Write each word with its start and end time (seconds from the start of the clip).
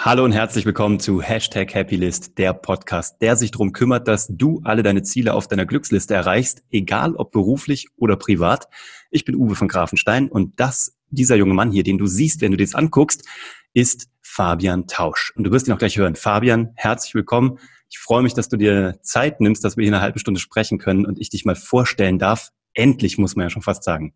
Hallo 0.00 0.24
und 0.24 0.30
herzlich 0.30 0.64
willkommen 0.64 1.00
zu 1.00 1.20
Hashtag 1.20 1.74
Happylist, 1.74 2.38
der 2.38 2.52
Podcast, 2.52 3.20
der 3.20 3.34
sich 3.34 3.50
darum 3.50 3.72
kümmert, 3.72 4.06
dass 4.06 4.28
du 4.28 4.60
alle 4.62 4.84
deine 4.84 5.02
Ziele 5.02 5.34
auf 5.34 5.48
deiner 5.48 5.66
Glücksliste 5.66 6.14
erreichst, 6.14 6.62
egal 6.70 7.16
ob 7.16 7.32
beruflich 7.32 7.88
oder 7.96 8.14
privat. 8.14 8.68
Ich 9.10 9.24
bin 9.24 9.34
Uwe 9.34 9.56
von 9.56 9.66
Grafenstein 9.66 10.28
und 10.28 10.60
das, 10.60 10.96
dieser 11.10 11.34
junge 11.34 11.52
Mann 11.52 11.72
hier, 11.72 11.82
den 11.82 11.98
du 11.98 12.06
siehst, 12.06 12.40
wenn 12.40 12.52
du 12.52 12.56
dir 12.56 12.64
das 12.64 12.76
anguckst, 12.76 13.28
ist 13.74 14.08
Fabian 14.22 14.86
Tausch. 14.86 15.32
Und 15.34 15.42
du 15.42 15.50
wirst 15.50 15.66
ihn 15.66 15.74
auch 15.74 15.78
gleich 15.78 15.98
hören. 15.98 16.14
Fabian, 16.14 16.70
herzlich 16.76 17.16
willkommen. 17.16 17.58
Ich 17.90 17.98
freue 17.98 18.22
mich, 18.22 18.34
dass 18.34 18.48
du 18.48 18.56
dir 18.56 19.00
Zeit 19.02 19.40
nimmst, 19.40 19.64
dass 19.64 19.76
wir 19.76 19.82
hier 19.82 19.92
eine 19.92 20.00
halbe 20.00 20.20
Stunde 20.20 20.38
sprechen 20.38 20.78
können 20.78 21.06
und 21.06 21.18
ich 21.18 21.28
dich 21.28 21.44
mal 21.44 21.56
vorstellen 21.56 22.20
darf. 22.20 22.50
Endlich, 22.72 23.18
muss 23.18 23.34
man 23.34 23.46
ja 23.46 23.50
schon 23.50 23.62
fast 23.62 23.82
sagen. 23.82 24.14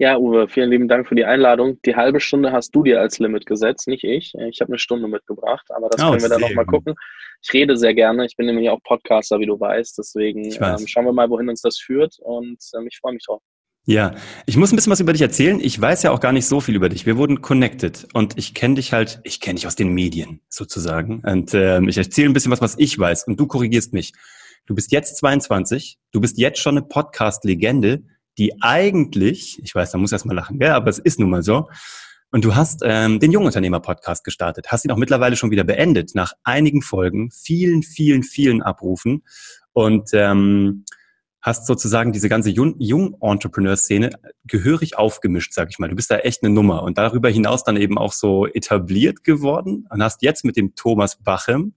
Ja, 0.00 0.16
Uwe, 0.16 0.48
vielen 0.48 0.70
lieben 0.70 0.86
Dank 0.86 1.08
für 1.08 1.16
die 1.16 1.24
Einladung. 1.24 1.82
Die 1.84 1.96
halbe 1.96 2.20
Stunde 2.20 2.52
hast 2.52 2.70
du 2.70 2.84
dir 2.84 3.00
als 3.00 3.18
Limit 3.18 3.46
gesetzt, 3.46 3.88
nicht 3.88 4.04
ich. 4.04 4.32
Ich 4.48 4.60
habe 4.60 4.70
eine 4.70 4.78
Stunde 4.78 5.08
mitgebracht, 5.08 5.66
aber 5.70 5.88
das 5.88 6.00
oh, 6.00 6.10
können 6.10 6.22
wir 6.22 6.28
dann 6.28 6.40
nochmal 6.40 6.66
gucken. 6.66 6.94
Ich 7.42 7.52
rede 7.52 7.76
sehr 7.76 7.94
gerne. 7.94 8.24
Ich 8.24 8.36
bin 8.36 8.46
nämlich 8.46 8.70
auch 8.70 8.78
Podcaster, 8.84 9.40
wie 9.40 9.46
du 9.46 9.58
weißt. 9.58 9.98
Deswegen 9.98 10.44
ähm, 10.44 10.86
schauen 10.86 11.04
wir 11.04 11.12
mal, 11.12 11.28
wohin 11.30 11.48
uns 11.48 11.62
das 11.62 11.78
führt 11.78 12.16
und 12.20 12.58
ähm, 12.76 12.86
ich 12.88 12.98
freue 13.00 13.14
mich 13.14 13.24
drauf. 13.26 13.42
Ja, 13.86 14.14
ich 14.46 14.56
muss 14.56 14.70
ein 14.70 14.76
bisschen 14.76 14.92
was 14.92 15.00
über 15.00 15.12
dich 15.12 15.22
erzählen. 15.22 15.58
Ich 15.60 15.80
weiß 15.80 16.04
ja 16.04 16.12
auch 16.12 16.20
gar 16.20 16.32
nicht 16.32 16.46
so 16.46 16.60
viel 16.60 16.76
über 16.76 16.88
dich. 16.88 17.04
Wir 17.04 17.16
wurden 17.16 17.40
connected 17.40 18.06
und 18.12 18.38
ich 18.38 18.54
kenne 18.54 18.74
dich 18.74 18.92
halt, 18.92 19.20
ich 19.24 19.40
kenne 19.40 19.56
dich 19.56 19.66
aus 19.66 19.76
den 19.76 19.94
Medien 19.94 20.42
sozusagen. 20.48 21.22
Und 21.24 21.54
ähm, 21.54 21.88
ich 21.88 21.98
erzähle 21.98 22.28
ein 22.28 22.34
bisschen 22.34 22.52
was, 22.52 22.60
was 22.60 22.78
ich 22.78 22.96
weiß 22.96 23.26
und 23.26 23.40
du 23.40 23.48
korrigierst 23.48 23.92
mich. 23.92 24.12
Du 24.66 24.74
bist 24.74 24.92
jetzt 24.92 25.16
22, 25.16 25.98
du 26.12 26.20
bist 26.20 26.38
jetzt 26.38 26.60
schon 26.60 26.76
eine 26.76 26.86
Podcast-Legende 26.86 28.04
die 28.38 28.62
eigentlich, 28.62 29.60
ich 29.62 29.74
weiß, 29.74 29.90
da 29.90 29.98
muss 29.98 30.12
erst 30.12 30.26
mal 30.26 30.34
lachen, 30.34 30.60
ja, 30.60 30.76
aber 30.76 30.88
es 30.88 30.98
ist 30.98 31.18
nun 31.18 31.30
mal 31.30 31.42
so. 31.42 31.68
Und 32.30 32.44
du 32.44 32.54
hast 32.54 32.82
ähm, 32.84 33.20
den 33.20 33.32
Jungunternehmer-Podcast 33.32 34.22
gestartet, 34.22 34.66
hast 34.68 34.84
ihn 34.84 34.90
auch 34.90 34.98
mittlerweile 34.98 35.36
schon 35.36 35.50
wieder 35.50 35.64
beendet, 35.64 36.14
nach 36.14 36.34
einigen 36.44 36.82
Folgen, 36.82 37.30
vielen, 37.30 37.82
vielen, 37.82 38.22
vielen 38.22 38.62
Abrufen 38.62 39.24
und 39.72 40.10
ähm, 40.12 40.84
hast 41.40 41.66
sozusagen 41.66 42.12
diese 42.12 42.28
ganze 42.28 42.50
Jung-Entrepreneur-Szene 42.50 44.10
gehörig 44.44 44.98
aufgemischt, 44.98 45.54
sag 45.54 45.70
ich 45.70 45.78
mal. 45.78 45.88
Du 45.88 45.96
bist 45.96 46.10
da 46.10 46.18
echt 46.18 46.42
eine 46.42 46.52
Nummer 46.52 46.82
und 46.82 46.98
darüber 46.98 47.30
hinaus 47.30 47.64
dann 47.64 47.76
eben 47.76 47.96
auch 47.96 48.12
so 48.12 48.46
etabliert 48.46 49.24
geworden 49.24 49.86
und 49.88 50.02
hast 50.02 50.22
jetzt 50.22 50.44
mit 50.44 50.56
dem 50.56 50.74
Thomas 50.74 51.16
Bachem, 51.22 51.74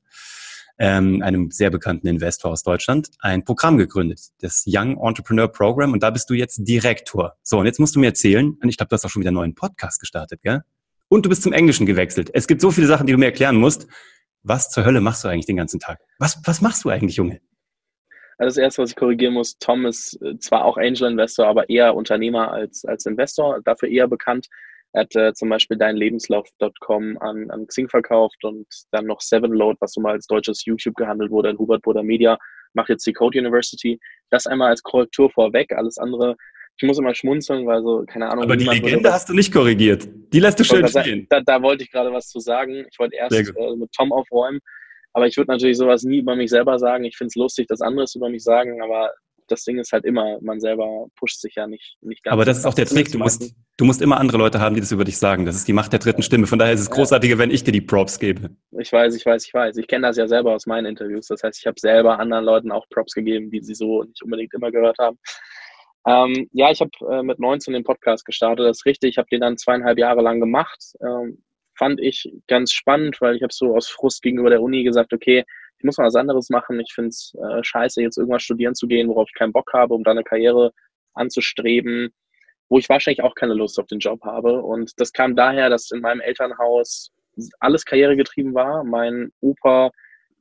ähm, 0.81 1.21
einem 1.21 1.51
sehr 1.51 1.69
bekannten 1.69 2.07
Investor 2.07 2.49
aus 2.49 2.63
Deutschland, 2.63 3.11
ein 3.19 3.43
Programm 3.43 3.77
gegründet, 3.77 4.19
das 4.39 4.63
Young 4.65 4.97
Entrepreneur 4.97 5.47
Program. 5.47 5.93
Und 5.93 6.01
da 6.01 6.09
bist 6.09 6.27
du 6.31 6.33
jetzt 6.33 6.57
Direktor. 6.67 7.35
So, 7.43 7.59
und 7.59 7.67
jetzt 7.67 7.79
musst 7.79 7.95
du 7.95 7.99
mir 7.99 8.07
erzählen, 8.07 8.57
und 8.59 8.67
ich 8.67 8.77
glaube, 8.77 8.89
du 8.89 8.95
hast 8.95 9.05
auch 9.05 9.09
schon 9.09 9.19
wieder 9.19 9.29
einen 9.29 9.35
neuen 9.35 9.53
Podcast 9.53 9.99
gestartet, 9.99 10.41
gell? 10.41 10.63
Und 11.07 11.23
du 11.23 11.29
bist 11.29 11.43
zum 11.43 11.53
Englischen 11.53 11.85
gewechselt. 11.85 12.31
Es 12.33 12.47
gibt 12.47 12.61
so 12.61 12.71
viele 12.71 12.87
Sachen, 12.87 13.05
die 13.05 13.13
du 13.13 13.19
mir 13.19 13.25
erklären 13.25 13.57
musst. 13.57 13.85
Was 14.41 14.71
zur 14.71 14.83
Hölle 14.83 15.01
machst 15.01 15.23
du 15.23 15.27
eigentlich 15.27 15.45
den 15.45 15.57
ganzen 15.57 15.79
Tag? 15.79 15.99
Was, 16.17 16.41
was 16.45 16.61
machst 16.61 16.83
du 16.83 16.89
eigentlich, 16.89 17.17
Junge? 17.17 17.41
Also 18.39 18.55
das 18.55 18.57
Erste, 18.57 18.81
was 18.81 18.89
ich 18.89 18.95
korrigieren 18.95 19.35
muss, 19.35 19.59
Tom 19.59 19.85
ist 19.85 20.19
äh, 20.23 20.39
zwar 20.39 20.65
auch 20.65 20.77
Angel 20.77 21.11
Investor, 21.11 21.45
aber 21.45 21.69
eher 21.69 21.93
Unternehmer 21.93 22.51
als, 22.51 22.85
als 22.85 23.05
Investor, 23.05 23.61
dafür 23.63 23.89
eher 23.89 24.07
bekannt. 24.07 24.47
Er 24.93 25.01
hat 25.01 25.15
äh, 25.15 25.33
zum 25.33 25.49
Beispiel 25.49 25.77
deinlebenslauf.com 25.77 27.17
an, 27.19 27.49
an 27.49 27.67
Xing 27.67 27.87
verkauft 27.87 28.43
und 28.43 28.67
dann 28.91 29.05
noch 29.05 29.21
Sevenload, 29.21 29.77
was 29.79 29.93
so 29.93 30.01
mal 30.01 30.13
als 30.13 30.27
deutsches 30.27 30.65
YouTube 30.65 30.95
gehandelt 30.95 31.31
wurde, 31.31 31.49
in 31.51 31.57
Hubert 31.57 31.81
Bruder 31.81 32.03
Media, 32.03 32.37
macht 32.73 32.89
jetzt 32.89 33.05
die 33.07 33.13
Code 33.13 33.39
University. 33.39 33.99
Das 34.29 34.47
einmal 34.47 34.69
als 34.69 34.83
Korrektur 34.83 35.29
vorweg, 35.31 35.71
alles 35.73 35.97
andere. 35.97 36.35
Ich 36.77 36.87
muss 36.87 36.97
immer 36.97 37.13
schmunzeln, 37.13 37.67
weil 37.67 37.81
so, 37.83 38.03
keine 38.05 38.29
Ahnung. 38.29 38.45
Aber 38.45 38.57
die 38.57 38.65
Legende 38.65 39.11
hast 39.13 39.29
du 39.29 39.33
nicht 39.33 39.53
korrigiert. 39.53 40.07
Die 40.33 40.39
lässt 40.39 40.59
du 40.59 40.63
schön 40.63 40.87
stehen. 40.87 41.27
Da, 41.29 41.41
da, 41.41 41.61
wollte 41.61 41.83
ich 41.83 41.91
gerade 41.91 42.11
was 42.11 42.27
zu 42.27 42.39
sagen. 42.39 42.85
Ich 42.91 42.97
wollte 42.97 43.17
erst 43.17 43.33
äh, 43.33 43.75
mit 43.75 43.91
Tom 43.91 44.11
aufräumen. 44.11 44.59
Aber 45.13 45.27
ich 45.27 45.37
würde 45.37 45.51
natürlich 45.51 45.77
sowas 45.77 46.03
nie 46.03 46.19
über 46.19 46.35
mich 46.35 46.49
selber 46.49 46.79
sagen. 46.79 47.03
Ich 47.03 47.17
finde 47.17 47.27
es 47.27 47.35
lustig, 47.35 47.67
dass 47.67 47.81
andere 47.81 48.05
es 48.05 48.15
über 48.15 48.29
mich 48.29 48.43
sagen, 48.43 48.81
aber 48.81 49.11
das 49.51 49.63
Ding 49.63 49.77
ist 49.79 49.91
halt 49.91 50.05
immer, 50.05 50.39
man 50.41 50.59
selber 50.59 51.07
pusht 51.15 51.41
sich 51.41 51.55
ja 51.55 51.67
nicht, 51.67 51.97
nicht 52.01 52.23
ganz. 52.23 52.33
Aber 52.33 52.45
das 52.45 52.59
ist 52.59 52.65
auch 52.65 52.73
der 52.73 52.85
Trick. 52.85 53.11
Du 53.11 53.17
musst, 53.17 53.53
du 53.77 53.85
musst 53.85 54.01
immer 54.01 54.19
andere 54.19 54.37
Leute 54.37 54.59
haben, 54.59 54.75
die 54.75 54.81
das 54.81 54.91
über 54.91 55.03
dich 55.03 55.17
sagen. 55.17 55.45
Das 55.45 55.55
ist 55.55 55.67
die 55.67 55.73
Macht 55.73 55.91
der 55.91 55.99
dritten 55.99 56.21
Stimme. 56.21 56.47
Von 56.47 56.59
daher 56.59 56.73
ist 56.73 56.81
es 56.81 56.89
großartiger, 56.89 57.37
wenn 57.37 57.51
ich 57.51 57.63
dir 57.63 57.71
die 57.71 57.81
Props 57.81 58.19
gebe. 58.19 58.49
Ich 58.79 58.91
weiß, 58.91 59.15
ich 59.15 59.25
weiß, 59.25 59.45
ich 59.45 59.53
weiß. 59.53 59.77
Ich 59.77 59.87
kenne 59.87 60.07
das 60.07 60.17
ja 60.17 60.27
selber 60.27 60.53
aus 60.53 60.65
meinen 60.65 60.85
Interviews. 60.85 61.27
Das 61.27 61.43
heißt, 61.43 61.59
ich 61.59 61.67
habe 61.67 61.79
selber 61.79 62.19
anderen 62.19 62.45
Leuten 62.45 62.71
auch 62.71 62.87
Props 62.89 63.13
gegeben, 63.13 63.51
die 63.51 63.61
sie 63.61 63.75
so 63.75 64.03
nicht 64.03 64.23
unbedingt 64.23 64.53
immer 64.53 64.71
gehört 64.71 64.97
haben. 64.99 65.17
Ähm, 66.07 66.49
ja, 66.51 66.71
ich 66.71 66.81
habe 66.81 66.91
äh, 67.11 67.21
mit 67.23 67.39
19 67.39 67.73
den 67.73 67.83
Podcast 67.83 68.25
gestartet. 68.25 68.65
Das 68.65 68.79
ist 68.79 68.85
richtig. 68.85 69.11
Ich 69.11 69.17
habe 69.17 69.27
den 69.31 69.41
dann 69.41 69.57
zweieinhalb 69.57 69.99
Jahre 69.99 70.21
lang 70.21 70.39
gemacht. 70.39 70.93
Ähm, 71.01 71.43
fand 71.77 71.99
ich 71.99 72.31
ganz 72.47 72.73
spannend, 72.73 73.17
weil 73.21 73.35
ich 73.35 73.43
habe 73.43 73.53
so 73.53 73.75
aus 73.75 73.89
Frust 73.89 74.21
gegenüber 74.21 74.49
der 74.49 74.61
Uni 74.61 74.83
gesagt, 74.83 75.13
okay, 75.13 75.43
ich 75.81 75.83
muss 75.83 75.97
mal 75.97 76.05
was 76.05 76.15
anderes 76.15 76.51
machen. 76.51 76.79
Ich 76.79 76.93
finde 76.93 77.09
es 77.09 77.33
äh, 77.41 77.63
scheiße, 77.63 78.03
jetzt 78.03 78.17
irgendwas 78.17 78.43
studieren 78.43 78.75
zu 78.75 78.85
gehen, 78.85 79.09
worauf 79.09 79.27
ich 79.27 79.33
keinen 79.33 79.51
Bock 79.51 79.73
habe, 79.73 79.95
um 79.95 80.03
da 80.03 80.11
eine 80.11 80.23
Karriere 80.23 80.71
anzustreben, 81.15 82.13
wo 82.69 82.77
ich 82.77 82.87
wahrscheinlich 82.87 83.23
auch 83.23 83.33
keine 83.33 83.55
Lust 83.55 83.79
auf 83.79 83.87
den 83.87 83.97
Job 83.97 84.23
habe. 84.23 84.61
Und 84.61 84.91
das 84.97 85.11
kam 85.11 85.35
daher, 85.35 85.71
dass 85.71 85.89
in 85.89 86.01
meinem 86.01 86.21
Elternhaus 86.21 87.11
alles 87.59 87.83
karrieregetrieben 87.83 88.53
war. 88.53 88.83
Mein 88.83 89.31
Opa 89.41 89.89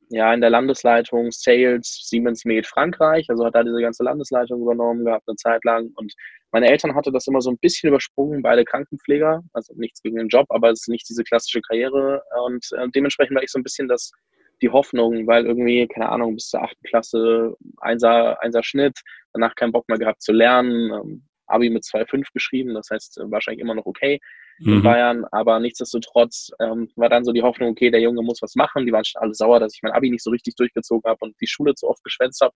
ja 0.09 0.31
in 0.31 0.41
der 0.41 0.51
Landesleitung 0.51 1.31
Sales 1.31 2.01
Siemens 2.03 2.45
Med 2.45 2.67
Frankreich, 2.67 3.27
also 3.29 3.45
hat 3.45 3.55
da 3.55 3.63
diese 3.63 3.81
ganze 3.81 4.03
Landesleitung 4.03 4.61
übernommen 4.61 5.05
gehabt 5.05 5.27
eine 5.27 5.37
Zeit 5.37 5.63
lang 5.63 5.89
und 5.95 6.13
meine 6.51 6.67
Eltern 6.69 6.95
hatte 6.95 7.13
das 7.13 7.27
immer 7.27 7.39
so 7.39 7.49
ein 7.49 7.57
bisschen 7.57 7.87
übersprungen, 7.87 8.41
beide 8.41 8.65
Krankenpfleger, 8.65 9.41
also 9.53 9.73
nichts 9.77 10.01
gegen 10.01 10.17
den 10.17 10.27
Job, 10.27 10.45
aber 10.49 10.69
es 10.69 10.81
ist 10.81 10.89
nicht 10.89 11.07
diese 11.07 11.23
klassische 11.23 11.61
Karriere 11.61 12.21
und 12.45 12.67
äh, 12.73 12.89
dementsprechend 12.93 13.35
war 13.35 13.43
ich 13.43 13.51
so 13.51 13.57
ein 13.57 13.63
bisschen 13.63 13.87
das 13.87 14.11
die 14.61 14.69
Hoffnung, 14.69 15.27
weil 15.27 15.45
irgendwie, 15.45 15.87
keine 15.87 16.09
Ahnung, 16.09 16.35
bis 16.35 16.49
zur 16.49 16.63
achten 16.63 16.83
Klasse, 16.83 17.55
einser, 17.77 18.41
einser 18.41 18.63
Schnitt, 18.63 18.99
danach 19.33 19.55
keinen 19.55 19.71
Bock 19.71 19.87
mehr 19.89 19.97
gehabt 19.97 20.21
zu 20.21 20.31
lernen, 20.31 20.91
ähm, 20.91 21.23
Abi 21.47 21.69
mit 21.69 21.83
2,5 21.83 22.27
geschrieben, 22.33 22.73
das 22.73 22.89
heißt 22.89 23.17
äh, 23.17 23.31
wahrscheinlich 23.31 23.61
immer 23.61 23.75
noch 23.75 23.85
okay 23.85 24.19
in 24.63 24.75
mhm. 24.75 24.83
Bayern, 24.83 25.25
aber 25.31 25.59
nichtsdestotrotz 25.59 26.51
ähm, 26.59 26.89
war 26.95 27.09
dann 27.09 27.25
so 27.25 27.31
die 27.31 27.41
Hoffnung, 27.41 27.71
okay, 27.71 27.89
der 27.89 28.01
Junge 28.01 28.21
muss 28.21 28.41
was 28.41 28.55
machen. 28.55 28.85
Die 28.85 28.91
waren 28.91 29.03
schon 29.03 29.21
alle 29.21 29.33
sauer, 29.33 29.59
dass 29.59 29.73
ich 29.73 29.81
mein 29.81 29.91
Abi 29.91 30.11
nicht 30.11 30.23
so 30.23 30.29
richtig 30.29 30.55
durchgezogen 30.55 31.09
habe 31.09 31.17
und 31.21 31.35
die 31.41 31.47
Schule 31.47 31.73
zu 31.73 31.87
oft 31.87 32.03
geschwänzt 32.03 32.41
habe. 32.41 32.53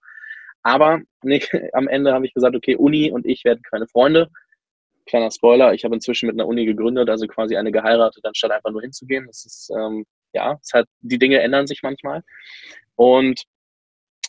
Aber 0.61 1.01
nicht, 1.23 1.49
am 1.73 1.87
Ende 1.87 2.13
habe 2.13 2.25
ich 2.27 2.33
gesagt, 2.33 2.55
okay, 2.55 2.75
Uni 2.75 3.11
und 3.11 3.25
ich 3.25 3.43
werden 3.43 3.61
keine 3.69 3.87
Freunde. 3.87 4.29
Kleiner 5.07 5.31
Spoiler, 5.31 5.73
ich 5.73 5.83
habe 5.83 5.95
inzwischen 5.95 6.27
mit 6.27 6.35
einer 6.35 6.47
Uni 6.47 6.66
gegründet, 6.66 7.09
also 7.09 7.27
quasi 7.27 7.55
eine 7.55 7.72
geheiratet, 7.72 8.23
anstatt 8.23 8.51
einfach 8.51 8.72
nur 8.72 8.81
hinzugehen. 8.81 9.25
Das 9.27 9.45
ist 9.45 9.72
ähm, 9.75 10.05
ja, 10.35 10.59
es 10.62 10.73
hat, 10.73 10.88
die 11.00 11.18
Dinge 11.18 11.40
ändern 11.40 11.66
sich 11.66 11.81
manchmal. 11.81 12.22
Und 12.96 13.44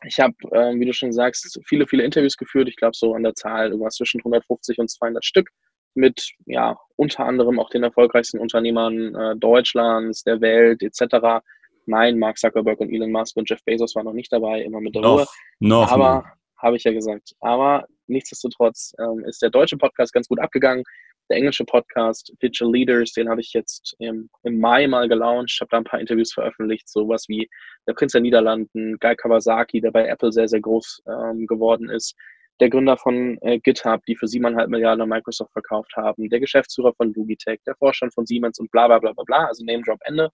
ich 0.04 0.20
habe, 0.20 0.34
äh, 0.52 0.78
wie 0.78 0.86
du 0.86 0.92
schon 0.92 1.12
sagst, 1.12 1.60
viele, 1.66 1.86
viele 1.86 2.04
Interviews 2.04 2.36
geführt. 2.36 2.68
Ich 2.68 2.76
glaube, 2.76 2.96
so 2.96 3.14
an 3.14 3.24
der 3.24 3.34
Zahl 3.34 3.70
irgendwas 3.70 3.96
zwischen 3.96 4.20
150 4.20 4.78
und 4.78 4.90
200 4.90 5.24
Stück 5.24 5.50
mit, 5.94 6.30
ja, 6.44 6.76
unter 6.96 7.24
anderem 7.24 7.58
auch 7.58 7.70
den 7.70 7.82
erfolgreichsten 7.82 8.38
Unternehmern 8.38 9.14
äh, 9.14 9.36
Deutschlands, 9.36 10.22
der 10.22 10.40
Welt 10.40 10.82
etc. 10.82 11.42
Nein, 11.86 12.18
Mark 12.18 12.38
Zuckerberg 12.38 12.80
und 12.80 12.92
Elon 12.92 13.10
Musk 13.10 13.36
und 13.36 13.48
Jeff 13.48 13.64
Bezos 13.64 13.94
waren 13.96 14.04
noch 14.04 14.12
nicht 14.12 14.32
dabei, 14.32 14.62
immer 14.62 14.80
mit 14.80 14.94
der 14.94 15.02
noch, 15.02 15.18
Ruhe. 15.18 15.26
Noch 15.60 15.90
Aber, 15.90 16.24
habe 16.58 16.76
ich 16.76 16.84
ja 16.84 16.92
gesagt. 16.92 17.34
Aber 17.40 17.86
nichtsdestotrotz 18.06 18.94
ähm, 18.98 19.24
ist 19.24 19.40
der 19.42 19.50
deutsche 19.50 19.78
Podcast 19.78 20.12
ganz 20.12 20.28
gut 20.28 20.38
abgegangen 20.38 20.84
der 21.28 21.38
englische 21.38 21.64
Podcast 21.64 22.32
Digital 22.42 22.72
Leaders, 22.72 23.12
den 23.12 23.28
habe 23.28 23.40
ich 23.40 23.52
jetzt 23.52 23.96
im, 23.98 24.28
im 24.42 24.60
Mai 24.60 24.86
mal 24.86 25.08
gelauncht, 25.08 25.58
habe 25.60 25.68
da 25.70 25.78
ein 25.78 25.84
paar 25.84 26.00
Interviews 26.00 26.32
veröffentlicht, 26.32 26.88
sowas 26.88 27.24
wie 27.28 27.48
der 27.86 27.94
Prinz 27.94 28.12
der 28.12 28.20
Niederlanden, 28.20 28.98
Guy 29.00 29.16
Kawasaki, 29.16 29.80
der 29.80 29.90
bei 29.90 30.06
Apple 30.06 30.32
sehr, 30.32 30.48
sehr 30.48 30.60
groß 30.60 31.02
ähm, 31.08 31.46
geworden 31.46 31.88
ist, 31.90 32.14
der 32.60 32.70
Gründer 32.70 32.96
von 32.96 33.38
äh, 33.42 33.58
GitHub, 33.58 34.04
die 34.06 34.16
für 34.16 34.28
siebeneinhalb 34.28 34.70
Milliarden 34.70 35.02
an 35.02 35.08
Microsoft 35.08 35.52
verkauft 35.52 35.92
haben, 35.96 36.28
der 36.28 36.40
Geschäftsführer 36.40 36.94
von 36.94 37.12
Logitech, 37.12 37.60
der 37.66 37.76
Vorstand 37.76 38.14
von 38.14 38.26
Siemens 38.26 38.58
und 38.58 38.70
bla 38.70 38.86
bla 38.86 38.98
bla 38.98 39.12
bla 39.12 39.24
bla, 39.24 39.46
also 39.46 39.64
Name 39.64 39.82
Drop 39.82 40.00
Ende, 40.04 40.30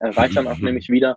äh, 0.00 0.08
reicht 0.08 0.36
dann 0.36 0.46
auch 0.46 0.58
nämlich 0.58 0.88
wieder. 0.88 1.16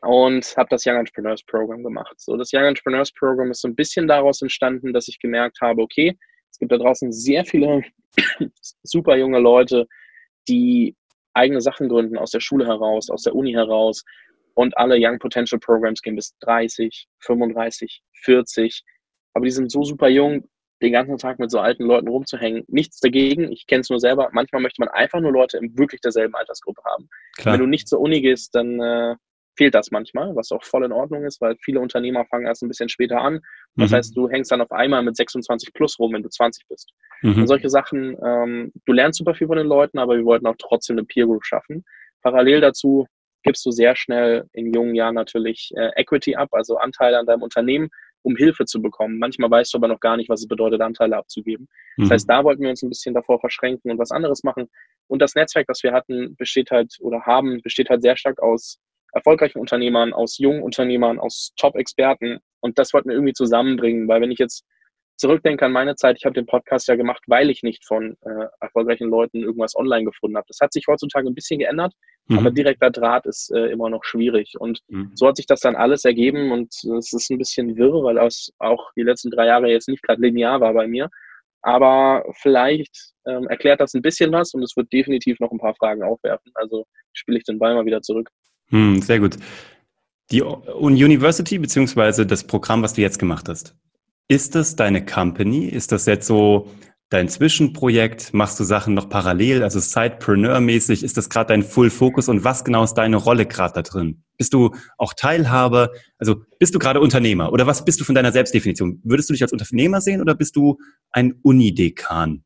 Und 0.00 0.56
habe 0.56 0.68
das 0.70 0.86
Young 0.86 0.94
Entrepreneurs 0.94 1.42
Program 1.42 1.82
gemacht. 1.82 2.14
So, 2.18 2.36
das 2.36 2.52
Young 2.52 2.62
Entrepreneurs 2.62 3.10
Program 3.12 3.50
ist 3.50 3.62
so 3.62 3.68
ein 3.68 3.74
bisschen 3.74 4.06
daraus 4.06 4.40
entstanden, 4.42 4.92
dass 4.92 5.08
ich 5.08 5.18
gemerkt 5.18 5.60
habe, 5.60 5.82
okay, 5.82 6.16
es 6.58 6.60
gibt 6.60 6.72
da 6.72 6.78
draußen 6.78 7.12
sehr 7.12 7.44
viele 7.44 7.82
super 8.82 9.16
junge 9.16 9.38
Leute, 9.38 9.86
die 10.48 10.96
eigene 11.32 11.60
Sachen 11.60 11.88
gründen 11.88 12.18
aus 12.18 12.32
der 12.32 12.40
Schule 12.40 12.66
heraus, 12.66 13.10
aus 13.10 13.22
der 13.22 13.36
Uni 13.36 13.52
heraus. 13.52 14.04
Und 14.54 14.76
alle 14.76 14.96
Young 14.98 15.20
Potential 15.20 15.60
Programs 15.60 16.02
gehen 16.02 16.16
bis 16.16 16.36
30, 16.40 17.06
35, 17.20 18.02
40. 18.24 18.82
Aber 19.34 19.44
die 19.44 19.52
sind 19.52 19.70
so 19.70 19.84
super 19.84 20.08
jung, 20.08 20.48
den 20.82 20.90
ganzen 20.90 21.16
Tag 21.16 21.38
mit 21.38 21.52
so 21.52 21.60
alten 21.60 21.84
Leuten 21.84 22.08
rumzuhängen. 22.08 22.64
Nichts 22.66 22.98
dagegen, 22.98 23.52
ich 23.52 23.68
kenne 23.68 23.82
es 23.82 23.90
nur 23.90 24.00
selber. 24.00 24.28
Manchmal 24.32 24.60
möchte 24.60 24.80
man 24.80 24.88
einfach 24.88 25.20
nur 25.20 25.30
Leute 25.30 25.58
in 25.58 25.78
wirklich 25.78 26.00
derselben 26.00 26.34
Altersgruppe 26.34 26.82
haben. 26.84 27.08
Klar. 27.36 27.54
Wenn 27.54 27.60
du 27.60 27.66
nicht 27.68 27.86
zur 27.86 28.00
Uni 28.00 28.20
gehst, 28.20 28.52
dann 28.56 28.80
äh, 28.80 29.14
fehlt 29.58 29.74
das 29.74 29.90
manchmal, 29.90 30.34
was 30.36 30.52
auch 30.52 30.62
voll 30.62 30.84
in 30.84 30.92
Ordnung 30.92 31.24
ist, 31.24 31.40
weil 31.40 31.56
viele 31.60 31.80
Unternehmer 31.80 32.24
fangen 32.24 32.46
erst 32.46 32.62
ein 32.62 32.68
bisschen 32.68 32.88
später 32.88 33.20
an. 33.20 33.40
Das 33.74 33.90
mhm. 33.90 33.96
heißt, 33.96 34.16
du 34.16 34.28
hängst 34.30 34.52
dann 34.52 34.60
auf 34.60 34.70
einmal 34.70 35.02
mit 35.02 35.16
26 35.16 35.74
plus 35.74 35.98
rum, 35.98 36.14
wenn 36.14 36.22
du 36.22 36.30
20 36.30 36.66
bist. 36.68 36.92
Mhm. 37.22 37.40
Und 37.40 37.46
solche 37.48 37.68
Sachen, 37.68 38.16
ähm, 38.24 38.72
du 38.86 38.92
lernst 38.92 39.18
super 39.18 39.34
viel 39.34 39.48
von 39.48 39.58
den 39.58 39.66
Leuten, 39.66 39.98
aber 39.98 40.16
wir 40.16 40.24
wollten 40.24 40.46
auch 40.46 40.54
trotzdem 40.58 40.96
eine 40.96 41.04
Peer 41.04 41.26
Group 41.26 41.44
schaffen. 41.44 41.84
Parallel 42.22 42.60
dazu 42.60 43.06
gibst 43.42 43.66
du 43.66 43.72
sehr 43.72 43.96
schnell 43.96 44.44
in 44.52 44.72
jungen 44.72 44.94
Jahren 44.94 45.16
natürlich 45.16 45.72
äh, 45.76 45.90
Equity 45.96 46.36
ab, 46.36 46.48
also 46.52 46.76
Anteile 46.76 47.18
an 47.18 47.26
deinem 47.26 47.42
Unternehmen, 47.42 47.88
um 48.22 48.36
Hilfe 48.36 48.64
zu 48.64 48.80
bekommen. 48.80 49.18
Manchmal 49.18 49.50
weißt 49.50 49.74
du 49.74 49.78
aber 49.78 49.88
noch 49.88 50.00
gar 50.00 50.16
nicht, 50.16 50.28
was 50.28 50.40
es 50.40 50.48
bedeutet, 50.48 50.80
Anteile 50.80 51.16
abzugeben. 51.16 51.68
Mhm. 51.96 52.02
Das 52.02 52.10
heißt, 52.10 52.30
da 52.30 52.44
wollten 52.44 52.62
wir 52.62 52.70
uns 52.70 52.82
ein 52.82 52.88
bisschen 52.88 53.14
davor 53.14 53.40
verschränken 53.40 53.90
und 53.90 53.98
was 53.98 54.12
anderes 54.12 54.44
machen. 54.44 54.68
Und 55.08 55.20
das 55.20 55.34
Netzwerk, 55.34 55.66
das 55.66 55.82
wir 55.82 55.92
hatten, 55.92 56.36
besteht 56.36 56.70
halt 56.70 56.94
oder 57.00 57.22
haben, 57.22 57.60
besteht 57.62 57.90
halt 57.90 58.02
sehr 58.02 58.16
stark 58.16 58.40
aus 58.40 58.78
erfolgreichen 59.12 59.58
Unternehmern, 59.58 60.12
aus 60.12 60.38
jungen 60.38 60.62
Unternehmern, 60.62 61.18
aus 61.18 61.52
Top-Experten. 61.56 62.38
Und 62.60 62.78
das 62.78 62.92
wollten 62.92 63.08
wir 63.08 63.16
irgendwie 63.16 63.32
zusammenbringen, 63.32 64.08
weil 64.08 64.20
wenn 64.20 64.30
ich 64.30 64.38
jetzt 64.38 64.64
zurückdenke 65.18 65.66
an 65.66 65.72
meine 65.72 65.96
Zeit, 65.96 66.16
ich 66.16 66.24
habe 66.24 66.34
den 66.34 66.46
Podcast 66.46 66.86
ja 66.88 66.94
gemacht, 66.94 67.22
weil 67.26 67.50
ich 67.50 67.62
nicht 67.62 67.84
von 67.84 68.16
äh, 68.22 68.46
erfolgreichen 68.60 69.10
Leuten 69.10 69.42
irgendwas 69.42 69.74
online 69.74 70.04
gefunden 70.04 70.36
habe. 70.36 70.46
Das 70.48 70.60
hat 70.60 70.72
sich 70.72 70.86
heutzutage 70.86 71.28
ein 71.28 71.34
bisschen 71.34 71.58
geändert, 71.58 71.92
mhm. 72.28 72.38
aber 72.38 72.50
direkter 72.52 72.90
Draht 72.90 73.26
ist 73.26 73.50
äh, 73.52 73.66
immer 73.66 73.90
noch 73.90 74.04
schwierig. 74.04 74.54
Und 74.58 74.80
mhm. 74.88 75.10
so 75.14 75.26
hat 75.26 75.36
sich 75.36 75.46
das 75.46 75.60
dann 75.60 75.74
alles 75.74 76.04
ergeben 76.04 76.52
und 76.52 76.72
es 76.72 77.12
ist 77.12 77.30
ein 77.30 77.38
bisschen 77.38 77.76
wirr, 77.76 78.04
weil 78.04 78.14
das 78.14 78.52
auch 78.58 78.92
die 78.96 79.02
letzten 79.02 79.30
drei 79.30 79.46
Jahre 79.46 79.68
jetzt 79.68 79.88
nicht 79.88 80.02
gerade 80.04 80.22
linear 80.22 80.60
war 80.60 80.72
bei 80.72 80.86
mir. 80.86 81.10
Aber 81.62 82.24
vielleicht 82.40 83.12
ähm, 83.26 83.48
erklärt 83.48 83.80
das 83.80 83.92
ein 83.94 84.02
bisschen 84.02 84.30
was 84.32 84.54
und 84.54 84.62
es 84.62 84.76
wird 84.76 84.92
definitiv 84.92 85.40
noch 85.40 85.50
ein 85.50 85.58
paar 85.58 85.74
Fragen 85.74 86.04
aufwerfen. 86.04 86.52
Also 86.54 86.86
spiele 87.12 87.38
ich 87.38 87.44
den 87.44 87.58
Ball 87.58 87.74
mal 87.74 87.86
wieder 87.86 88.02
zurück. 88.02 88.30
Hm, 88.70 89.02
sehr 89.02 89.20
gut. 89.20 89.36
Die 90.30 90.42
University 90.42 91.58
beziehungsweise 91.58 92.26
das 92.26 92.44
Programm, 92.44 92.82
was 92.82 92.94
du 92.94 93.00
jetzt 93.00 93.18
gemacht 93.18 93.48
hast, 93.48 93.74
ist 94.28 94.54
das 94.54 94.76
deine 94.76 95.04
Company? 95.04 95.64
Ist 95.64 95.90
das 95.90 96.04
jetzt 96.04 96.26
so 96.26 96.68
dein 97.08 97.30
Zwischenprojekt? 97.30 98.34
Machst 98.34 98.60
du 98.60 98.64
Sachen 98.64 98.92
noch 98.92 99.08
parallel, 99.08 99.62
also 99.62 99.80
Sidepreneur-mäßig? 99.80 101.02
Ist 101.02 101.16
das 101.16 101.30
gerade 101.30 101.48
dein 101.48 101.62
Full 101.62 101.88
Focus 101.88 102.28
und 102.28 102.44
was 102.44 102.62
genau 102.62 102.84
ist 102.84 102.92
deine 102.94 103.16
Rolle 103.16 103.46
gerade 103.46 103.72
da 103.72 103.82
drin? 103.82 104.22
Bist 104.36 104.52
du 104.52 104.74
auch 104.98 105.14
Teilhaber? 105.14 105.92
Also 106.18 106.42
bist 106.58 106.74
du 106.74 106.78
gerade 106.78 107.00
Unternehmer 107.00 107.50
oder 107.50 107.66
was 107.66 107.86
bist 107.86 108.00
du 108.00 108.04
von 108.04 108.14
deiner 108.14 108.32
Selbstdefinition? 108.32 109.00
Würdest 109.02 109.30
du 109.30 109.32
dich 109.32 109.42
als 109.42 109.52
Unternehmer 109.52 110.02
sehen 110.02 110.20
oder 110.20 110.34
bist 110.34 110.56
du 110.56 110.76
ein 111.10 111.38
Unidekan? 111.42 112.44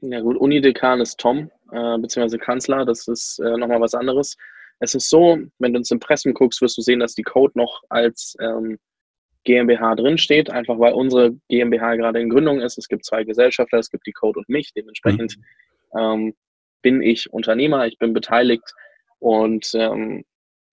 Ja 0.00 0.20
gut, 0.20 0.36
Unidekan 0.38 1.00
ist 1.00 1.20
Tom, 1.20 1.50
äh, 1.70 1.98
beziehungsweise 1.98 2.38
Kanzler, 2.38 2.84
das 2.84 3.06
ist 3.06 3.38
äh, 3.38 3.56
nochmal 3.56 3.80
was 3.80 3.94
anderes. 3.94 4.36
Es 4.80 4.94
ist 4.94 5.10
so, 5.10 5.38
wenn 5.58 5.72
du 5.72 5.78
ins 5.78 5.90
Impressum 5.90 6.34
guckst, 6.34 6.60
wirst 6.62 6.76
du 6.78 6.82
sehen, 6.82 7.00
dass 7.00 7.14
die 7.14 7.22
Code 7.22 7.52
noch 7.54 7.82
als 7.90 8.34
ähm, 8.40 8.78
GmbH 9.44 9.94
drinsteht, 9.94 10.50
einfach 10.50 10.78
weil 10.78 10.94
unsere 10.94 11.32
GmbH 11.48 11.96
gerade 11.96 12.20
in 12.20 12.30
Gründung 12.30 12.60
ist. 12.60 12.78
Es 12.78 12.88
gibt 12.88 13.04
zwei 13.04 13.24
Gesellschafter, 13.24 13.78
es 13.78 13.90
gibt 13.90 14.06
die 14.06 14.12
Code 14.12 14.38
und 14.38 14.48
mich. 14.48 14.72
Dementsprechend 14.74 15.36
mhm. 15.92 15.98
ähm, 15.98 16.34
bin 16.82 17.02
ich 17.02 17.30
Unternehmer, 17.32 17.86
ich 17.86 17.98
bin 17.98 18.12
beteiligt 18.12 18.74
und 19.18 19.70
ähm, 19.74 20.24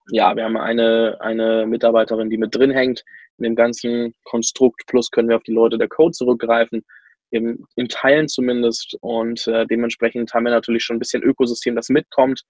ja, 0.10 0.36
wir 0.38 0.46
haben 0.46 0.56
eine, 0.56 1.18
eine 1.20 1.66
Mitarbeiterin, 1.66 2.30
die 2.30 2.38
mit 2.38 2.56
drin 2.56 2.72
hängt 2.72 3.04
in 3.38 3.44
dem 3.44 3.56
ganzen 3.56 4.16
Konstrukt. 4.24 4.84
Plus 4.88 5.12
können 5.12 5.28
wir 5.28 5.36
auf 5.36 5.44
die 5.44 5.52
Leute 5.52 5.78
der 5.78 5.90
Code 5.90 6.14
zurückgreifen, 6.14 6.86
im, 7.30 7.66
in 7.76 7.90
Teilen 7.90 8.30
zumindest. 8.30 8.98
Und 9.02 9.48
äh, 9.48 9.66
dementsprechend 9.68 10.34
haben 10.34 10.46
wir 10.46 10.52
natürlich 10.52 10.84
schon 10.84 10.96
ein 10.96 11.00
bisschen 11.00 11.24
Ökosystem, 11.24 11.76
das 11.76 11.90
mitkommt 11.90 12.42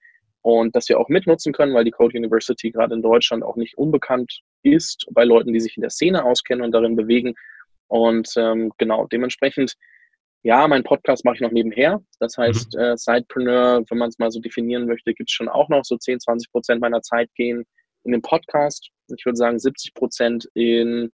und 0.42 0.74
das 0.74 0.88
wir 0.88 0.98
auch 0.98 1.08
mitnutzen 1.08 1.52
können, 1.52 1.74
weil 1.74 1.84
die 1.84 1.90
Code 1.90 2.16
University 2.16 2.70
gerade 2.70 2.94
in 2.94 3.02
Deutschland 3.02 3.42
auch 3.42 3.56
nicht 3.56 3.76
unbekannt 3.76 4.40
ist 4.62 5.06
bei 5.12 5.24
Leuten, 5.24 5.52
die 5.52 5.60
sich 5.60 5.76
in 5.76 5.82
der 5.82 5.90
Szene 5.90 6.24
auskennen 6.24 6.64
und 6.64 6.72
darin 6.72 6.96
bewegen. 6.96 7.34
Und 7.88 8.32
ähm, 8.36 8.72
genau, 8.78 9.06
dementsprechend, 9.06 9.74
ja, 10.42 10.68
mein 10.68 10.84
Podcast 10.84 11.24
mache 11.24 11.36
ich 11.36 11.40
noch 11.40 11.50
nebenher. 11.50 12.00
Das 12.20 12.36
heißt, 12.36 12.74
mhm. 12.74 12.80
äh, 12.80 12.96
Sidepreneur, 12.96 13.82
wenn 13.88 13.98
man 13.98 14.08
es 14.08 14.18
mal 14.18 14.30
so 14.30 14.40
definieren 14.40 14.86
möchte, 14.86 15.14
gibt 15.14 15.30
es 15.30 15.34
schon 15.34 15.48
auch 15.48 15.68
noch 15.68 15.84
so 15.84 15.96
10, 15.96 16.20
20 16.20 16.50
Prozent 16.52 16.80
meiner 16.80 17.02
Zeit 17.02 17.30
gehen 17.34 17.64
in 18.04 18.12
den 18.12 18.22
Podcast. 18.22 18.90
Ich 19.16 19.24
würde 19.24 19.36
sagen 19.36 19.58
70 19.58 19.94
Prozent 19.94 20.48
in 20.54 21.10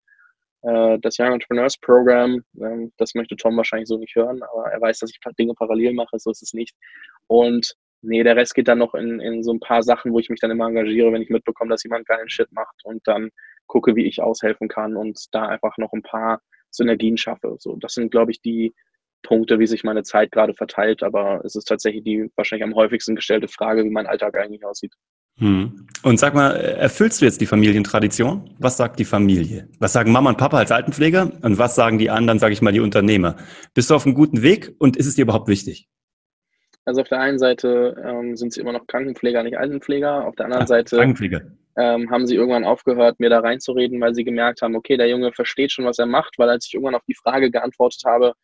äh, 0.62 0.98
das 1.00 1.18
Young 1.18 1.32
Entrepreneurs 1.32 1.78
Program. 1.78 2.42
Ähm, 2.60 2.92
das 2.98 3.14
möchte 3.14 3.36
Tom 3.36 3.56
wahrscheinlich 3.56 3.88
so 3.88 3.98
nicht 3.98 4.14
hören, 4.14 4.42
aber 4.42 4.70
er 4.70 4.80
weiß, 4.80 4.98
dass 4.98 5.10
ich 5.10 5.18
Dinge 5.38 5.54
parallel 5.54 5.94
mache, 5.94 6.18
so 6.18 6.30
ist 6.30 6.42
es 6.42 6.52
nicht. 6.52 6.74
Und 7.26 7.74
nee, 8.04 8.22
der 8.22 8.36
Rest 8.36 8.54
geht 8.54 8.68
dann 8.68 8.78
noch 8.78 8.94
in, 8.94 9.20
in 9.20 9.42
so 9.42 9.52
ein 9.52 9.60
paar 9.60 9.82
Sachen, 9.82 10.12
wo 10.12 10.18
ich 10.18 10.30
mich 10.30 10.40
dann 10.40 10.50
immer 10.50 10.66
engagiere, 10.66 11.12
wenn 11.12 11.22
ich 11.22 11.30
mitbekomme, 11.30 11.70
dass 11.70 11.84
jemand 11.84 12.06
geilen 12.06 12.28
Shit 12.28 12.52
macht 12.52 12.84
und 12.84 13.06
dann 13.06 13.30
gucke, 13.66 13.96
wie 13.96 14.06
ich 14.06 14.22
aushelfen 14.22 14.68
kann 14.68 14.96
und 14.96 15.18
da 15.32 15.46
einfach 15.46 15.76
noch 15.78 15.92
ein 15.92 16.02
paar 16.02 16.40
Synergien 16.70 17.16
schaffe. 17.16 17.56
So, 17.58 17.76
das 17.76 17.94
sind, 17.94 18.10
glaube 18.10 18.30
ich, 18.30 18.40
die 18.40 18.74
Punkte, 19.22 19.58
wie 19.58 19.66
sich 19.66 19.84
meine 19.84 20.02
Zeit 20.02 20.30
gerade 20.30 20.54
verteilt, 20.54 21.02
aber 21.02 21.40
es 21.44 21.56
ist 21.56 21.64
tatsächlich 21.64 22.04
die 22.04 22.30
wahrscheinlich 22.36 22.64
am 22.64 22.74
häufigsten 22.74 23.16
gestellte 23.16 23.48
Frage, 23.48 23.84
wie 23.84 23.90
mein 23.90 24.06
Alltag 24.06 24.36
eigentlich 24.36 24.64
aussieht. 24.64 24.92
Hm. 25.38 25.88
Und 26.02 26.20
sag 26.20 26.34
mal, 26.34 26.54
erfüllst 26.54 27.20
du 27.20 27.24
jetzt 27.24 27.40
die 27.40 27.46
Familientradition? 27.46 28.54
Was 28.58 28.76
sagt 28.76 29.00
die 29.00 29.04
Familie? 29.04 29.68
Was 29.80 29.92
sagen 29.92 30.12
Mama 30.12 30.30
und 30.30 30.38
Papa 30.38 30.58
als 30.58 30.70
Altenpfleger? 30.70 31.32
Und 31.42 31.58
was 31.58 31.74
sagen 31.74 31.98
die 31.98 32.10
anderen, 32.10 32.38
sage 32.38 32.52
ich 32.52 32.62
mal, 32.62 32.72
die 32.72 32.80
Unternehmer? 32.80 33.36
Bist 33.72 33.90
du 33.90 33.94
auf 33.94 34.06
einem 34.06 34.14
guten 34.14 34.42
Weg 34.42 34.76
und 34.78 34.96
ist 34.96 35.06
es 35.06 35.16
dir 35.16 35.22
überhaupt 35.22 35.48
wichtig? 35.48 35.88
Also 36.84 37.00
auf 37.00 37.08
der 37.08 37.20
einen 37.20 37.38
Seite 37.38 37.96
ähm, 38.04 38.36
sind 38.36 38.52
sie 38.52 38.60
immer 38.60 38.72
noch 38.72 38.86
Krankenpfleger, 38.86 39.42
nicht 39.42 39.58
Altenpfleger. 39.58 40.26
Auf 40.26 40.36
der 40.36 40.46
anderen 40.46 40.64
Ach, 40.64 40.68
Seite 40.68 40.98
ähm, 41.76 42.10
haben 42.10 42.26
sie 42.26 42.36
irgendwann 42.36 42.64
aufgehört, 42.64 43.18
mir 43.20 43.30
da 43.30 43.40
reinzureden, 43.40 44.00
weil 44.00 44.14
sie 44.14 44.24
gemerkt 44.24 44.62
haben, 44.62 44.76
okay, 44.76 44.96
der 44.96 45.08
Junge 45.08 45.32
versteht 45.32 45.72
schon, 45.72 45.86
was 45.86 45.98
er 45.98 46.06
macht, 46.06 46.38
weil 46.38 46.50
als 46.50 46.66
ich 46.66 46.74
irgendwann 46.74 46.94
auf 46.94 47.04
die 47.08 47.14
Frage 47.14 47.50
geantwortet 47.50 48.02
habe, 48.04 48.34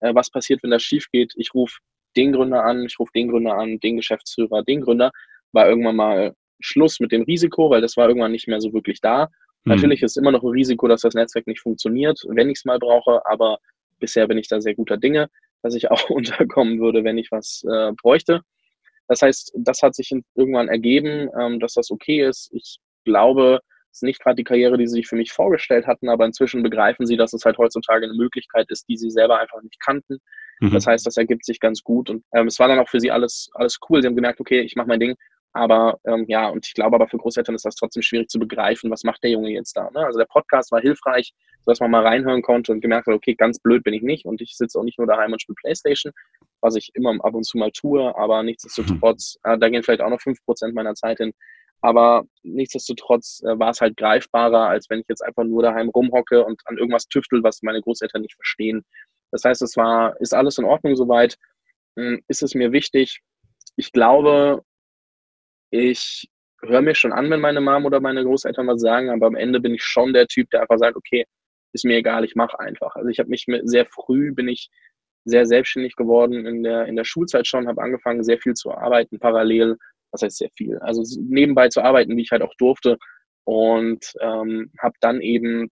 äh, 0.00 0.14
was 0.14 0.30
passiert, 0.30 0.62
wenn 0.62 0.70
das 0.70 0.82
schief 0.82 1.06
geht, 1.10 1.32
ich 1.36 1.54
rufe 1.54 1.78
den 2.16 2.32
Gründer 2.32 2.64
an, 2.64 2.84
ich 2.84 2.98
rufe 2.98 3.12
den 3.14 3.28
Gründer 3.28 3.56
an, 3.56 3.78
den 3.80 3.96
Geschäftsführer, 3.96 4.62
den 4.62 4.82
Gründer, 4.82 5.10
war 5.52 5.68
irgendwann 5.68 5.96
mal 5.96 6.34
Schluss 6.60 7.00
mit 7.00 7.12
dem 7.12 7.22
Risiko, 7.22 7.70
weil 7.70 7.80
das 7.80 7.96
war 7.96 8.08
irgendwann 8.08 8.32
nicht 8.32 8.46
mehr 8.46 8.60
so 8.60 8.72
wirklich 8.72 9.00
da. 9.00 9.28
Mhm. 9.64 9.72
Natürlich 9.72 10.02
ist 10.02 10.16
immer 10.16 10.32
noch 10.32 10.42
ein 10.42 10.50
Risiko, 10.50 10.86
dass 10.86 11.00
das 11.00 11.14
Netzwerk 11.14 11.46
nicht 11.46 11.60
funktioniert, 11.60 12.20
wenn 12.28 12.50
ich 12.50 12.58
es 12.58 12.64
mal 12.64 12.78
brauche, 12.78 13.24
aber 13.26 13.58
bisher 13.98 14.28
bin 14.28 14.38
ich 14.38 14.48
da 14.48 14.60
sehr 14.60 14.74
guter 14.74 14.96
Dinge 14.96 15.28
dass 15.62 15.74
ich 15.74 15.90
auch 15.90 16.10
unterkommen 16.10 16.80
würde, 16.80 17.04
wenn 17.04 17.18
ich 17.18 17.30
was 17.30 17.64
äh, 17.70 17.92
bräuchte. 18.00 18.42
Das 19.08 19.22
heißt, 19.22 19.52
das 19.56 19.82
hat 19.82 19.94
sich 19.94 20.10
irgendwann 20.34 20.68
ergeben, 20.68 21.28
ähm, 21.40 21.60
dass 21.60 21.74
das 21.74 21.90
okay 21.90 22.26
ist. 22.26 22.50
Ich 22.52 22.78
glaube, 23.04 23.60
es 23.90 23.98
ist 23.98 24.02
nicht 24.02 24.20
gerade 24.20 24.36
die 24.36 24.44
Karriere, 24.44 24.76
die 24.76 24.86
sie 24.86 24.94
sich 24.94 25.06
für 25.06 25.16
mich 25.16 25.32
vorgestellt 25.32 25.86
hatten, 25.86 26.08
aber 26.08 26.26
inzwischen 26.26 26.62
begreifen 26.62 27.06
sie, 27.06 27.16
dass 27.16 27.32
es 27.32 27.44
halt 27.44 27.56
heutzutage 27.56 28.04
eine 28.04 28.14
Möglichkeit 28.14 28.66
ist, 28.68 28.86
die 28.88 28.96
sie 28.96 29.10
selber 29.10 29.38
einfach 29.38 29.62
nicht 29.62 29.80
kannten. 29.80 30.18
Mhm. 30.60 30.72
Das 30.72 30.86
heißt, 30.86 31.06
das 31.06 31.16
ergibt 31.16 31.44
sich 31.44 31.60
ganz 31.60 31.82
gut 31.82 32.10
und 32.10 32.24
ähm, 32.34 32.48
es 32.48 32.58
war 32.58 32.68
dann 32.68 32.78
auch 32.78 32.88
für 32.88 33.00
sie 33.00 33.10
alles, 33.10 33.48
alles 33.54 33.78
cool. 33.88 34.02
Sie 34.02 34.08
haben 34.08 34.16
gemerkt, 34.16 34.40
okay, 34.40 34.60
ich 34.60 34.76
mache 34.76 34.88
mein 34.88 35.00
Ding. 35.00 35.14
Aber 35.56 35.98
ähm, 36.04 36.26
ja, 36.28 36.48
und 36.48 36.66
ich 36.66 36.74
glaube 36.74 36.96
aber 36.96 37.08
für 37.08 37.16
Großeltern 37.16 37.54
ist 37.54 37.64
das 37.64 37.76
trotzdem 37.76 38.02
schwierig 38.02 38.28
zu 38.28 38.38
begreifen, 38.38 38.90
was 38.90 39.04
macht 39.04 39.24
der 39.24 39.30
Junge 39.30 39.48
jetzt 39.48 39.74
da. 39.74 39.90
Ne? 39.90 40.04
Also 40.04 40.18
der 40.18 40.26
Podcast 40.26 40.70
war 40.70 40.82
hilfreich, 40.82 41.32
sodass 41.64 41.80
man 41.80 41.90
mal 41.90 42.06
reinhören 42.06 42.42
konnte 42.42 42.72
und 42.72 42.82
gemerkt 42.82 43.06
hat, 43.06 43.14
okay, 43.14 43.34
ganz 43.34 43.58
blöd 43.58 43.82
bin 43.82 43.94
ich 43.94 44.02
nicht 44.02 44.26
und 44.26 44.42
ich 44.42 44.54
sitze 44.54 44.78
auch 44.78 44.82
nicht 44.84 44.98
nur 44.98 45.06
daheim 45.06 45.32
und 45.32 45.40
spiele 45.40 45.56
Playstation, 45.56 46.12
was 46.60 46.76
ich 46.76 46.90
immer 46.92 47.14
ab 47.24 47.34
und 47.34 47.44
zu 47.44 47.56
mal 47.56 47.70
tue, 47.70 48.14
aber 48.18 48.42
nichtsdestotrotz, 48.42 49.38
äh, 49.44 49.56
da 49.56 49.70
gehen 49.70 49.82
vielleicht 49.82 50.02
auch 50.02 50.10
noch 50.10 50.20
fünf 50.20 50.44
Prozent 50.44 50.74
meiner 50.74 50.94
Zeit 50.94 51.18
hin. 51.18 51.32
Aber 51.80 52.24
nichtsdestotrotz 52.42 53.42
äh, 53.42 53.58
war 53.58 53.70
es 53.70 53.80
halt 53.80 53.96
greifbarer, 53.96 54.68
als 54.68 54.90
wenn 54.90 55.00
ich 55.00 55.06
jetzt 55.08 55.22
einfach 55.22 55.44
nur 55.44 55.62
daheim 55.62 55.88
rumhocke 55.88 56.44
und 56.44 56.60
an 56.66 56.76
irgendwas 56.76 57.08
tüftel, 57.08 57.42
was 57.42 57.62
meine 57.62 57.80
Großeltern 57.80 58.20
nicht 58.20 58.34
verstehen. 58.34 58.84
Das 59.30 59.42
heißt, 59.44 59.62
es 59.62 59.74
war, 59.78 60.20
ist 60.20 60.34
alles 60.34 60.58
in 60.58 60.66
Ordnung 60.66 60.96
soweit. 60.96 61.38
Hm, 61.96 62.22
ist 62.28 62.42
es 62.42 62.54
mir 62.54 62.72
wichtig? 62.72 63.20
Ich 63.76 63.92
glaube, 63.92 64.62
ich 65.70 66.28
höre 66.62 66.82
mir 66.82 66.94
schon 66.94 67.12
an, 67.12 67.30
wenn 67.30 67.40
meine 67.40 67.60
Mom 67.60 67.84
oder 67.84 68.00
meine 68.00 68.24
Großeltern 68.24 68.66
was 68.66 68.80
sagen, 68.80 69.10
aber 69.10 69.26
am 69.26 69.36
Ende 69.36 69.60
bin 69.60 69.74
ich 69.74 69.82
schon 69.82 70.12
der 70.12 70.26
Typ, 70.26 70.50
der 70.50 70.62
einfach 70.62 70.78
sagt, 70.78 70.96
okay, 70.96 71.24
ist 71.72 71.84
mir 71.84 71.96
egal, 71.96 72.24
ich 72.24 72.34
mache 72.34 72.58
einfach. 72.58 72.94
Also 72.96 73.08
ich 73.08 73.18
habe 73.18 73.28
mich 73.28 73.46
sehr 73.64 73.86
früh 73.86 74.32
bin 74.32 74.48
ich 74.48 74.70
sehr 75.24 75.44
selbstständig 75.46 75.96
geworden 75.96 76.46
in 76.46 76.62
der 76.62 76.86
in 76.86 76.96
der 76.96 77.04
Schulzeit 77.04 77.46
schon, 77.46 77.68
habe 77.68 77.82
angefangen 77.82 78.24
sehr 78.24 78.38
viel 78.38 78.54
zu 78.54 78.70
arbeiten 78.72 79.18
parallel, 79.18 79.76
was 80.12 80.22
heißt 80.22 80.38
sehr 80.38 80.50
viel, 80.56 80.78
also 80.78 81.02
nebenbei 81.20 81.68
zu 81.68 81.82
arbeiten, 81.82 82.16
wie 82.16 82.22
ich 82.22 82.30
halt 82.30 82.42
auch 82.42 82.54
durfte 82.58 82.96
und 83.44 84.12
ähm, 84.20 84.70
habe 84.80 84.94
dann 85.00 85.20
eben 85.20 85.68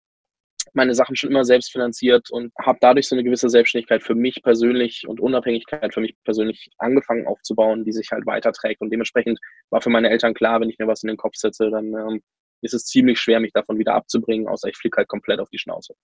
meine 0.72 0.94
Sachen 0.94 1.16
schon 1.16 1.30
immer 1.30 1.44
selbst 1.44 1.72
finanziert 1.72 2.30
und 2.30 2.52
habe 2.60 2.78
dadurch 2.80 3.08
so 3.08 3.14
eine 3.14 3.24
gewisse 3.24 3.48
Selbstständigkeit 3.48 4.02
für 4.02 4.14
mich 4.14 4.42
persönlich 4.42 5.06
und 5.06 5.20
Unabhängigkeit 5.20 5.92
für 5.92 6.00
mich 6.00 6.16
persönlich 6.24 6.70
angefangen 6.78 7.26
aufzubauen, 7.26 7.84
die 7.84 7.92
sich 7.92 8.10
halt 8.10 8.26
weiterträgt. 8.26 8.80
Und 8.80 8.90
dementsprechend 8.90 9.38
war 9.70 9.80
für 9.80 9.90
meine 9.90 10.10
Eltern 10.10 10.34
klar, 10.34 10.60
wenn 10.60 10.70
ich 10.70 10.78
mir 10.78 10.86
was 10.86 11.02
in 11.02 11.08
den 11.08 11.16
Kopf 11.16 11.36
setze, 11.36 11.70
dann 11.70 11.86
ähm, 11.94 12.22
ist 12.62 12.74
es 12.74 12.84
ziemlich 12.84 13.20
schwer, 13.20 13.40
mich 13.40 13.52
davon 13.52 13.78
wieder 13.78 13.94
abzubringen, 13.94 14.48
außer 14.48 14.68
ich 14.68 14.76
fliege 14.76 14.96
halt 14.96 15.08
komplett 15.08 15.40
auf 15.40 15.50
die 15.50 15.58
Schnauze. 15.58 15.94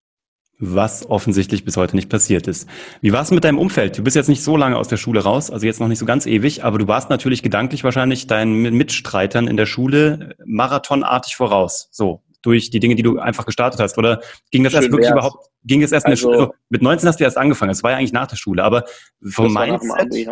Was 0.62 1.08
offensichtlich 1.08 1.64
bis 1.64 1.78
heute 1.78 1.96
nicht 1.96 2.10
passiert 2.10 2.46
ist. 2.46 2.68
Wie 3.00 3.14
war 3.14 3.22
es 3.22 3.30
mit 3.30 3.44
deinem 3.44 3.58
Umfeld? 3.58 3.96
Du 3.96 4.04
bist 4.04 4.14
jetzt 4.14 4.28
nicht 4.28 4.44
so 4.44 4.58
lange 4.58 4.76
aus 4.76 4.88
der 4.88 4.98
Schule 4.98 5.20
raus, 5.20 5.50
also 5.50 5.64
jetzt 5.64 5.80
noch 5.80 5.88
nicht 5.88 5.98
so 5.98 6.04
ganz 6.04 6.26
ewig, 6.26 6.64
aber 6.64 6.76
du 6.76 6.86
warst 6.86 7.08
natürlich 7.08 7.42
gedanklich 7.42 7.82
wahrscheinlich 7.82 8.26
deinen 8.26 8.60
Mitstreitern 8.76 9.48
in 9.48 9.56
der 9.56 9.64
Schule 9.64 10.36
marathonartig 10.44 11.34
voraus. 11.34 11.88
So, 11.92 12.22
durch 12.42 12.70
die 12.70 12.80
Dinge, 12.80 12.94
die 12.94 13.02
du 13.02 13.18
einfach 13.18 13.46
gestartet 13.46 13.80
hast? 13.80 13.98
Oder 13.98 14.20
ging 14.50 14.64
das 14.64 14.72
Schön 14.72 14.82
erst 14.82 14.92
wirklich 14.92 15.08
wär's. 15.08 15.12
überhaupt, 15.12 15.46
ging 15.64 15.82
es 15.82 15.92
erst 15.92 16.06
also, 16.06 16.28
in 16.28 16.32
der 16.32 16.36
Schule? 16.38 16.48
Also 16.48 16.58
mit 16.68 16.82
19 16.82 17.08
hast 17.08 17.20
du 17.20 17.24
erst 17.24 17.38
angefangen, 17.38 17.70
es 17.70 17.82
war 17.82 17.92
ja 17.92 17.98
eigentlich 17.98 18.12
nach 18.12 18.26
der 18.26 18.36
Schule, 18.36 18.62
aber 18.62 18.84
vom 19.30 19.52
Mindset, 19.52 20.28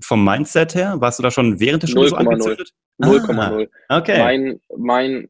vom 0.00 0.24
Mindset 0.24 0.74
her? 0.74 1.00
Warst 1.00 1.18
du 1.18 1.22
da 1.22 1.30
schon 1.30 1.60
während 1.60 1.82
der 1.82 1.88
Schule 1.88 2.02
0, 2.02 2.08
so 2.10 2.16
angezündet? 2.16 2.72
0,0. 3.00 3.68
Ah, 3.88 3.98
okay. 3.98 4.18
Mein, 4.18 4.60
mein, 4.76 5.28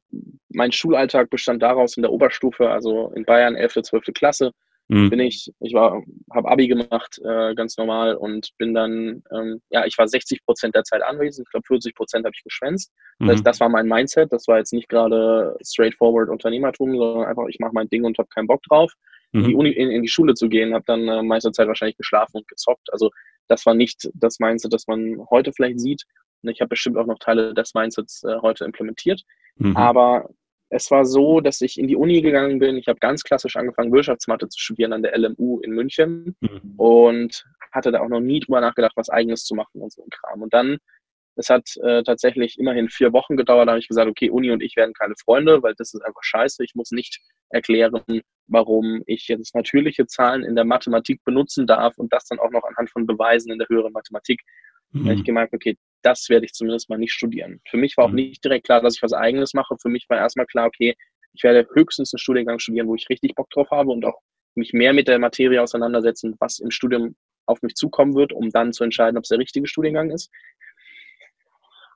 mein 0.50 0.72
Schulalltag 0.72 1.30
bestand 1.30 1.62
daraus 1.62 1.96
in 1.96 2.02
der 2.02 2.12
Oberstufe, 2.12 2.68
also 2.70 3.12
in 3.14 3.24
Bayern 3.24 3.54
11., 3.54 3.82
12. 3.82 4.04
Klasse, 4.14 4.52
mhm. 4.92 5.10
bin 5.10 5.20
ich, 5.20 5.50
ich 5.60 5.74
war, 5.74 6.02
habe 6.32 6.50
Abi 6.50 6.68
gemacht, 6.68 7.18
äh, 7.24 7.54
ganz 7.54 7.76
normal 7.76 8.14
und 8.14 8.50
bin 8.58 8.74
dann, 8.74 9.22
ähm, 9.32 9.60
ja, 9.70 9.86
ich 9.86 9.96
war 9.98 10.06
60 10.06 10.44
Prozent 10.44 10.74
der 10.74 10.84
Zeit 10.84 11.02
anwesend, 11.02 11.46
ich 11.46 11.50
glaube 11.50 11.66
40 11.66 11.94
Prozent 11.94 12.24
habe 12.24 12.34
ich 12.36 12.44
geschwänzt. 12.44 12.92
Das, 13.18 13.28
heißt, 13.28 13.40
mhm. 13.40 13.44
das 13.44 13.60
war 13.60 13.68
mein 13.68 13.86
Mindset, 13.86 14.32
das 14.32 14.46
war 14.48 14.58
jetzt 14.58 14.72
nicht 14.72 14.88
gerade 14.88 15.56
straightforward 15.64 16.28
Unternehmertum, 16.28 16.96
sondern 16.96 17.26
einfach, 17.26 17.46
ich 17.48 17.58
mache 17.58 17.72
mein 17.74 17.88
Ding 17.88 18.04
und 18.04 18.18
habe 18.18 18.28
keinen 18.28 18.46
Bock 18.46 18.62
drauf. 18.64 18.92
Mhm. 19.32 19.40
In, 19.40 19.48
die 19.48 19.54
Uni, 19.54 19.70
in, 19.70 19.90
in, 19.90 20.02
die 20.02 20.08
Schule 20.08 20.34
zu 20.34 20.48
gehen, 20.48 20.74
habe 20.74 20.84
dann 20.86 21.08
äh, 21.08 21.22
meiste 21.22 21.52
Zeit 21.52 21.68
wahrscheinlich 21.68 21.96
geschlafen 21.96 22.38
und 22.38 22.48
gezockt. 22.48 22.92
Also 22.92 23.10
das 23.48 23.64
war 23.64 23.74
nicht 23.74 24.10
das 24.14 24.38
Mindset, 24.38 24.72
das 24.72 24.86
man 24.86 25.24
heute 25.30 25.52
vielleicht 25.52 25.80
sieht. 25.80 26.04
Und 26.42 26.50
ich 26.50 26.60
habe 26.60 26.70
bestimmt 26.70 26.98
auch 26.98 27.06
noch 27.06 27.18
Teile 27.18 27.54
des 27.54 27.72
Mindsets 27.74 28.24
äh, 28.24 28.36
heute 28.42 28.64
implementiert. 28.64 29.22
Mhm. 29.56 29.76
Aber 29.76 30.28
es 30.72 30.90
war 30.90 31.04
so, 31.04 31.40
dass 31.40 31.60
ich 31.60 31.78
in 31.78 31.86
die 31.86 31.96
Uni 31.96 32.22
gegangen 32.22 32.58
bin. 32.58 32.78
Ich 32.78 32.88
habe 32.88 32.98
ganz 32.98 33.22
klassisch 33.22 33.56
angefangen, 33.56 33.92
Wirtschaftsmathe 33.92 34.48
zu 34.48 34.58
studieren 34.58 34.94
an 34.94 35.02
der 35.02 35.16
LMU 35.18 35.60
in 35.60 35.72
München 35.72 36.34
mhm. 36.40 36.74
und 36.78 37.44
hatte 37.72 37.92
da 37.92 38.00
auch 38.00 38.08
noch 38.08 38.20
nie 38.20 38.40
drüber 38.40 38.62
nachgedacht, 38.62 38.92
was 38.96 39.10
eigenes 39.10 39.44
zu 39.44 39.54
machen 39.54 39.82
und 39.82 39.92
so 39.92 40.02
ein 40.02 40.08
Kram. 40.08 40.40
Und 40.40 40.54
dann, 40.54 40.78
es 41.36 41.50
hat 41.50 41.76
äh, 41.82 42.02
tatsächlich 42.02 42.58
immerhin 42.58 42.88
vier 42.88 43.12
Wochen 43.12 43.36
gedauert, 43.36 43.68
da 43.68 43.72
habe 43.72 43.80
ich 43.80 43.88
gesagt, 43.88 44.08
okay, 44.08 44.30
Uni 44.30 44.50
und 44.50 44.62
ich 44.62 44.74
werden 44.76 44.94
keine 44.94 45.14
Freunde, 45.22 45.62
weil 45.62 45.74
das 45.76 45.92
ist 45.92 46.00
einfach 46.00 46.22
scheiße. 46.22 46.64
Ich 46.64 46.74
muss 46.74 46.90
nicht 46.90 47.20
erklären, 47.50 48.22
warum 48.46 49.02
ich 49.04 49.28
jetzt 49.28 49.54
natürliche 49.54 50.06
Zahlen 50.06 50.42
in 50.42 50.54
der 50.54 50.64
Mathematik 50.64 51.22
benutzen 51.24 51.66
darf 51.66 51.98
und 51.98 52.14
das 52.14 52.24
dann 52.24 52.38
auch 52.38 52.50
noch 52.50 52.64
anhand 52.64 52.88
von 52.88 53.06
Beweisen 53.06 53.52
in 53.52 53.58
der 53.58 53.68
höheren 53.68 53.92
Mathematik. 53.92 54.40
Mhm. 54.92 55.04
Da 55.04 55.10
habe 55.10 55.18
ich 55.18 55.24
gemerkt, 55.26 55.52
okay, 55.52 55.76
das 56.02 56.28
werde 56.28 56.46
ich 56.46 56.52
zumindest 56.52 56.90
mal 56.90 56.98
nicht 56.98 57.12
studieren. 57.12 57.60
Für 57.68 57.76
mich 57.76 57.96
war 57.96 58.06
auch 58.06 58.10
mhm. 58.10 58.16
nicht 58.16 58.44
direkt 58.44 58.66
klar, 58.66 58.80
dass 58.80 58.96
ich 58.96 59.02
was 59.02 59.12
Eigenes 59.12 59.54
mache. 59.54 59.76
Für 59.80 59.88
mich 59.88 60.06
war 60.08 60.18
erstmal 60.18 60.46
klar, 60.46 60.66
okay, 60.66 60.94
ich 61.34 61.42
werde 61.42 61.66
höchstens 61.74 62.12
einen 62.12 62.18
Studiengang 62.18 62.58
studieren, 62.58 62.88
wo 62.88 62.94
ich 62.94 63.08
richtig 63.08 63.34
Bock 63.34 63.48
drauf 63.50 63.70
habe 63.70 63.90
und 63.90 64.04
auch 64.04 64.20
mich 64.54 64.72
mehr 64.72 64.92
mit 64.92 65.08
der 65.08 65.18
Materie 65.18 65.62
auseinandersetzen, 65.62 66.36
was 66.38 66.58
im 66.58 66.70
Studium 66.70 67.16
auf 67.46 67.62
mich 67.62 67.74
zukommen 67.74 68.14
wird, 68.14 68.32
um 68.32 68.50
dann 68.50 68.72
zu 68.72 68.84
entscheiden, 68.84 69.16
ob 69.16 69.24
es 69.24 69.30
der 69.30 69.38
richtige 69.38 69.66
Studiengang 69.66 70.10
ist. 70.10 70.30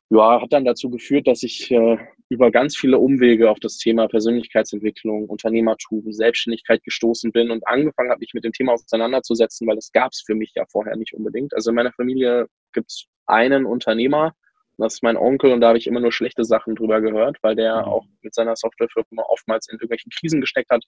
Ja, 0.08 0.40
hat 0.40 0.52
dann 0.52 0.64
dazu 0.64 0.88
geführt, 0.88 1.26
dass 1.26 1.42
ich 1.42 1.70
äh, 1.72 1.98
über 2.28 2.52
ganz 2.52 2.76
viele 2.76 2.98
Umwege 2.98 3.50
auf 3.50 3.58
das 3.58 3.76
Thema 3.76 4.06
Persönlichkeitsentwicklung, 4.06 5.26
Unternehmertum, 5.28 6.12
Selbstständigkeit 6.12 6.82
gestoßen 6.84 7.32
bin 7.32 7.50
und 7.50 7.66
angefangen 7.66 8.10
habe, 8.10 8.20
mich 8.20 8.32
mit 8.32 8.44
dem 8.44 8.52
Thema 8.52 8.74
auseinanderzusetzen, 8.74 9.66
weil 9.66 9.74
das 9.74 9.90
gab 9.90 10.12
es 10.12 10.22
für 10.24 10.36
mich 10.36 10.52
ja 10.54 10.64
vorher 10.70 10.96
nicht 10.96 11.12
unbedingt. 11.12 11.52
Also 11.54 11.70
in 11.70 11.76
meiner 11.76 11.92
Familie 11.92 12.46
gibt 12.72 12.90
es 12.90 13.06
einen 13.26 13.66
Unternehmer, 13.66 14.34
das 14.78 14.94
ist 14.94 15.02
mein 15.02 15.16
Onkel 15.16 15.52
und 15.52 15.60
da 15.60 15.68
habe 15.68 15.78
ich 15.78 15.86
immer 15.86 16.00
nur 16.00 16.12
schlechte 16.12 16.44
Sachen 16.44 16.74
drüber 16.74 17.00
gehört, 17.00 17.38
weil 17.42 17.56
der 17.56 17.82
mhm. 17.82 17.84
auch 17.84 18.04
mit 18.22 18.34
seiner 18.34 18.56
Softwarefirma 18.56 19.22
oftmals 19.28 19.68
in 19.68 19.76
irgendwelchen 19.76 20.10
Krisen 20.10 20.40
gesteckt 20.40 20.70
hat. 20.70 20.84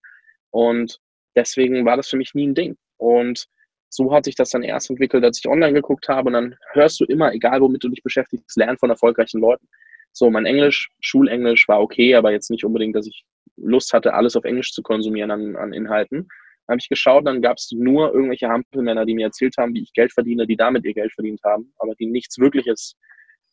Und 0.50 0.98
deswegen 1.36 1.84
war 1.84 1.96
das 1.96 2.08
für 2.08 2.16
mich 2.16 2.34
nie 2.34 2.46
ein 2.46 2.54
Ding. 2.54 2.76
Und 2.98 3.46
so 3.88 4.12
hat 4.12 4.26
sich 4.26 4.34
das 4.34 4.50
dann 4.50 4.62
erst 4.62 4.90
entwickelt, 4.90 5.24
als 5.24 5.38
ich 5.38 5.48
online 5.48 5.72
geguckt 5.72 6.08
habe. 6.08 6.26
Und 6.26 6.34
dann 6.34 6.56
hörst 6.72 7.00
du 7.00 7.04
immer, 7.04 7.32
egal 7.32 7.60
womit 7.62 7.82
du 7.82 7.88
dich 7.88 8.02
beschäftigst, 8.02 8.56
lernen 8.56 8.76
von 8.76 8.90
erfolgreichen 8.90 9.40
Leuten. 9.40 9.66
So, 10.12 10.30
mein 10.30 10.46
Englisch, 10.46 10.90
Schulenglisch 11.00 11.66
war 11.68 11.80
okay, 11.80 12.14
aber 12.14 12.32
jetzt 12.32 12.50
nicht 12.50 12.64
unbedingt, 12.64 12.94
dass 12.94 13.06
ich 13.06 13.24
Lust 13.56 13.92
hatte, 13.92 14.14
alles 14.14 14.36
auf 14.36 14.44
Englisch 14.44 14.72
zu 14.72 14.82
konsumieren 14.82 15.30
an, 15.30 15.56
an 15.56 15.72
Inhalten 15.72 16.28
habe 16.68 16.78
ich 16.80 16.88
geschaut, 16.88 17.26
dann 17.26 17.42
gab 17.42 17.56
es 17.56 17.70
nur 17.72 18.12
irgendwelche 18.12 18.48
Hampelmänner, 18.48 19.06
die 19.06 19.14
mir 19.14 19.26
erzählt 19.26 19.54
haben, 19.58 19.74
wie 19.74 19.82
ich 19.82 19.92
Geld 19.92 20.12
verdiene, 20.12 20.46
die 20.46 20.56
damit 20.56 20.84
ihr 20.84 20.94
Geld 20.94 21.12
verdient 21.12 21.40
haben, 21.44 21.72
aber 21.78 21.94
die 21.94 22.06
nichts 22.06 22.38
Wirkliches 22.38 22.96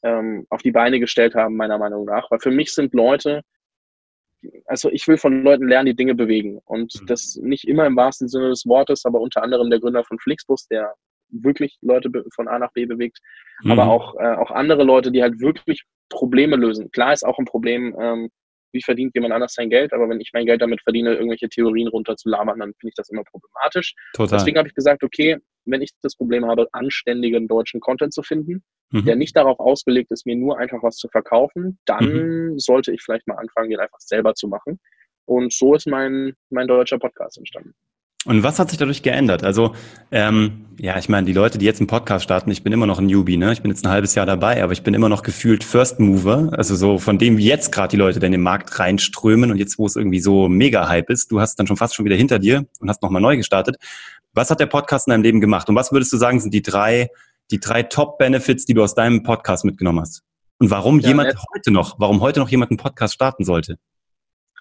ähm, 0.04 0.46
auf 0.50 0.62
die 0.62 0.72
Beine 0.72 1.00
gestellt 1.00 1.36
haben, 1.36 1.56
meiner 1.56 1.78
Meinung 1.78 2.06
nach. 2.06 2.30
Weil 2.30 2.40
für 2.40 2.52
mich 2.52 2.74
sind 2.74 2.94
Leute, 2.94 3.42
also 4.66 4.90
ich 4.90 5.08
will 5.08 5.18
von 5.18 5.44
Leuten 5.44 5.68
lernen, 5.68 5.88
die 5.88 5.96
Dinge 5.96 6.16
bewegen. 6.16 6.60
Und 6.66 6.94
mhm. 7.02 7.06
das 7.08 7.38
nicht 7.42 7.68
immer 7.68 7.86
im 7.86 7.96
wahrsten 7.96 8.28
Sinne 8.28 8.50
des 8.50 8.66
Wortes, 8.66 9.06
aber 9.06 9.20
unter 9.20 9.44
anderem 9.44 9.70
der 9.70 9.80
Gründer 9.80 10.04
von 10.04 10.20
Flixbus, 10.20 10.68
der 10.68 10.94
wirklich 11.30 11.78
Leute 11.82 12.10
von 12.34 12.48
A 12.48 12.60
nach 12.60 12.72
B 12.74 12.86
bewegt, 12.86 13.20
mhm. 13.64 13.72
aber 13.72 13.88
auch, 13.88 14.16
äh, 14.20 14.36
auch 14.36 14.52
andere 14.52 14.84
Leute, 14.84 15.12
die 15.12 15.24
halt 15.24 15.40
wirklich 15.40 15.84
Probleme 16.10 16.56
lösen. 16.56 16.92
Klar 16.92 17.14
ist 17.14 17.26
auch 17.26 17.40
ein 17.40 17.46
Problem, 17.46 17.96
ähm, 18.00 18.30
wie 18.76 18.84
verdient 18.84 19.16
jemand 19.16 19.34
anders 19.34 19.54
sein 19.54 19.70
Geld, 19.70 19.94
aber 19.94 20.08
wenn 20.10 20.20
ich 20.20 20.32
mein 20.34 20.46
Geld 20.46 20.62
damit 20.62 20.82
verdiene, 20.84 21.14
irgendwelche 21.14 21.50
Theorien 21.50 21.88
runterzulabern, 21.88 22.60
dann 22.60 22.74
finde 22.80 22.90
ich 22.90 22.96
das 22.96 23.10
immer 23.10 23.24
problematisch. 23.24 23.96
Total. 24.14 24.38
Deswegen 24.38 24.58
habe 24.58 24.68
ich 24.68 24.76
gesagt, 24.76 25.04
okay, 25.04 25.38
wenn 25.66 25.82
ich 25.82 25.92
das 26.02 26.16
Problem 26.16 26.46
habe, 26.46 26.68
anständigen 26.74 27.48
deutschen 27.48 27.80
Content 27.80 28.14
zu 28.14 28.22
finden, 28.22 28.64
mhm. 28.92 29.06
der 29.06 29.16
nicht 29.16 29.36
darauf 29.36 29.60
ausgelegt 29.60 30.12
ist, 30.12 30.26
mir 30.26 30.36
nur 30.36 30.60
einfach 30.60 30.84
was 30.84 30.98
zu 30.98 31.08
verkaufen, 31.08 31.80
dann 31.86 32.52
mhm. 32.52 32.60
sollte 32.60 32.92
ich 32.94 33.02
vielleicht 33.02 33.28
mal 33.28 33.38
anfangen, 33.38 33.70
den 33.70 33.80
einfach 33.80 34.00
selber 34.00 34.36
zu 34.36 34.48
machen. 34.48 34.80
Und 35.26 35.54
so 35.54 35.74
ist 35.74 35.88
mein, 35.88 36.34
mein 36.52 36.68
deutscher 36.68 37.00
Podcast 37.00 37.38
entstanden. 37.38 37.74
Und 38.26 38.42
was 38.42 38.58
hat 38.58 38.70
sich 38.70 38.80
dadurch 38.80 39.04
geändert? 39.04 39.44
Also, 39.44 39.76
ähm, 40.12 40.66
ja, 40.80 40.98
ich 40.98 41.10
meine, 41.10 41.28
die 41.28 41.34
Leute, 41.34 41.60
die 41.60 41.66
jetzt 41.66 41.80
einen 41.80 41.88
Podcast 41.88 42.24
starten, 42.24 42.50
ich 42.50 42.64
bin 42.64 42.74
immer 42.74 42.88
noch 42.88 42.98
ein 42.98 43.06
Newbie, 43.06 43.38
ne? 43.38 43.54
Ich 43.54 43.62
bin 43.62 43.70
jetzt 43.70 43.86
ein 43.86 43.92
halbes 43.92 44.16
Jahr 44.16 44.26
dabei, 44.26 44.64
aber 44.64 44.74
ich 44.74 44.82
bin 44.82 44.96
immer 44.96 45.10
noch 45.10 45.22
gefühlt 45.22 45.64
First 45.64 46.00
Mover. 46.00 46.50
Also 46.52 46.76
so 46.76 46.98
von 46.98 47.20
dem, 47.20 47.38
wie 47.38 47.46
jetzt 47.46 47.72
gerade 47.72 47.90
die 47.90 47.98
Leute 47.98 48.24
in 48.26 48.32
den 48.32 48.42
Markt 48.42 48.80
reinströmen 48.80 49.52
und 49.52 49.58
jetzt, 49.58 49.78
wo 49.78 49.86
es 49.86 49.96
irgendwie 49.96 50.20
so 50.20 50.50
mega 50.50 50.90
Hype 50.90 51.12
ist, 51.12 51.32
du 51.32 51.40
hast 51.40 51.58
dann 51.60 51.68
schon 51.68 51.78
fast 51.78 51.96
schon 51.96 52.04
wieder 52.04 52.16
hinter 52.16 52.40
dir 52.40 52.66
und 52.80 52.90
hast 52.90 53.04
nochmal 53.04 53.22
neu 53.22 53.38
gestartet. 53.38 53.78
Was 54.34 54.50
hat 54.50 54.60
der 54.60 54.66
Podcast 54.66 55.08
in 55.08 55.12
deinem 55.12 55.24
Leben 55.24 55.40
gemacht? 55.40 55.70
Und 55.70 55.76
was 55.76 55.92
würdest 55.92 56.12
du 56.12 56.18
sagen, 56.18 56.40
sind 56.40 56.54
die 56.54 56.64
drei, 56.64 57.10
die 57.52 57.60
drei 57.60 57.84
Top-Benefits, 57.84 58.66
die 58.66 58.74
du 58.74 58.84
aus 58.84 58.96
deinem 58.96 59.22
Podcast 59.22 59.66
mitgenommen 59.66 60.02
hast? 60.02 60.24
Und 60.58 60.72
warum 60.72 61.00
ja, 61.00 61.10
jemand 61.10 61.36
heute 61.54 61.72
noch, 61.72 62.00
warum 62.00 62.22
heute 62.22 62.40
noch 62.40 62.50
jemand 62.50 62.72
einen 62.72 62.78
Podcast 62.78 63.14
starten 63.14 63.46
sollte? 63.46 63.78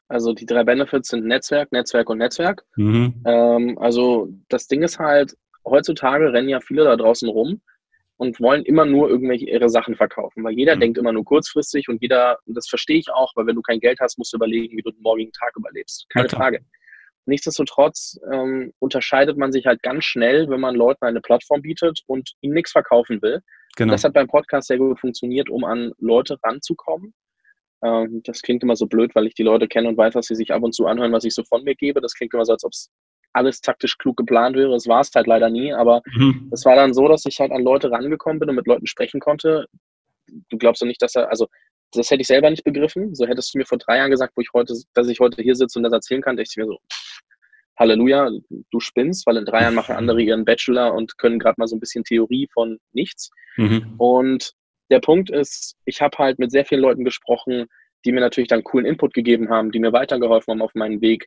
Also 0.09 0.33
die 0.33 0.47
drei 0.47 0.65
Benefits 0.65 1.09
sind 1.09 1.25
Netzwerk, 1.25 1.73
Netzwerk 1.73 2.11
und 2.11 2.19
Netzwerk. 2.19 2.65
Mhm. 2.77 3.23
Ähm, 3.27 3.79
also 3.79 4.29
das 4.49 4.67
Ding 4.67 4.83
ist 4.83 4.99
halt, 4.99 5.35
heutzutage 5.65 6.33
rennen 6.33 6.49
ja 6.49 6.61
viele 6.61 6.85
da 6.85 6.97
draußen 6.97 7.29
rum 7.29 7.61
und 8.17 8.39
wollen 8.41 8.65
immer 8.65 8.85
nur 8.85 9.09
irgendwelche 9.09 9.47
ihre 9.47 9.69
Sachen 9.69 9.97
verkaufen, 9.97 10.45
weil 10.45 10.53
jeder 10.53 10.77
mhm. 10.77 10.81
denkt 10.81 10.99
immer 10.99 11.13
nur 11.13 11.25
kurzfristig 11.25 11.89
und 11.89 12.01
jeder, 12.03 12.39
und 12.47 12.55
das 12.57 12.69
verstehe 12.69 12.99
ich 12.99 13.11
auch, 13.11 13.33
weil 13.35 13.47
wenn 13.47 13.57
du 13.57 13.63
kein 13.63 13.81
Geld 13.81 13.99
hast, 14.01 14.19
musst 14.19 14.33
du 14.33 14.37
überlegen, 14.37 14.77
wie 14.77 14.83
du 14.83 14.91
den 14.91 15.03
morgigen 15.03 15.33
Tag 15.33 15.53
überlebst. 15.57 16.07
Keine 16.11 16.27
okay. 16.27 16.37
Frage. 16.37 16.61
Nichtsdestotrotz 17.27 18.21
ähm, 18.31 18.73
unterscheidet 18.81 19.39
man 19.39 19.51
sich 19.51 19.65
halt 19.65 19.83
ganz 19.83 20.05
schnell, 20.05 20.49
wenn 20.51 20.61
man 20.61 20.75
Leuten 20.75 21.07
eine 21.07 21.23
Plattform 21.23 21.63
bietet 21.63 22.03
und 22.07 22.33
ihnen 22.43 22.55
nichts 22.55 22.73
verkaufen 22.73 23.23
will. 23.23 23.41
Genau. 23.77 23.93
Das 23.93 24.05
hat 24.05 24.13
beim 24.13 24.27
Podcast 24.27 24.69
sehr 24.69 24.79
gut 24.79 25.01
funktioniert, 25.01 25.49
um 25.49 25.65
an 25.65 25.93
Leute 25.99 26.37
ranzukommen, 26.43 27.15
ähm, 27.85 28.23
das 28.25 28.41
klingt 28.41 28.63
immer 28.63 28.77
so 28.77 28.87
blöd, 28.87 29.15
weil 29.15 29.27
ich 29.27 29.35
die 29.35 29.43
Leute 29.43 29.69
kenne 29.69 29.89
und 29.89 29.97
weiß, 29.97 30.15
dass 30.15 30.27
sie 30.27 30.35
sich 30.35 30.53
ab 30.53 30.63
und 30.63 30.75
zu 30.75 30.87
anhören, 30.87 31.13
was 31.13 31.25
ich 31.25 31.35
so 31.35 31.45
von 31.45 31.63
mir 31.65 31.75
gebe. 31.75 32.01
Das 32.01 32.15
klingt 32.15 32.33
immer 32.33 32.45
so, 32.45 32.53
als 32.53 32.65
ob 32.65 32.73
es 32.73 32.91
alles 33.35 33.61
taktisch 33.61 33.99
klug 33.99 34.17
geplant 34.17 34.57
wäre. 34.57 34.71
Das 34.71 34.87
war 34.87 35.01
es 35.01 35.11
halt 35.15 35.27
leider 35.27 35.51
nie, 35.51 35.73
aber 35.73 36.03
mhm. 36.15 36.49
es 36.53 36.65
war 36.65 36.77
dann 36.77 36.95
so, 36.95 37.09
dass 37.09 37.27
ich 37.27 37.39
halt 37.41 37.53
an 37.53 37.63
Leute 37.63 37.91
rangekommen 37.91 38.39
bin 38.39 38.49
und 38.49 38.57
mit 38.57 38.67
Leuten 38.67 38.87
sprechen 38.87 39.21
konnte. 39.21 39.67
Du 40.49 40.57
glaubst 40.57 40.81
doch 40.81 40.87
nicht, 40.87 41.03
dass 41.03 41.15
er, 41.15 41.29
also 41.29 41.49
das 41.93 42.11
hätte 42.11 42.23
ich 42.23 42.27
selber 42.27 42.49
nicht 42.49 42.65
begriffen. 42.65 43.15
So 43.15 43.27
hättest 43.27 43.53
du 43.53 43.59
mir 43.59 43.67
vor 43.67 43.79
drei 43.79 43.99
Jahren 43.99 44.11
gesagt, 44.11 44.33
wo 44.37 44.41
ich 44.41 44.51
heute, 44.55 44.75
dass 44.95 45.09
ich 45.09 45.21
heute 45.21 45.43
hier 45.43 45.55
sitze 45.55 45.79
und 45.79 45.83
das 45.83 45.93
erzählen 45.93 46.23
kann, 46.23 46.37
dachte 46.37 46.49
ich 46.51 46.57
mir 46.57 46.67
so, 46.67 46.79
Halleluja, 47.79 48.31
du 48.71 48.81
spinnst, 48.81 49.27
weil 49.27 49.37
in 49.37 49.45
drei 49.45 49.63
Jahren 49.63 49.75
machen 49.75 49.97
andere 49.97 50.23
ihren 50.23 50.45
Bachelor 50.45 50.95
und 50.95 51.19
können 51.19 51.41
gerade 51.41 51.57
mal 51.59 51.67
so 51.67 51.77
ein 51.77 51.81
bisschen 51.81 52.05
Theorie 52.05 52.49
von 52.53 52.79
nichts. 52.93 53.31
Mhm. 53.57 53.95
Und 53.99 54.55
der 54.91 55.01
Punkt 55.01 55.31
ist, 55.31 55.77
ich 55.85 56.01
habe 56.01 56.17
halt 56.19 56.39
mit 56.39 56.51
sehr 56.51 56.65
vielen 56.65 56.83
Leuten 56.83 57.05
gesprochen, 57.05 57.67
die 58.05 58.13
mir 58.13 58.21
natürlich 58.21 58.49
dann 58.49 58.65
coolen 58.65 58.87
Input 58.87 59.15
gegeben 59.15 59.49
haben, 59.49 59.71
die 59.71 59.79
mir 59.79 59.93
weitergeholfen 59.93 60.53
haben 60.53 60.63
auf 60.63 60.75
meinem 60.75 61.01
Weg, 61.01 61.27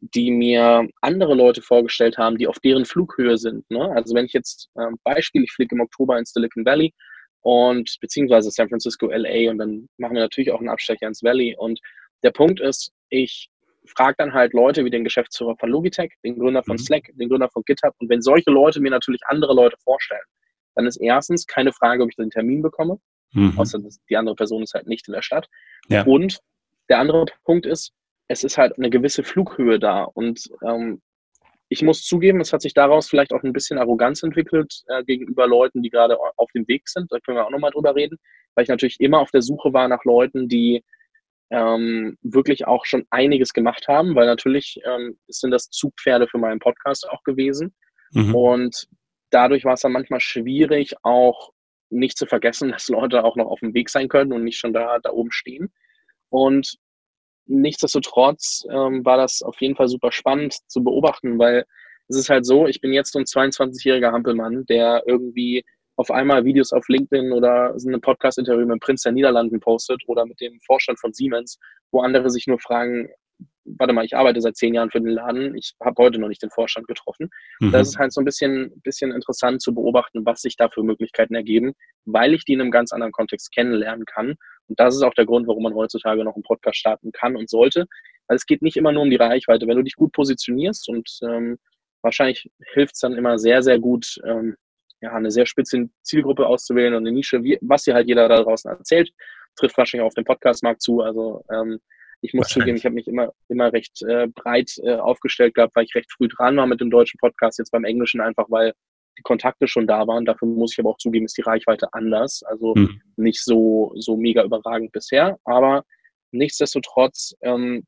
die 0.00 0.30
mir 0.30 0.88
andere 1.00 1.34
Leute 1.34 1.62
vorgestellt 1.62 2.18
haben, 2.18 2.36
die 2.36 2.46
auf 2.46 2.58
deren 2.58 2.84
Flughöhe 2.84 3.38
sind. 3.38 3.68
Ne? 3.70 3.90
Also 3.94 4.14
wenn 4.14 4.26
ich 4.26 4.32
jetzt 4.32 4.68
äh, 4.74 4.90
Beispiel, 5.04 5.44
ich 5.44 5.52
fliege 5.52 5.74
im 5.74 5.80
Oktober 5.80 6.18
ins 6.18 6.32
Silicon 6.32 6.66
Valley 6.66 6.92
und 7.40 7.96
beziehungsweise 8.00 8.50
San 8.50 8.68
Francisco, 8.68 9.08
LA 9.10 9.50
und 9.50 9.58
dann 9.58 9.88
machen 9.98 10.14
wir 10.14 10.22
natürlich 10.22 10.50
auch 10.50 10.58
einen 10.58 10.68
Abstecher 10.68 11.06
ins 11.06 11.22
Valley. 11.22 11.54
Und 11.56 11.80
der 12.22 12.32
Punkt 12.32 12.60
ist, 12.60 12.92
ich 13.08 13.48
frage 13.86 14.16
dann 14.18 14.34
halt 14.34 14.52
Leute 14.52 14.84
wie 14.84 14.90
den 14.90 15.04
Geschäftsführer 15.04 15.56
von 15.56 15.70
Logitech, 15.70 16.12
den 16.24 16.38
Gründer 16.38 16.62
von 16.64 16.74
mhm. 16.74 16.80
Slack, 16.80 17.04
den 17.14 17.28
Gründer 17.28 17.48
von 17.48 17.62
GitHub. 17.64 17.94
Und 17.98 18.10
wenn 18.10 18.20
solche 18.20 18.50
Leute 18.50 18.80
mir 18.80 18.90
natürlich 18.90 19.20
andere 19.26 19.54
Leute 19.54 19.76
vorstellen, 19.82 20.24
dann 20.76 20.86
ist 20.86 20.96
erstens 20.96 21.46
keine 21.46 21.72
Frage, 21.72 22.02
ob 22.02 22.10
ich 22.10 22.16
den 22.16 22.30
Termin 22.30 22.62
bekomme, 22.62 22.98
mhm. 23.32 23.58
außer 23.58 23.80
die 24.08 24.16
andere 24.16 24.36
Person 24.36 24.62
ist 24.62 24.74
halt 24.74 24.86
nicht 24.86 25.08
in 25.08 25.14
der 25.14 25.22
Stadt. 25.22 25.48
Ja. 25.88 26.04
Und 26.04 26.38
der 26.88 27.00
andere 27.00 27.26
Punkt 27.44 27.66
ist, 27.66 27.92
es 28.28 28.44
ist 28.44 28.58
halt 28.58 28.76
eine 28.76 28.90
gewisse 28.90 29.24
Flughöhe 29.24 29.78
da. 29.78 30.04
Und 30.04 30.48
ähm, 30.64 31.00
ich 31.68 31.82
muss 31.82 32.04
zugeben, 32.04 32.40
es 32.40 32.52
hat 32.52 32.62
sich 32.62 32.74
daraus 32.74 33.08
vielleicht 33.08 33.32
auch 33.32 33.42
ein 33.42 33.52
bisschen 33.52 33.78
Arroganz 33.78 34.22
entwickelt 34.22 34.82
äh, 34.86 35.02
gegenüber 35.04 35.46
Leuten, 35.46 35.82
die 35.82 35.90
gerade 35.90 36.16
auf 36.36 36.50
dem 36.52 36.66
Weg 36.68 36.88
sind. 36.88 37.10
Da 37.10 37.18
können 37.20 37.38
wir 37.38 37.46
auch 37.46 37.50
nochmal 37.50 37.72
drüber 37.72 37.94
reden, 37.94 38.18
weil 38.54 38.64
ich 38.64 38.68
natürlich 38.68 39.00
immer 39.00 39.20
auf 39.20 39.30
der 39.30 39.42
Suche 39.42 39.72
war 39.72 39.88
nach 39.88 40.04
Leuten, 40.04 40.48
die 40.48 40.84
ähm, 41.50 42.16
wirklich 42.22 42.66
auch 42.66 42.84
schon 42.84 43.04
einiges 43.10 43.52
gemacht 43.52 43.86
haben, 43.88 44.14
weil 44.14 44.26
natürlich 44.26 44.80
ähm, 44.84 45.18
sind 45.28 45.52
das 45.52 45.70
Zugpferde 45.70 46.26
für 46.28 46.38
meinen 46.38 46.58
Podcast 46.58 47.08
auch 47.08 47.22
gewesen. 47.22 47.74
Mhm. 48.12 48.34
Und 48.34 48.88
dadurch 49.30 49.64
war 49.64 49.74
es 49.74 49.80
dann 49.80 49.92
manchmal 49.92 50.20
schwierig, 50.20 50.94
auch 51.02 51.52
nicht 51.90 52.18
zu 52.18 52.26
vergessen, 52.26 52.70
dass 52.72 52.88
Leute 52.88 53.24
auch 53.24 53.36
noch 53.36 53.46
auf 53.46 53.60
dem 53.60 53.74
Weg 53.74 53.90
sein 53.90 54.08
können 54.08 54.32
und 54.32 54.44
nicht 54.44 54.58
schon 54.58 54.72
da, 54.72 54.98
da 55.02 55.10
oben 55.10 55.32
stehen. 55.32 55.72
Und 56.28 56.76
nichtsdestotrotz 57.46 58.64
ähm, 58.70 59.04
war 59.04 59.16
das 59.16 59.42
auf 59.42 59.60
jeden 59.60 59.76
Fall 59.76 59.88
super 59.88 60.10
spannend 60.10 60.56
zu 60.68 60.82
beobachten, 60.82 61.38
weil 61.38 61.64
es 62.08 62.16
ist 62.16 62.28
halt 62.28 62.44
so, 62.46 62.66
ich 62.66 62.80
bin 62.80 62.92
jetzt 62.92 63.12
so 63.12 63.18
ein 63.18 63.24
22-jähriger 63.24 64.12
Hampelmann, 64.12 64.64
der 64.66 65.02
irgendwie 65.06 65.64
auf 65.96 66.10
einmal 66.10 66.44
Videos 66.44 66.72
auf 66.72 66.88
LinkedIn 66.88 67.32
oder 67.32 67.74
ein 67.74 68.00
Podcast-Interview 68.00 68.66
mit 68.66 68.74
dem 68.74 68.80
Prinz 68.80 69.02
der 69.02 69.12
Niederlanden 69.12 69.60
postet 69.60 70.02
oder 70.06 70.26
mit 70.26 70.40
dem 70.40 70.60
Vorstand 70.66 71.00
von 71.00 71.12
Siemens, 71.12 71.58
wo 71.90 72.00
andere 72.00 72.30
sich 72.30 72.46
nur 72.46 72.58
fragen, 72.58 73.08
warte 73.78 73.92
mal, 73.92 74.04
ich 74.04 74.16
arbeite 74.16 74.40
seit 74.40 74.56
zehn 74.56 74.74
Jahren 74.74 74.90
für 74.90 75.00
den 75.00 75.10
Laden, 75.10 75.56
ich 75.56 75.74
habe 75.82 76.02
heute 76.02 76.18
noch 76.18 76.28
nicht 76.28 76.42
den 76.42 76.50
Vorstand 76.50 76.86
getroffen. 76.86 77.28
Mhm. 77.60 77.72
Das 77.72 77.88
ist 77.88 77.98
halt 77.98 78.12
so 78.12 78.20
ein 78.20 78.24
bisschen, 78.24 78.72
bisschen 78.82 79.12
interessant 79.12 79.60
zu 79.60 79.74
beobachten, 79.74 80.24
was 80.24 80.42
sich 80.42 80.56
da 80.56 80.68
für 80.68 80.82
Möglichkeiten 80.82 81.34
ergeben, 81.34 81.72
weil 82.04 82.34
ich 82.34 82.44
die 82.44 82.54
in 82.54 82.60
einem 82.60 82.70
ganz 82.70 82.92
anderen 82.92 83.12
Kontext 83.12 83.52
kennenlernen 83.52 84.04
kann. 84.04 84.34
Und 84.68 84.80
das 84.80 84.96
ist 84.96 85.02
auch 85.02 85.14
der 85.14 85.26
Grund, 85.26 85.46
warum 85.46 85.62
man 85.62 85.74
heutzutage 85.74 86.24
noch 86.24 86.34
einen 86.34 86.42
Podcast 86.42 86.78
starten 86.78 87.12
kann 87.12 87.36
und 87.36 87.48
sollte. 87.48 87.86
Weil 88.28 88.36
es 88.36 88.46
geht 88.46 88.62
nicht 88.62 88.76
immer 88.76 88.92
nur 88.92 89.02
um 89.02 89.10
die 89.10 89.16
Reichweite. 89.16 89.66
Wenn 89.66 89.76
du 89.76 89.84
dich 89.84 89.94
gut 89.94 90.12
positionierst 90.12 90.88
und 90.88 91.08
ähm, 91.22 91.58
wahrscheinlich 92.02 92.50
hilft 92.72 92.94
es 92.94 93.00
dann 93.00 93.14
immer 93.14 93.38
sehr, 93.38 93.62
sehr 93.62 93.78
gut, 93.78 94.18
ähm, 94.24 94.56
ja, 95.00 95.12
eine 95.12 95.30
sehr 95.30 95.46
spitze 95.46 95.88
Zielgruppe 96.02 96.46
auszuwählen 96.46 96.94
und 96.94 97.06
eine 97.06 97.12
Nische, 97.12 97.42
wie, 97.42 97.58
was 97.60 97.84
dir 97.84 97.94
halt 97.94 98.08
jeder 98.08 98.28
da 98.28 98.42
draußen 98.42 98.70
erzählt, 98.70 99.10
trifft 99.56 99.76
wahrscheinlich 99.76 100.06
auf 100.06 100.14
den 100.14 100.24
Podcastmarkt 100.24 100.82
zu. 100.82 101.00
Also 101.00 101.44
ähm, 101.52 101.78
ich 102.26 102.34
muss 102.34 102.48
zugeben, 102.48 102.76
ich 102.76 102.84
habe 102.84 102.94
mich 102.94 103.06
immer, 103.06 103.32
immer 103.48 103.72
recht 103.72 104.02
äh, 104.02 104.26
breit 104.26 104.72
äh, 104.82 104.96
aufgestellt 104.96 105.54
gehabt, 105.54 105.74
weil 105.76 105.84
ich 105.84 105.94
recht 105.94 106.12
früh 106.12 106.28
dran 106.28 106.56
war 106.56 106.66
mit 106.66 106.80
dem 106.80 106.90
deutschen 106.90 107.18
Podcast, 107.18 107.58
jetzt 107.58 107.70
beim 107.70 107.84
Englischen 107.84 108.20
einfach, 108.20 108.46
weil 108.48 108.72
die 109.18 109.22
Kontakte 109.22 109.68
schon 109.68 109.86
da 109.86 110.06
waren. 110.06 110.24
Dafür 110.24 110.48
muss 110.48 110.72
ich 110.72 110.78
aber 110.78 110.90
auch 110.90 110.98
zugeben, 110.98 111.24
ist 111.24 111.38
die 111.38 111.42
Reichweite 111.42 111.88
anders. 111.92 112.42
Also 112.44 112.74
hm. 112.74 113.00
nicht 113.16 113.42
so, 113.42 113.92
so 113.96 114.16
mega 114.16 114.44
überragend 114.44 114.92
bisher. 114.92 115.38
Aber 115.44 115.84
nichtsdestotrotz, 116.32 117.34
ähm, 117.42 117.84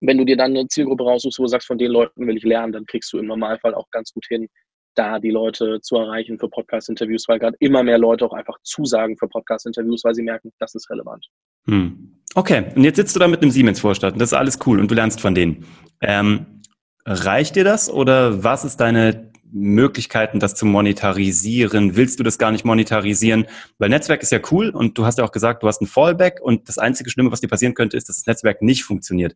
wenn 0.00 0.18
du 0.18 0.24
dir 0.24 0.36
dann 0.36 0.50
eine 0.50 0.68
Zielgruppe 0.68 1.04
raussuchst, 1.04 1.38
wo 1.38 1.44
du 1.44 1.48
sagst, 1.48 1.66
von 1.66 1.78
den 1.78 1.90
Leuten 1.90 2.26
will 2.26 2.36
ich 2.36 2.44
lernen, 2.44 2.72
dann 2.72 2.86
kriegst 2.86 3.12
du 3.12 3.18
im 3.18 3.26
Normalfall 3.26 3.74
auch 3.74 3.90
ganz 3.90 4.12
gut 4.12 4.26
hin, 4.28 4.48
da 4.94 5.18
die 5.18 5.30
Leute 5.30 5.80
zu 5.80 5.96
erreichen 5.96 6.38
für 6.38 6.48
Podcast-Interviews, 6.48 7.26
weil 7.28 7.38
gerade 7.38 7.56
immer 7.60 7.82
mehr 7.82 7.98
Leute 7.98 8.26
auch 8.26 8.34
einfach 8.34 8.58
zusagen 8.62 9.16
für 9.16 9.28
Podcast-Interviews, 9.28 10.04
weil 10.04 10.14
sie 10.14 10.22
merken, 10.22 10.52
das 10.58 10.74
ist 10.74 10.90
relevant. 10.90 11.26
Hm. 11.66 12.18
Okay, 12.34 12.64
und 12.74 12.84
jetzt 12.84 12.96
sitzt 12.96 13.14
du 13.14 13.20
da 13.20 13.28
mit 13.28 13.42
einem 13.42 13.50
Siemens-Vorstand 13.50 14.20
das 14.20 14.30
ist 14.30 14.34
alles 14.34 14.58
cool 14.66 14.80
und 14.80 14.90
du 14.90 14.94
lernst 14.94 15.20
von 15.20 15.34
denen. 15.34 15.66
Ähm, 16.00 16.62
reicht 17.04 17.56
dir 17.56 17.64
das 17.64 17.90
oder 17.90 18.42
was 18.42 18.64
ist 18.64 18.78
deine 18.78 19.30
Möglichkeiten, 19.52 20.40
das 20.40 20.54
zu 20.54 20.64
monetarisieren? 20.64 21.94
Willst 21.94 22.18
du 22.18 22.24
das 22.24 22.38
gar 22.38 22.50
nicht 22.50 22.64
monetarisieren? 22.64 23.46
Weil 23.78 23.90
Netzwerk 23.90 24.22
ist 24.22 24.32
ja 24.32 24.40
cool 24.50 24.70
und 24.70 24.96
du 24.96 25.04
hast 25.04 25.18
ja 25.18 25.24
auch 25.24 25.32
gesagt, 25.32 25.62
du 25.62 25.68
hast 25.68 25.82
ein 25.82 25.86
Fallback 25.86 26.40
und 26.40 26.68
das 26.68 26.78
einzige 26.78 27.10
Schlimme, 27.10 27.30
was 27.30 27.42
dir 27.42 27.48
passieren 27.48 27.74
könnte, 27.74 27.96
ist, 27.96 28.08
dass 28.08 28.16
das 28.16 28.26
Netzwerk 28.26 28.62
nicht 28.62 28.84
funktioniert. 28.84 29.34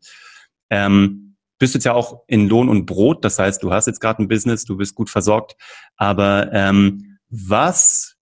Ähm, 0.71 1.37
bist 1.59 1.75
jetzt 1.75 1.85
ja 1.85 1.92
auch 1.92 2.23
in 2.26 2.49
Lohn 2.49 2.68
und 2.68 2.87
Brot, 2.87 3.25
das 3.25 3.38
heißt, 3.38 3.62
du 3.62 3.73
hast 3.73 3.87
jetzt 3.87 4.00
gerade 4.00 4.23
ein 4.23 4.28
Business, 4.28 4.64
du 4.64 4.76
bist 4.76 4.95
gut 4.95 5.11
versorgt, 5.11 5.56
aber 5.97 6.50
ähm, 6.52 7.18
was 7.28 8.15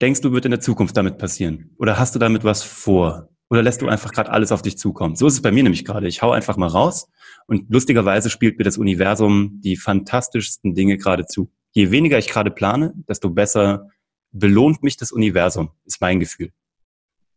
denkst 0.00 0.20
du, 0.20 0.32
wird 0.32 0.44
in 0.44 0.50
der 0.50 0.60
Zukunft 0.60 0.96
damit 0.96 1.18
passieren? 1.18 1.70
Oder 1.78 1.98
hast 1.98 2.14
du 2.14 2.18
damit 2.18 2.44
was 2.44 2.62
vor? 2.62 3.28
Oder 3.50 3.62
lässt 3.62 3.80
du 3.80 3.88
einfach 3.88 4.12
gerade 4.12 4.30
alles 4.30 4.52
auf 4.52 4.62
dich 4.62 4.76
zukommen? 4.76 5.16
So 5.16 5.26
ist 5.26 5.34
es 5.34 5.42
bei 5.42 5.52
mir 5.52 5.62
nämlich 5.62 5.84
gerade. 5.84 6.06
Ich 6.06 6.22
hau 6.22 6.32
einfach 6.32 6.56
mal 6.56 6.68
raus 6.68 7.08
und 7.46 7.70
lustigerweise 7.70 8.28
spielt 8.30 8.58
mir 8.58 8.64
das 8.64 8.76
Universum 8.76 9.60
die 9.62 9.76
fantastischsten 9.76 10.74
Dinge 10.74 10.98
gerade 10.98 11.26
zu. 11.26 11.50
Je 11.72 11.90
weniger 11.90 12.18
ich 12.18 12.28
gerade 12.28 12.50
plane, 12.50 12.92
desto 13.08 13.30
besser 13.30 13.88
belohnt 14.30 14.82
mich 14.82 14.96
das 14.96 15.12
Universum, 15.12 15.70
ist 15.84 16.00
mein 16.00 16.20
Gefühl. 16.20 16.52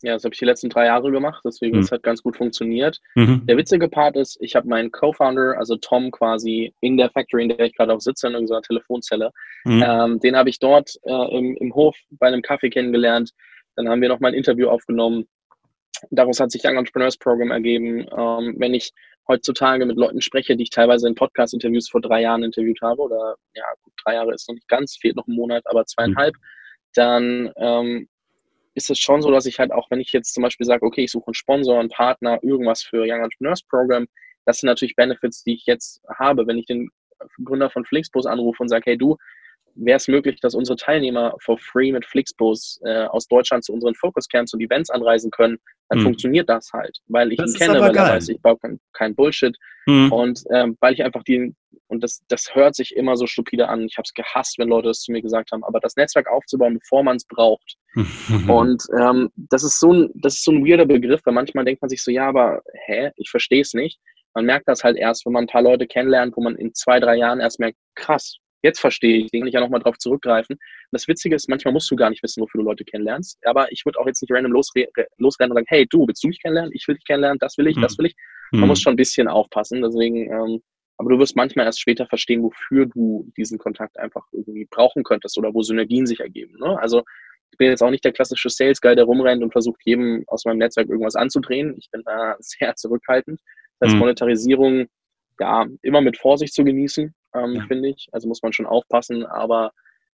Ja, 0.03 0.13
das 0.13 0.23
habe 0.23 0.33
ich 0.33 0.39
die 0.39 0.45
letzten 0.45 0.69
drei 0.69 0.85
Jahre 0.85 1.11
gemacht, 1.11 1.41
deswegen 1.45 1.77
mhm. 1.77 1.83
es 1.83 1.91
hat 1.91 2.01
ganz 2.01 2.23
gut 2.23 2.35
funktioniert. 2.35 2.99
Mhm. 3.15 3.45
Der 3.45 3.57
witzige 3.57 3.87
Part 3.87 4.15
ist, 4.15 4.37
ich 4.41 4.55
habe 4.55 4.67
meinen 4.67 4.91
Co-Founder, 4.91 5.57
also 5.57 5.75
Tom 5.77 6.09
quasi 6.11 6.73
in 6.81 6.97
der 6.97 7.11
Factory, 7.11 7.43
in 7.43 7.49
der 7.49 7.65
ich 7.67 7.75
gerade 7.75 7.93
auch 7.93 8.01
sitze, 8.01 8.27
in 8.27 8.35
unserer 8.35 8.61
Telefonzelle, 8.61 9.31
mhm. 9.63 9.83
ähm, 9.85 10.19
den 10.19 10.35
habe 10.35 10.49
ich 10.49 10.59
dort 10.59 10.95
äh, 11.03 11.37
im, 11.37 11.55
im 11.57 11.73
Hof 11.75 11.95
bei 12.11 12.27
einem 12.27 12.41
Kaffee 12.41 12.69
kennengelernt. 12.69 13.31
Dann 13.75 13.89
haben 13.89 14.01
wir 14.01 14.09
noch 14.09 14.19
mal 14.19 14.29
ein 14.29 14.33
Interview 14.33 14.69
aufgenommen. 14.69 15.27
Daraus 16.09 16.39
hat 16.39 16.51
sich 16.51 16.63
Young 16.65 16.77
Entrepreneurs 16.77 17.17
Program 17.17 17.51
ergeben. 17.51 18.07
Ähm, 18.17 18.55
wenn 18.57 18.73
ich 18.73 18.91
heutzutage 19.27 19.85
mit 19.85 19.97
Leuten 19.97 20.21
spreche, 20.21 20.55
die 20.55 20.63
ich 20.63 20.69
teilweise 20.71 21.07
in 21.07 21.15
Podcast-Interviews 21.15 21.89
vor 21.89 22.01
drei 22.01 22.21
Jahren 22.21 22.43
interviewt 22.43 22.81
habe, 22.81 23.01
oder 23.01 23.35
ja, 23.53 23.63
gut, 23.83 23.93
drei 24.03 24.15
Jahre 24.15 24.33
ist 24.33 24.47
noch 24.49 24.55
nicht 24.55 24.67
ganz, 24.67 24.97
fehlt 24.97 25.15
noch 25.15 25.27
ein 25.27 25.35
Monat, 25.35 25.63
aber 25.65 25.85
zweieinhalb, 25.85 26.33
mhm. 26.35 26.39
dann 26.95 27.51
ähm, 27.57 28.09
ist 28.73 28.89
es 28.89 28.99
schon 28.99 29.21
so, 29.21 29.31
dass 29.31 29.45
ich 29.45 29.59
halt 29.59 29.71
auch, 29.71 29.89
wenn 29.91 29.99
ich 29.99 30.11
jetzt 30.13 30.33
zum 30.33 30.43
Beispiel 30.43 30.65
sage, 30.65 30.85
okay, 30.85 31.03
ich 31.03 31.11
suche 31.11 31.27
einen 31.27 31.33
Sponsor, 31.33 31.79
einen 31.79 31.89
Partner, 31.89 32.39
irgendwas 32.41 32.83
für 32.83 33.01
Young 33.01 33.21
Entrepreneurs 33.23 33.63
Program, 33.63 34.07
das 34.45 34.59
sind 34.59 34.67
natürlich 34.67 34.95
Benefits, 34.95 35.43
die 35.43 35.53
ich 35.53 35.65
jetzt 35.65 36.01
habe. 36.17 36.47
Wenn 36.47 36.57
ich 36.57 36.65
den 36.65 36.89
Gründer 37.43 37.69
von 37.69 37.85
Flixbus 37.85 38.25
anrufe 38.25 38.63
und 38.63 38.69
sage, 38.69 38.83
hey 38.87 38.97
du, 38.97 39.17
wäre 39.75 39.97
es 39.97 40.07
möglich, 40.07 40.39
dass 40.41 40.55
unsere 40.55 40.75
Teilnehmer 40.75 41.35
for 41.39 41.57
free 41.57 41.91
mit 41.91 42.05
Flixbus 42.05 42.79
äh, 42.83 43.05
aus 43.05 43.27
Deutschland 43.27 43.63
zu 43.63 43.73
unseren 43.73 43.95
Focus 43.95 44.27
Camps 44.27 44.53
und 44.53 44.61
Events 44.61 44.89
anreisen 44.89 45.31
können, 45.31 45.57
dann 45.89 45.99
hm. 45.99 46.05
funktioniert 46.05 46.49
das 46.49 46.71
halt, 46.73 46.97
weil 47.07 47.31
ich 47.31 47.37
das 47.37 47.53
ihn 47.53 47.59
kenne, 47.59 47.79
weil 47.79 47.95
er 47.95 48.09
weiß, 48.09 48.29
ich 48.29 48.41
baue 48.41 48.57
kein, 48.57 48.79
kein 48.93 49.15
Bullshit 49.15 49.55
hm. 49.85 50.11
und 50.11 50.43
ähm, 50.51 50.77
weil 50.81 50.93
ich 50.93 51.03
einfach 51.03 51.23
die 51.23 51.53
und 51.91 52.01
das, 52.01 52.23
das 52.29 52.55
hört 52.55 52.75
sich 52.75 52.95
immer 52.95 53.17
so 53.17 53.27
stupide 53.27 53.67
an. 53.67 53.85
Ich 53.85 53.97
habe 53.97 54.05
es 54.05 54.13
gehasst, 54.13 54.57
wenn 54.57 54.69
Leute 54.69 54.87
das 54.87 55.01
zu 55.01 55.11
mir 55.11 55.21
gesagt 55.21 55.51
haben, 55.51 55.63
aber 55.63 55.79
das 55.79 55.95
Netzwerk 55.95 56.27
aufzubauen, 56.29 56.79
bevor 56.79 57.03
man 57.03 57.17
es 57.17 57.25
braucht. 57.25 57.75
und 58.47 58.83
ähm, 58.99 59.29
das 59.35 59.63
ist 59.63 59.79
so 59.79 59.93
ein, 59.93 60.09
das 60.15 60.35
ist 60.35 60.45
so 60.45 60.51
ein 60.51 60.65
weirder 60.65 60.85
Begriff, 60.85 61.21
weil 61.25 61.33
manchmal 61.33 61.65
denkt 61.65 61.81
man 61.81 61.89
sich 61.89 62.03
so, 62.03 62.09
ja, 62.09 62.27
aber 62.27 62.61
hä, 62.85 63.11
ich 63.17 63.29
verstehe 63.29 63.61
es 63.61 63.73
nicht. 63.73 63.99
Man 64.33 64.45
merkt 64.45 64.67
das 64.69 64.83
halt 64.83 64.97
erst, 64.97 65.25
wenn 65.25 65.33
man 65.33 65.43
ein 65.43 65.47
paar 65.47 65.61
Leute 65.61 65.85
kennenlernt, 65.85 66.35
wo 66.37 66.41
man 66.41 66.55
in 66.55 66.73
zwei, 66.73 66.99
drei 67.01 67.17
Jahren 67.17 67.41
erst 67.41 67.59
merkt, 67.59 67.77
krass, 67.95 68.37
Jetzt 68.63 68.79
verstehe 68.79 69.17
ich, 69.17 69.31
den 69.31 69.41
kann 69.41 69.47
ich 69.47 69.55
ja 69.55 69.59
nochmal 69.59 69.81
drauf 69.81 69.97
zurückgreifen. 69.97 70.55
Und 70.55 70.91
das 70.91 71.07
Witzige 71.07 71.35
ist, 71.35 71.49
manchmal 71.49 71.73
musst 71.73 71.89
du 71.89 71.95
gar 71.95 72.11
nicht 72.11 72.21
wissen, 72.21 72.41
wofür 72.41 72.59
du 72.61 72.65
Leute 72.65 72.85
kennenlernst. 72.85 73.39
Aber 73.45 73.71
ich 73.71 73.85
würde 73.85 73.99
auch 73.99 74.05
jetzt 74.05 74.21
nicht 74.21 74.31
random 74.31 74.51
losre 74.51 74.85
losrennen 75.17 75.51
und 75.51 75.57
sagen, 75.57 75.65
hey, 75.67 75.87
du, 75.89 76.07
willst 76.07 76.23
du 76.23 76.27
mich 76.27 76.39
kennenlernen? 76.41 76.71
Ich 76.75 76.87
will 76.87 76.95
dich 76.95 77.03
kennenlernen, 77.05 77.39
das 77.39 77.57
will 77.57 77.67
ich, 77.67 77.75
das 77.81 77.93
hm. 77.93 77.97
will 77.97 78.05
ich. 78.07 78.15
Man 78.51 78.61
mhm. 78.61 78.67
muss 78.67 78.81
schon 78.81 78.93
ein 78.93 78.97
bisschen 78.97 79.27
aufpassen. 79.27 79.81
Deswegen, 79.81 80.31
ähm, 80.31 80.61
aber 81.01 81.09
du 81.09 81.19
wirst 81.19 81.35
manchmal 81.35 81.65
erst 81.65 81.81
später 81.81 82.05
verstehen, 82.05 82.43
wofür 82.43 82.85
du 82.85 83.27
diesen 83.35 83.57
Kontakt 83.57 83.97
einfach 83.97 84.23
irgendwie 84.31 84.67
brauchen 84.69 85.03
könntest 85.03 85.35
oder 85.35 85.51
wo 85.51 85.63
Synergien 85.63 86.05
sich 86.05 86.19
ergeben. 86.19 86.59
Ne? 86.59 86.77
Also 86.79 87.01
ich 87.49 87.57
bin 87.57 87.69
jetzt 87.69 87.81
auch 87.81 87.89
nicht 87.89 88.05
der 88.05 88.11
klassische 88.11 88.51
Sales 88.51 88.79
Guy, 88.79 88.95
der 88.95 89.05
rumrennt 89.05 89.41
und 89.41 89.51
versucht, 89.51 89.81
jedem 89.83 90.23
aus 90.27 90.45
meinem 90.45 90.59
Netzwerk 90.59 90.89
irgendwas 90.89 91.15
anzudrehen. 91.15 91.75
Ich 91.79 91.89
bin 91.89 92.03
da 92.05 92.35
sehr 92.39 92.75
zurückhaltend. 92.75 93.41
Das 93.79 93.87
heißt, 93.87 93.95
mhm. 93.95 93.99
Monetarisierung, 93.99 94.85
ja, 95.39 95.65
immer 95.81 96.01
mit 96.01 96.19
Vorsicht 96.19 96.53
zu 96.53 96.63
genießen 96.63 97.15
ähm, 97.33 97.55
ja. 97.55 97.65
finde 97.65 97.89
ich. 97.89 98.07
Also 98.11 98.27
muss 98.27 98.43
man 98.43 98.53
schon 98.53 98.67
aufpassen, 98.67 99.25
aber 99.25 99.71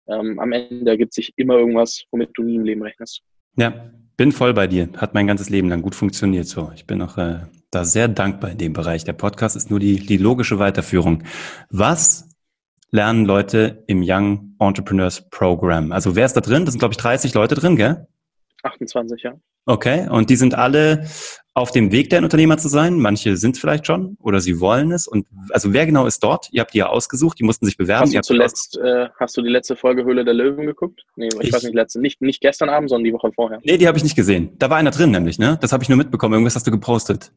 ähm, 0.08 0.40
am 0.40 0.52
Ende 0.52 0.92
ergibt 0.92 1.16
sich 1.16 1.34
immer 1.36 1.56
irgendwas, 1.56 2.04
womit 2.12 2.30
du 2.36 2.44
nie 2.44 2.58
im 2.58 2.64
Leben 2.64 2.84
rechnest. 2.84 3.24
Ja, 3.56 3.92
bin 4.18 4.32
voll 4.32 4.54
bei 4.54 4.68
dir. 4.68 4.90
Hat 4.98 5.14
mein 5.14 5.28
ganzes 5.28 5.50
Leben 5.50 5.70
lang 5.70 5.82
gut 5.82 5.96
funktioniert 5.96 6.48
so. 6.48 6.72
Ich 6.76 6.86
bin 6.86 7.02
auch 7.02 7.18
äh, 7.18 7.40
da 7.72 7.84
sehr 7.84 8.08
dankbar 8.08 8.52
in 8.52 8.58
dem 8.58 8.74
Bereich. 8.74 9.04
Der 9.04 9.14
Podcast 9.14 9.56
ist 9.56 9.70
nur 9.70 9.80
die, 9.80 9.98
die 9.98 10.18
logische 10.18 10.60
Weiterführung. 10.60 11.24
Was 11.70 12.30
lernen 12.92 13.26
Leute 13.26 13.84
im 13.88 14.02
Young 14.06 14.56
Entrepreneurs 14.60 15.30
Program? 15.30 15.92
Also 15.92 16.16
wer 16.16 16.26
ist 16.26 16.34
da 16.34 16.42
drin? 16.42 16.66
Das 16.66 16.74
sind, 16.74 16.80
glaube 16.80 16.94
ich, 16.94 16.98
30 16.98 17.34
Leute 17.34 17.56
drin, 17.56 17.76
gell? 17.76 18.08
28, 18.64 19.24
ja. 19.24 19.34
Okay, 19.66 20.08
und 20.10 20.30
die 20.30 20.36
sind 20.36 20.56
alle 20.56 21.06
auf 21.56 21.72
dem 21.72 21.92
Weg, 21.94 22.10
der 22.10 22.20
ein 22.20 22.26
Unternehmer 22.26 22.58
zu 22.58 22.68
sein. 22.68 23.00
Manche 23.00 23.38
sind 23.38 23.58
vielleicht 23.58 23.88
schon 23.88 24.18
oder 24.22 24.42
sie 24.42 24.60
wollen 24.60 24.92
es. 24.92 25.08
Und 25.08 25.26
also 25.52 25.72
wer 25.72 25.86
genau 25.86 26.06
ist 26.06 26.22
dort? 26.22 26.50
Ihr 26.52 26.62
habt 26.62 26.74
die 26.74 26.80
ja 26.80 26.88
ausgesucht, 26.88 27.40
die 27.40 27.44
mussten 27.44 27.66
sich 27.66 27.78
bewerben. 27.78 28.04
Hast 28.04 28.14
du 28.14 28.22
zuletzt, 28.22 28.78
äh, 28.78 29.08
hast 29.18 29.38
du 29.38 29.42
die 29.42 29.50
letzte 29.50 29.78
Folge 29.78 30.04
Höhle 30.04 30.26
der 30.26 30.34
Löwen 30.34 30.66
geguckt? 30.66 31.06
Nee, 31.16 31.30
ich, 31.30 31.48
ich 31.48 31.54
weiß 31.54 31.64
nicht, 31.64 31.74
letzte, 31.74 32.02
nicht, 32.02 32.22
nicht 32.22 32.42
gestern 32.42 32.70
Abend, 32.70 32.90
sondern 32.90 33.06
die 33.06 33.14
Woche 33.14 33.32
vorher. 33.34 33.60
Nee, 33.64 33.78
die 33.78 33.88
habe 33.88 33.98
ich 33.98 34.04
nicht 34.04 34.18
gesehen. 34.18 34.52
Da 34.60 34.70
war 34.70 34.78
einer 34.78 34.92
drin 34.92 35.12
nämlich, 35.12 35.40
ne? 35.40 35.58
Das 35.62 35.72
habe 35.72 35.82
ich 35.82 35.90
nur 35.90 35.98
mitbekommen. 35.98 36.34
Irgendwas 36.34 36.56
hast 36.56 36.68
du 36.68 36.72
gepostet. 36.72 37.32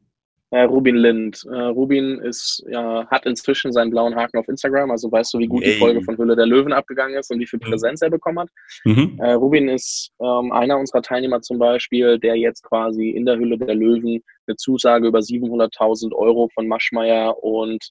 Äh, 0.51 0.63
Rubin 0.63 0.97
Lind. 0.97 1.45
Äh, 1.53 1.57
Rubin 1.57 2.21
ist, 2.21 2.65
ja, 2.71 3.07
hat 3.09 3.27
inzwischen 3.27 3.71
seinen 3.73 3.91
blauen 3.91 4.17
Haken 4.17 4.39
auf 4.39 4.49
Instagram, 4.49 4.91
also 4.91 5.13
weißt 5.13 5.35
du, 5.35 5.39
wie 5.41 5.47
gut 5.47 5.63
Ey. 5.63 5.73
die 5.73 5.79
Folge 5.79 6.03
von 6.03 6.17
Hülle 6.17 6.37
der 6.37 6.47
Löwen 6.47 6.73
abgegangen 6.73 7.19
ist 7.19 7.31
und 7.31 7.39
wie 7.39 7.47
viel 7.47 7.61
mhm. 7.63 7.71
Präsenz 7.71 8.01
er 8.01 8.09
bekommen 8.09 8.41
hat. 8.41 8.49
Mhm. 8.85 9.19
Äh, 9.21 9.33
Rubin 9.33 9.69
ist 9.69 10.11
ähm, 10.21 10.51
einer 10.53 10.79
unserer 10.79 11.03
Teilnehmer 11.03 11.43
zum 11.43 11.59
Beispiel, 11.59 12.19
der 12.19 12.37
jetzt 12.37 12.63
quasi 12.63 13.11
in 13.11 13.27
der 13.27 13.37
Hülle 13.37 13.59
der 13.59 13.75
Löwen 13.75 14.23
eine 14.47 14.57
Zusage 14.57 15.09
über 15.09 15.19
700.000 15.19 16.15
Euro 16.15 16.49
von 16.55 16.67
Maschmeyer 16.67 17.43
und 17.43 17.91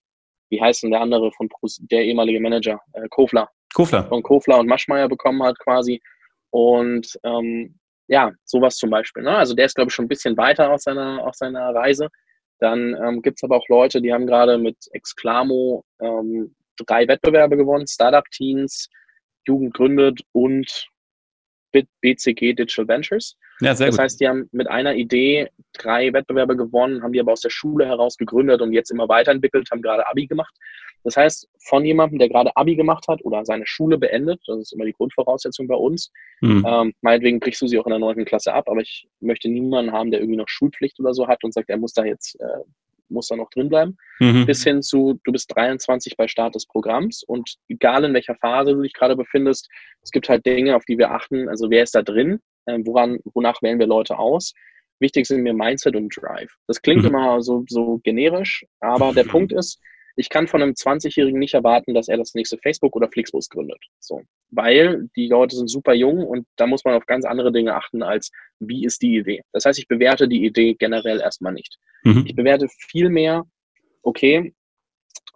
wie 0.49 0.61
heißt 0.61 0.83
denn 0.83 0.91
der 0.91 1.01
andere 1.01 1.31
von 1.33 1.49
der 1.91 2.05
ehemalige 2.05 2.39
Manager? 2.39 2.79
Äh, 2.93 3.07
Kofler. 3.09 3.49
Kofler. 3.75 4.05
Von 4.05 4.23
Kofler 4.23 4.59
und 4.59 4.67
Maschmeyer 4.67 5.07
bekommen 5.07 5.43
hat 5.43 5.59
quasi. 5.59 6.01
Und 6.49 7.19
ähm, 7.23 7.75
ja, 8.07 8.31
sowas 8.45 8.77
zum 8.77 8.89
Beispiel. 8.89 9.23
Ne? 9.23 9.35
Also 9.35 9.53
der 9.53 9.65
ist, 9.65 9.75
glaube 9.75 9.89
ich, 9.89 9.93
schon 9.93 10.05
ein 10.05 10.09
bisschen 10.09 10.37
weiter 10.37 10.71
aus 10.71 10.83
seiner, 10.83 11.23
aus 11.25 11.37
seiner 11.37 11.75
Reise. 11.75 12.09
Dann 12.59 12.95
ähm, 12.95 13.21
gibt 13.21 13.37
es 13.37 13.43
aber 13.43 13.57
auch 13.57 13.67
Leute, 13.69 14.01
die 14.01 14.13
haben 14.13 14.27
gerade 14.27 14.57
mit 14.57 14.77
Exclamo 14.91 15.83
ähm, 16.01 16.55
drei 16.85 17.07
Wettbewerbe 17.07 17.57
gewonnen, 17.57 17.87
Startup 17.87 18.25
Teens, 18.31 18.89
Jugend 19.47 19.73
gründet 19.73 20.21
und 20.31 20.87
BCG 22.01 22.53
Digital 22.53 22.87
Ventures. 22.87 23.37
Ja, 23.59 23.75
sehr 23.75 23.87
das 23.87 23.95
gut. 23.95 24.03
heißt, 24.03 24.21
die 24.21 24.27
haben 24.27 24.47
mit 24.51 24.67
einer 24.67 24.95
Idee 24.95 25.49
drei 25.73 26.13
Wettbewerbe 26.13 26.55
gewonnen, 26.55 27.03
haben 27.03 27.13
die 27.13 27.19
aber 27.19 27.33
aus 27.33 27.41
der 27.41 27.49
Schule 27.49 27.85
heraus 27.85 28.17
gegründet 28.17 28.61
und 28.61 28.73
jetzt 28.73 28.91
immer 28.91 29.09
weiterentwickelt, 29.09 29.69
haben 29.71 29.81
gerade 29.81 30.07
Abi 30.07 30.27
gemacht. 30.27 30.55
Das 31.03 31.15
heißt, 31.15 31.47
von 31.67 31.85
jemandem, 31.85 32.19
der 32.19 32.27
gerade 32.27 32.55
Abi 32.55 32.75
gemacht 32.75 33.07
hat 33.07 33.23
oder 33.23 33.45
seine 33.45 33.65
Schule 33.65 33.97
beendet, 33.97 34.41
das 34.45 34.59
ist 34.59 34.73
immer 34.73 34.85
die 34.85 34.93
Grundvoraussetzung 34.93 35.67
bei 35.67 35.75
uns, 35.75 36.11
mhm. 36.41 36.65
ähm, 36.67 36.93
meinetwegen 37.01 37.39
brichst 37.39 37.61
du 37.61 37.67
sie 37.67 37.79
auch 37.79 37.85
in 37.85 37.91
der 37.91 37.99
neunten 37.99 38.25
Klasse 38.25 38.53
ab, 38.53 38.65
aber 38.67 38.81
ich 38.81 39.07
möchte 39.19 39.47
niemanden 39.47 39.91
haben, 39.91 40.11
der 40.11 40.19
irgendwie 40.19 40.37
noch 40.37 40.49
Schulpflicht 40.49 40.99
oder 40.99 41.13
so 41.13 41.27
hat 41.27 41.43
und 41.43 41.53
sagt, 41.53 41.69
er 41.69 41.77
muss 41.77 41.93
da 41.93 42.03
jetzt 42.03 42.39
äh, 42.41 42.63
muss 43.09 43.27
da 43.27 43.35
noch 43.35 43.49
drin 43.49 43.69
bleiben, 43.69 43.97
mhm. 44.19 44.45
bis 44.45 44.63
hin 44.63 44.81
zu, 44.81 45.19
du 45.23 45.31
bist 45.31 45.55
23 45.55 46.17
bei 46.17 46.27
Start 46.27 46.55
des 46.55 46.65
Programms 46.65 47.23
und 47.23 47.55
egal 47.69 48.03
in 48.03 48.13
welcher 48.13 48.35
Phase 48.35 48.73
du 48.73 48.81
dich 48.81 48.93
gerade 48.93 49.15
befindest, 49.15 49.69
es 50.01 50.11
gibt 50.11 50.29
halt 50.29 50.45
Dinge, 50.45 50.75
auf 50.75 50.85
die 50.85 50.97
wir 50.97 51.11
achten, 51.11 51.49
also 51.49 51.69
wer 51.69 51.83
ist 51.83 51.95
da 51.95 52.01
drin, 52.01 52.39
äh, 52.65 52.79
woran, 52.83 53.19
wonach 53.33 53.61
wählen 53.61 53.79
wir 53.79 53.87
Leute 53.87 54.17
aus. 54.17 54.53
Wichtig 54.99 55.27
sind 55.27 55.43
mir 55.43 55.53
Mindset 55.53 55.95
und 55.95 56.15
Drive. 56.15 56.51
Das 56.67 56.81
klingt 56.81 57.03
mhm. 57.03 57.09
immer 57.09 57.41
so, 57.41 57.63
so 57.67 57.99
generisch, 58.03 58.65
aber 58.79 59.13
der 59.13 59.25
Punkt 59.25 59.53
ist, 59.53 59.79
ich 60.17 60.29
kann 60.29 60.47
von 60.47 60.61
einem 60.61 60.73
20-Jährigen 60.73 61.39
nicht 61.39 61.53
erwarten, 61.53 61.93
dass 61.93 62.07
er 62.07 62.17
das 62.17 62.33
nächste 62.33 62.57
Facebook 62.57 62.95
oder 62.95 63.07
Flixbus 63.07 63.49
gründet. 63.49 63.79
So. 63.99 64.21
Weil 64.49 65.07
die 65.15 65.27
Leute 65.27 65.55
sind 65.55 65.69
super 65.69 65.93
jung 65.93 66.25
und 66.25 66.47
da 66.55 66.65
muss 66.65 66.83
man 66.83 66.95
auf 66.95 67.05
ganz 67.05 67.23
andere 67.23 67.51
Dinge 67.51 67.75
achten 67.75 68.01
als, 68.01 68.31
wie 68.59 68.83
ist 68.83 69.01
die 69.03 69.17
Idee. 69.17 69.43
Das 69.53 69.65
heißt, 69.65 69.77
ich 69.77 69.87
bewerte 69.87 70.27
die 70.27 70.43
Idee 70.43 70.73
generell 70.73 71.21
erstmal 71.21 71.53
nicht. 71.53 71.77
Mhm. 72.03 72.23
Ich 72.25 72.35
bewerte 72.35 72.67
viel 72.89 73.09
mehr, 73.09 73.45
okay, 74.01 74.53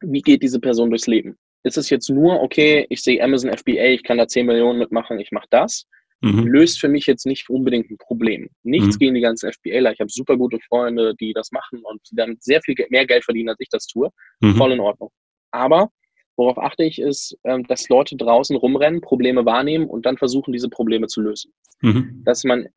wie 0.01 0.21
geht 0.21 0.41
diese 0.41 0.59
Person 0.59 0.89
durchs 0.89 1.07
Leben? 1.07 1.37
Ist 1.63 1.77
es 1.77 1.91
jetzt 1.91 2.09
nur, 2.09 2.41
okay, 2.41 2.87
ich 2.89 3.03
sehe 3.03 3.23
Amazon 3.23 3.55
FBA, 3.55 3.93
ich 3.93 4.03
kann 4.03 4.17
da 4.17 4.27
10 4.27 4.47
Millionen 4.47 4.79
mitmachen, 4.79 5.19
ich 5.19 5.31
mache 5.31 5.47
das? 5.51 5.85
Mhm. 6.21 6.47
löst 6.47 6.79
für 6.79 6.87
mich 6.87 7.05
jetzt 7.05 7.25
nicht 7.25 7.49
unbedingt 7.49 7.89
ein 7.89 7.97
Problem. 7.97 8.49
Nichts 8.63 8.95
mhm. 8.95 8.99
gegen 8.99 9.15
die 9.15 9.21
ganzen 9.21 9.51
FBAler. 9.51 9.91
Ich 9.91 9.99
habe 9.99 10.11
super 10.11 10.37
gute 10.37 10.59
Freunde, 10.67 11.15
die 11.19 11.33
das 11.33 11.51
machen 11.51 11.81
und 11.83 12.01
die 12.09 12.15
dann 12.15 12.37
sehr 12.39 12.61
viel 12.61 12.75
mehr 12.89 13.05
Geld 13.05 13.23
verdienen, 13.23 13.49
als 13.49 13.59
ich 13.59 13.69
das 13.69 13.87
tue. 13.87 14.09
Mhm. 14.39 14.55
Voll 14.55 14.71
in 14.73 14.79
Ordnung. 14.79 15.09
Aber 15.51 15.89
worauf 16.37 16.57
achte 16.57 16.83
ich, 16.83 16.99
ist, 16.99 17.37
ähm, 17.43 17.65
dass 17.67 17.89
Leute 17.89 18.15
draußen 18.15 18.55
rumrennen, 18.55 19.01
Probleme 19.01 19.45
wahrnehmen 19.45 19.87
und 19.87 20.05
dann 20.05 20.17
versuchen, 20.17 20.53
diese 20.53 20.69
Probleme 20.69 21.07
zu 21.07 21.21
lösen. 21.21 21.53
Mhm. 21.81 22.23
Dass 22.25 22.43
man 22.43 22.67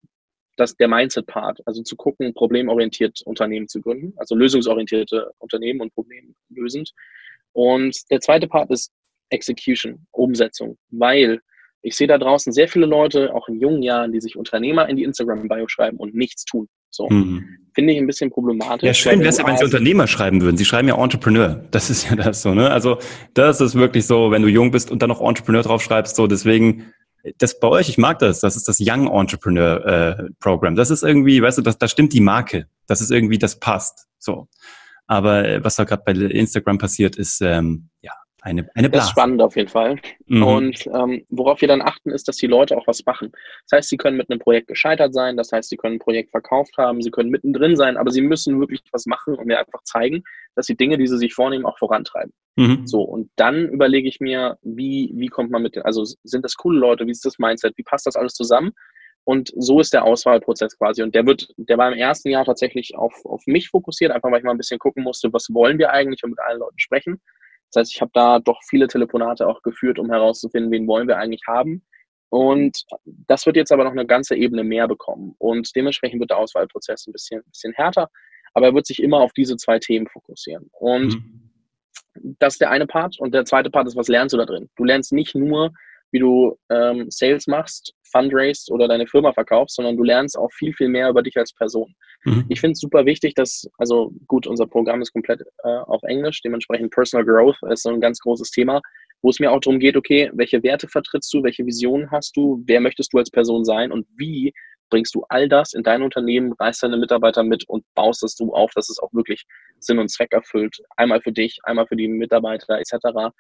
dass 0.57 0.77
der 0.77 0.89
Mindset-Part, 0.89 1.61
also 1.67 1.83
zu 1.83 1.97
gucken, 1.97 2.33
problemorientiert 2.33 3.23
Unternehmen 3.25 3.67
zu 3.69 3.81
gründen, 3.81 4.13
also 4.17 4.37
lösungsorientierte 4.37 5.33
Unternehmen 5.39 5.81
und 5.81 5.93
problemlösend. 5.95 6.93
Und 7.53 7.99
der 8.11 8.21
zweite 8.21 8.47
Part 8.47 8.71
ist 8.71 8.93
Execution, 9.31 10.07
Umsetzung, 10.13 10.79
weil 10.91 11.41
ich 11.85 11.97
sehe 11.97 12.07
da 12.07 12.17
draußen 12.17 12.53
sehr 12.53 12.67
viele 12.67 12.87
Leute, 12.87 13.35
auch 13.35 13.47
in 13.47 13.61
jungen 13.61 13.83
Jahren, 13.83 14.11
die 14.11 14.21
sich 14.21 14.37
Unternehmer 14.37 14.89
in 14.89 14.97
die 14.97 15.05
Instagram-Bio 15.05 15.69
schreiben 15.69 15.99
und 15.99 16.15
nichts 16.15 16.45
tun. 16.47 16.67
So. 16.89 17.09
Mhm. 17.11 17.45
Finde 17.75 17.93
ich 17.93 17.99
ein 17.99 18.07
bisschen 18.07 18.31
problematisch. 18.31 18.87
Ja, 18.87 18.95
schön 18.95 19.21
wäre 19.21 19.29
es 19.29 19.39
ja, 19.39 19.47
wenn 19.47 19.59
Sie 19.59 19.65
Unternehmer 19.65 20.07
schreiben 20.07 20.41
würden. 20.41 20.57
Sie 20.57 20.65
schreiben 20.65 20.89
ja 20.89 20.97
Entrepreneur. 20.97 21.63
Das 21.73 21.91
ist 21.91 22.09
ja 22.09 22.17
das 22.17 22.41
so, 22.41 22.55
ne? 22.55 22.71
Also, 22.71 22.99
das 23.35 23.61
ist 23.61 23.75
wirklich 23.75 24.07
so, 24.07 24.31
wenn 24.31 24.41
du 24.41 24.49
jung 24.49 24.71
bist 24.71 24.91
und 24.91 25.03
dann 25.03 25.11
noch 25.11 25.21
Entrepreneur 25.21 25.63
draufschreibst, 25.63 26.17
so, 26.17 26.27
deswegen, 26.27 26.93
das 27.37 27.61
bei 27.61 27.69
euch, 27.69 27.91
ich 27.91 27.99
mag 27.99 28.19
das. 28.19 28.41
Das 28.41 28.57
ist 28.57 28.67
das 28.67 28.79
Young 28.81 29.11
Entrepreneur 29.11 29.85
äh, 29.85 30.25
Program. 30.41 30.77
Das 30.77 30.91
ist 30.91 31.03
irgendwie, 31.03 31.43
weißt 31.43 31.59
du, 31.59 31.63
das, 31.63 31.77
da 31.77 31.87
stimmt 31.87 32.15
die 32.15 32.21
Marke. 32.21 32.67
Das 32.87 33.03
ist 33.03 33.11
irgendwie, 33.11 33.39
das 33.39 33.61
passt. 33.61 34.07
So. 34.19 34.49
Aber 35.07 35.47
äh, 35.47 35.63
was 35.63 35.77
da 35.77 35.85
gerade 35.85 36.03
bei 36.07 36.13
Instagram 36.13 36.79
passiert, 36.79 37.17
ist, 37.17 37.43
ähm, 37.43 37.91
ja, 38.01 38.13
eine, 38.45 38.69
eine 38.75 38.91
Blase. 38.91 39.01
Das 39.01 39.05
ist 39.07 39.11
spannend 39.11 39.41
auf 39.41 39.57
jeden 39.57 39.71
Fall. 39.71 39.99
Mhm. 40.27 40.43
Und 40.43 40.87
ähm, 40.87 41.25
worauf 41.31 41.63
wir 41.63 41.69
dann 41.69 41.81
achten, 41.81 42.11
ist, 42.11 42.29
dass 42.29 42.37
die 42.37 42.47
Leute 42.47 42.77
auch 42.77 42.87
was 42.87 43.05
machen. 43.07 43.33
Das 43.69 43.79
heißt, 43.79 43.89
sie 43.89 43.97
können 43.97 44.19
mit 44.19 44.31
einem 44.31 44.39
Projekt 44.39 44.69
gescheitert 44.69 45.15
sein, 45.15 45.37
das 45.37 45.51
heißt, 45.51 45.71
sie 45.71 45.77
können 45.77 45.97
ein 45.97 45.99
Projekt 45.99 46.31
verkauft 46.31 46.77
haben, 46.77 47.01
sie 47.01 47.11
können 47.11 47.31
mittendrin 47.31 47.75
sein, 47.75 47.97
aber 47.97 48.11
sie 48.11 48.21
müssen 48.21 48.61
wirklich 48.61 48.83
was 48.93 49.07
machen 49.07 49.35
und 49.35 49.47
mir 49.47 49.59
einfach 49.59 49.83
zeigen, 49.85 50.23
dass 50.57 50.67
die 50.67 50.77
Dinge, 50.77 50.99
die 50.99 51.07
sie 51.07 51.17
sich 51.17 51.33
vornehmen, 51.33 51.65
auch 51.65 51.79
vorantreiben. 51.79 52.33
Mhm. 52.57 52.87
So, 52.87 53.01
und 53.01 53.31
dann 53.37 53.69
überlege 53.71 54.09
ich 54.09 54.21
mir, 54.21 54.59
wie, 54.63 55.11
wie 55.15 55.29
kommt 55.29 55.51
man 55.51 55.63
mit, 55.63 55.79
also 55.79 56.05
sind 56.05 56.45
das 56.45 56.57
coole 56.57 56.79
Leute, 56.79 57.07
wie 57.07 57.13
ist 57.13 57.25
das 57.25 57.39
Mindset, 57.39 57.77
wie 57.79 57.83
passt 57.83 58.07
das 58.07 58.17
alles 58.17 58.35
zusammen? 58.35 58.73
Und 59.27 59.53
so 59.57 59.81
ist 59.81 59.95
der 59.95 60.05
Auswahlprozess 60.05 60.77
quasi. 60.77 61.03
Und 61.03 61.15
der 61.15 61.25
wird, 61.25 61.49
der 61.57 61.79
war 61.79 61.91
im 61.91 61.99
ersten 61.99 62.29
Jahr 62.29 62.45
tatsächlich 62.45 62.95
auf, 62.95 63.25
auf 63.25 63.43
mich 63.47 63.71
fokussiert, 63.71 64.13
einfach 64.13 64.31
weil 64.31 64.41
ich 64.41 64.45
mal 64.45 64.51
ein 64.51 64.59
bisschen 64.59 64.79
gucken 64.79 65.03
musste, 65.03 65.33
was 65.33 65.49
wollen 65.51 65.79
wir 65.79 65.93
eigentlich 65.93 66.23
und 66.25 66.31
mit 66.31 66.41
allen 66.41 66.59
Leuten 66.59 66.79
sprechen. 66.79 67.23
Das 67.75 67.83
heißt, 67.83 67.95
ich 67.95 68.01
habe 68.01 68.11
da 68.15 68.39
doch 68.39 68.61
viele 68.63 68.87
Telefonate 68.87 69.47
auch 69.47 69.63
geführt, 69.63 69.99
um 69.99 70.11
herauszufinden, 70.11 70.71
wen 70.71 70.87
wollen 70.87 71.09
wir 71.09 71.19
eigentlich 71.19 71.43
haben. 71.47 71.83
Und 72.29 72.85
das 73.05 73.47
wird 73.47 73.57
jetzt 73.57 73.73
aber 73.73 73.85
noch 73.85 73.93
eine 73.93 74.07
ganze 74.07 74.37
Ebene 74.37 74.65
mehr 74.65 74.89
bekommen. 74.89 75.35
Und 75.39 75.75
dementsprechend 75.77 76.21
wird 76.21 76.31
der 76.31 76.39
Auswahlprozess 76.39 77.07
ein 77.07 77.13
bisschen, 77.13 77.41
ein 77.41 77.51
bisschen 77.51 77.73
härter, 77.75 78.09
aber 78.55 78.67
er 78.67 78.75
wird 78.75 78.87
sich 78.87 79.03
immer 79.03 79.19
auf 79.19 79.33
diese 79.33 79.57
zwei 79.57 79.79
Themen 79.79 80.07
fokussieren. 80.07 80.69
Und 80.73 81.15
mhm. 81.15 82.37
das 82.39 82.55
ist 82.55 82.61
der 82.61 82.71
eine 82.71 82.87
Part. 82.87 83.19
Und 83.19 83.35
der 83.35 83.45
zweite 83.45 83.71
Part 83.71 83.87
ist, 83.87 83.97
was 83.97 84.09
lernst 84.09 84.33
du 84.33 84.37
da 84.39 84.47
drin? 84.47 84.69
Du 84.77 84.85
lernst 84.85 85.13
nicht 85.13 85.35
nur, 85.35 85.73
wie 86.15 86.21
du 86.21 86.57
ähm, 86.71 87.07
Sales 87.11 87.49
machst, 87.49 87.93
fundraised 88.13 88.71
oder 88.71 88.87
deine 88.87 89.09
Firma 89.09 89.33
verkaufst, 89.33 89.75
sondern 89.75 89.97
du 89.97 90.05
lernst 90.05 90.39
auch 90.39 90.53
viel, 90.53 90.73
viel 90.73 90.89
mehr 90.89 91.11
über 91.11 91.23
dich 91.23 91.37
als 91.37 91.53
Person. 91.53 91.93
Mhm. 92.25 92.45
Ich 92.49 92.61
finde 92.61 92.73
es 92.73 92.81
super 92.81 93.05
wichtig, 93.05 93.35
dass, 93.35 93.69
also 93.79 94.13
gut, 94.29 94.47
unser 94.47 94.69
Programm 94.69 95.03
ist 95.03 95.13
komplett 95.13 95.43
äh, 95.65 95.69
auf 95.69 96.05
Englisch, 96.05 96.41
dementsprechend 96.43 96.93
Personal 96.93 97.27
Growth 97.27 97.59
ist 97.69 97.83
so 97.83 97.91
ein 97.91 98.01
ganz 98.01 98.21
großes 98.21 98.53
Thema, 98.53 98.81
wo 99.23 99.31
es 99.31 99.41
mir 99.41 99.51
auch 99.51 99.59
darum 99.59 99.81
geht, 99.81 99.97
okay, 99.97 100.31
welche 100.35 100.63
Werte 100.63 100.87
vertrittst 100.87 101.35
du, 101.35 101.43
welche 101.43 101.67
Visionen 101.67 102.13
hast 102.13 102.37
du, 102.37 102.63
wer 102.65 102.81
möchtest 102.81 103.13
du 103.13 103.19
als 103.19 103.31
Person 103.31 103.65
sein 103.65 103.91
und 103.91 104.07
wie 104.17 104.53
bringst 104.91 105.17
du 105.17 105.25
all 105.29 105.49
das 105.49 105.73
in 105.73 105.83
dein 105.83 106.03
Unternehmen, 106.03 106.53
reißt 106.53 106.85
deine 106.85 106.97
Mitarbeiter 106.97 107.43
mit 107.43 107.69
und 107.69 107.85
baust 107.97 108.23
es 108.23 108.37
du 108.37 108.55
auf, 108.55 108.71
dass 108.77 108.89
es 108.89 109.01
auch 109.01 109.13
wirklich 109.13 109.45
Sinn 109.81 109.99
und 109.99 110.09
Zweck 110.09 110.33
erfüllt. 110.33 110.79
Einmal 110.97 111.21
für 111.21 111.33
dich, 111.33 111.59
einmal 111.65 111.89
für 111.89 111.97
die 111.97 112.07
Mitarbeiter 112.07 112.79
etc. 112.79 113.33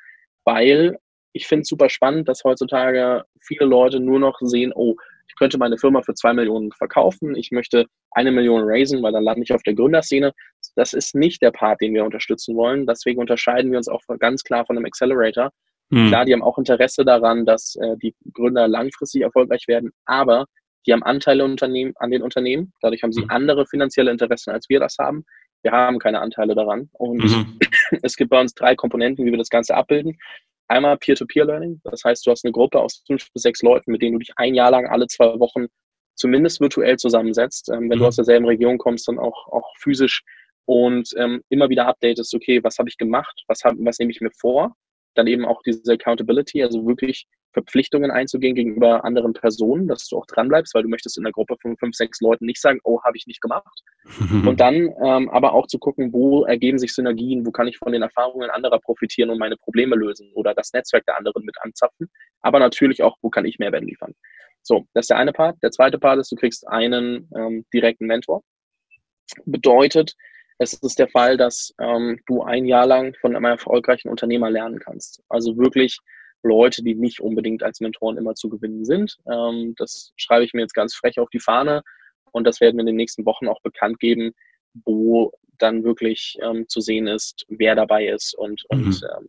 Weil 0.44 0.98
ich 1.34 1.46
finde 1.46 1.62
es 1.62 1.68
super 1.68 1.90
spannend, 1.90 2.28
dass 2.28 2.44
heutzutage 2.44 3.24
viele 3.40 3.66
Leute 3.66 4.00
nur 4.00 4.18
noch 4.18 4.38
sehen, 4.40 4.72
oh, 4.74 4.96
ich 5.28 5.34
könnte 5.36 5.58
meine 5.58 5.76
Firma 5.76 6.00
für 6.02 6.14
zwei 6.14 6.32
Millionen 6.32 6.70
verkaufen, 6.72 7.34
ich 7.34 7.50
möchte 7.50 7.86
eine 8.12 8.30
Million 8.30 8.62
raisen, 8.64 9.02
weil 9.02 9.12
dann 9.12 9.24
lande 9.24 9.42
ich 9.42 9.52
auf 9.52 9.62
der 9.64 9.74
Gründerszene. 9.74 10.32
Das 10.76 10.92
ist 10.92 11.14
nicht 11.14 11.42
der 11.42 11.50
Part, 11.50 11.80
den 11.80 11.92
wir 11.92 12.04
unterstützen 12.04 12.54
wollen. 12.54 12.86
Deswegen 12.86 13.20
unterscheiden 13.20 13.72
wir 13.72 13.78
uns 13.78 13.88
auch 13.88 14.00
ganz 14.20 14.44
klar 14.44 14.64
von 14.64 14.76
einem 14.76 14.86
Accelerator. 14.86 15.50
Mhm. 15.90 16.08
Klar, 16.08 16.24
die 16.24 16.32
haben 16.32 16.42
auch 16.42 16.56
Interesse 16.56 17.04
daran, 17.04 17.44
dass 17.44 17.74
äh, 17.76 17.96
die 17.96 18.14
Gründer 18.32 18.68
langfristig 18.68 19.22
erfolgreich 19.22 19.66
werden, 19.66 19.90
aber 20.04 20.46
die 20.86 20.92
haben 20.92 21.02
Anteile 21.02 21.44
Unternehmen, 21.44 21.94
an 21.96 22.10
den 22.10 22.22
Unternehmen. 22.22 22.72
Dadurch 22.80 23.02
haben 23.02 23.12
sie 23.12 23.22
mhm. 23.22 23.30
andere 23.30 23.66
finanzielle 23.66 24.10
Interessen, 24.10 24.50
als 24.50 24.68
wir 24.68 24.78
das 24.78 24.96
haben. 24.98 25.24
Wir 25.62 25.72
haben 25.72 25.98
keine 25.98 26.20
Anteile 26.20 26.54
daran. 26.54 26.90
Und 26.92 27.24
mhm. 27.24 27.58
es 28.02 28.16
gibt 28.16 28.30
bei 28.30 28.40
uns 28.40 28.54
drei 28.54 28.76
Komponenten, 28.76 29.24
wie 29.24 29.30
wir 29.30 29.38
das 29.38 29.48
Ganze 29.48 29.74
abbilden. 29.74 30.18
Einmal 30.68 30.96
Peer-to-Peer-Learning. 30.98 31.80
Das 31.84 32.02
heißt, 32.04 32.26
du 32.26 32.30
hast 32.30 32.44
eine 32.44 32.52
Gruppe 32.52 32.80
aus 32.80 33.02
fünf 33.06 33.30
bis 33.32 33.42
sechs 33.42 33.62
Leuten, 33.62 33.92
mit 33.92 34.02
denen 34.02 34.14
du 34.14 34.18
dich 34.18 34.32
ein 34.36 34.54
Jahr 34.54 34.70
lang 34.70 34.86
alle 34.86 35.06
zwei 35.06 35.38
Wochen 35.38 35.66
zumindest 36.16 36.60
virtuell 36.60 36.96
zusammensetzt. 36.96 37.68
Ähm, 37.70 37.90
wenn 37.90 37.98
mhm. 37.98 38.02
du 38.02 38.06
aus 38.06 38.16
derselben 38.16 38.46
Region 38.46 38.78
kommst, 38.78 39.08
dann 39.08 39.18
auch, 39.18 39.48
auch 39.48 39.74
physisch 39.78 40.22
und 40.66 41.10
ähm, 41.16 41.42
immer 41.50 41.68
wieder 41.68 41.86
updatest, 41.86 42.34
okay, 42.34 42.62
was 42.64 42.78
habe 42.78 42.88
ich 42.88 42.96
gemacht, 42.96 43.42
was, 43.48 43.62
hab, 43.64 43.74
was 43.78 43.98
nehme 43.98 44.12
ich 44.12 44.20
mir 44.20 44.30
vor 44.38 44.74
dann 45.14 45.26
eben 45.26 45.44
auch 45.44 45.62
diese 45.62 45.92
Accountability, 45.92 46.62
also 46.62 46.86
wirklich 46.86 47.26
Verpflichtungen 47.54 48.10
einzugehen 48.10 48.54
gegenüber 48.54 49.04
anderen 49.04 49.32
Personen, 49.32 49.88
dass 49.88 50.06
du 50.08 50.18
auch 50.18 50.26
dranbleibst, 50.26 50.74
weil 50.74 50.82
du 50.82 50.88
möchtest 50.88 51.16
in 51.16 51.24
der 51.24 51.32
Gruppe 51.32 51.56
von 51.62 51.76
fünf, 51.78 51.94
sechs 51.96 52.20
Leuten 52.20 52.44
nicht 52.44 52.60
sagen, 52.60 52.80
oh, 52.84 53.00
habe 53.02 53.16
ich 53.16 53.26
nicht 53.26 53.40
gemacht. 53.40 53.80
Und 54.46 54.60
dann 54.60 54.92
ähm, 55.02 55.30
aber 55.30 55.54
auch 55.54 55.66
zu 55.66 55.78
gucken, 55.78 56.12
wo 56.12 56.44
ergeben 56.44 56.78
sich 56.78 56.92
Synergien, 56.92 57.46
wo 57.46 57.50
kann 57.50 57.68
ich 57.68 57.78
von 57.78 57.92
den 57.92 58.02
Erfahrungen 58.02 58.50
anderer 58.50 58.80
profitieren 58.80 59.30
und 59.30 59.38
meine 59.38 59.56
Probleme 59.56 59.96
lösen 59.96 60.30
oder 60.34 60.54
das 60.54 60.72
Netzwerk 60.72 61.06
der 61.06 61.16
anderen 61.16 61.44
mit 61.44 61.56
anzapfen. 61.62 62.10
Aber 62.42 62.58
natürlich 62.58 63.02
auch, 63.02 63.16
wo 63.22 63.30
kann 63.30 63.46
ich 63.46 63.58
Mehrwert 63.58 63.84
liefern. 63.84 64.14
So, 64.62 64.86
das 64.92 65.04
ist 65.04 65.10
der 65.10 65.18
eine 65.18 65.32
Part. 65.32 65.56
Der 65.62 65.70
zweite 65.70 65.98
Part 65.98 66.18
ist, 66.18 66.32
du 66.32 66.36
kriegst 66.36 66.66
einen 66.68 67.28
ähm, 67.36 67.64
direkten 67.72 68.06
Mentor. 68.06 68.42
Bedeutet, 69.44 70.14
es 70.58 70.74
ist 70.74 70.98
der 70.98 71.08
Fall, 71.08 71.36
dass 71.36 71.74
ähm, 71.80 72.20
du 72.26 72.42
ein 72.42 72.64
Jahr 72.64 72.86
lang 72.86 73.14
von 73.20 73.34
einem 73.34 73.44
erfolgreichen 73.44 74.08
Unternehmer 74.08 74.50
lernen 74.50 74.78
kannst. 74.78 75.22
Also 75.28 75.56
wirklich 75.56 75.98
Leute, 76.44 76.82
die 76.82 76.94
nicht 76.94 77.20
unbedingt 77.20 77.62
als 77.62 77.80
Mentoren 77.80 78.18
immer 78.18 78.34
zu 78.34 78.48
gewinnen 78.48 78.84
sind. 78.84 79.16
Ähm, 79.30 79.74
das 79.76 80.12
schreibe 80.16 80.44
ich 80.44 80.52
mir 80.52 80.60
jetzt 80.60 80.74
ganz 80.74 80.94
frech 80.94 81.18
auf 81.18 81.30
die 81.30 81.40
Fahne 81.40 81.82
und 82.32 82.44
das 82.44 82.60
werden 82.60 82.76
wir 82.76 82.80
in 82.80 82.86
den 82.86 82.96
nächsten 82.96 83.24
Wochen 83.26 83.48
auch 83.48 83.60
bekannt 83.62 83.98
geben, 83.98 84.32
wo 84.84 85.32
dann 85.58 85.84
wirklich 85.84 86.36
ähm, 86.42 86.68
zu 86.68 86.80
sehen 86.80 87.06
ist, 87.06 87.44
wer 87.48 87.74
dabei 87.74 88.08
ist 88.08 88.34
und, 88.36 88.64
mhm. 88.70 88.86
und 88.86 89.02
ähm, 89.16 89.28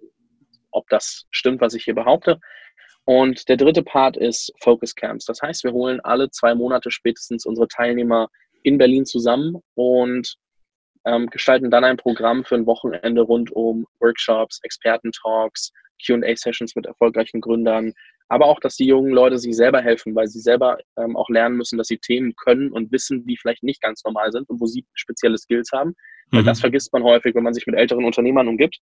ob 0.71 0.89
das 0.89 1.25
stimmt, 1.31 1.61
was 1.61 1.73
ich 1.73 1.83
hier 1.83 1.95
behaupte. 1.95 2.39
Und 3.05 3.47
der 3.47 3.57
dritte 3.57 3.83
Part 3.83 4.17
ist 4.17 4.51
Focus 4.61 4.95
Camps. 4.95 5.25
Das 5.25 5.41
heißt, 5.41 5.63
wir 5.63 5.71
holen 5.71 5.99
alle 6.01 6.31
zwei 6.31 6.55
Monate 6.55 6.89
spätestens 6.89 7.45
unsere 7.45 7.67
Teilnehmer 7.67 8.29
in 8.63 8.79
Berlin 8.79 9.05
zusammen 9.05 9.61
und 9.75 10.35
ähm, 11.05 11.27
gestalten 11.27 11.69
dann 11.69 11.83
ein 11.83 11.97
Programm 11.97 12.43
für 12.43 12.55
ein 12.55 12.65
Wochenende 12.65 13.21
rund 13.21 13.51
um 13.51 13.85
Workshops, 13.99 14.59
Experten-Talks, 14.63 15.71
QA-Sessions 16.05 16.75
mit 16.75 16.85
erfolgreichen 16.85 17.41
Gründern, 17.41 17.93
aber 18.27 18.45
auch, 18.45 18.59
dass 18.59 18.75
die 18.75 18.87
jungen 18.87 19.11
Leute 19.11 19.37
sich 19.37 19.55
selber 19.55 19.81
helfen, 19.81 20.15
weil 20.15 20.27
sie 20.27 20.39
selber 20.39 20.77
ähm, 20.97 21.15
auch 21.15 21.29
lernen 21.29 21.57
müssen, 21.57 21.77
dass 21.77 21.87
sie 21.87 21.97
Themen 21.97 22.35
können 22.35 22.71
und 22.71 22.91
wissen, 22.91 23.25
die 23.25 23.37
vielleicht 23.37 23.63
nicht 23.63 23.81
ganz 23.81 24.03
normal 24.03 24.31
sind 24.31 24.49
und 24.49 24.59
wo 24.59 24.65
sie 24.65 24.85
spezielle 24.93 25.37
Skills 25.37 25.69
haben. 25.71 25.93
Weil 26.31 26.41
mhm. 26.41 26.47
das 26.47 26.59
vergisst 26.59 26.91
man 26.91 27.03
häufig, 27.03 27.35
wenn 27.35 27.43
man 27.43 27.53
sich 27.53 27.67
mit 27.67 27.75
älteren 27.75 28.03
Unternehmern 28.03 28.47
umgibt. 28.47 28.79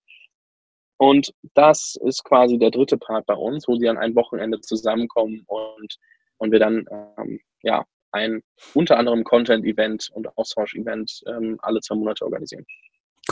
Und 0.97 1.33
das 1.55 1.97
ist 2.05 2.23
quasi 2.23 2.57
der 2.57 2.71
dritte 2.71 2.97
Part 2.97 3.25
bei 3.25 3.33
uns, 3.33 3.67
wo 3.67 3.75
sie 3.75 3.89
an 3.89 3.97
einem 3.97 4.15
Wochenende 4.15 4.61
zusammenkommen 4.61 5.43
und, 5.47 5.97
und 6.37 6.51
wir 6.51 6.59
dann 6.59 6.85
ähm, 7.17 7.39
ja, 7.63 7.83
ein 8.13 8.41
unter 8.73 8.97
anderem 8.97 9.23
Content-Event 9.25 10.09
und 10.13 10.37
Austausch-Event 10.37 11.23
ähm, 11.27 11.57
alle 11.61 11.81
zwei 11.81 11.95
Monate 11.95 12.23
organisieren. 12.23 12.65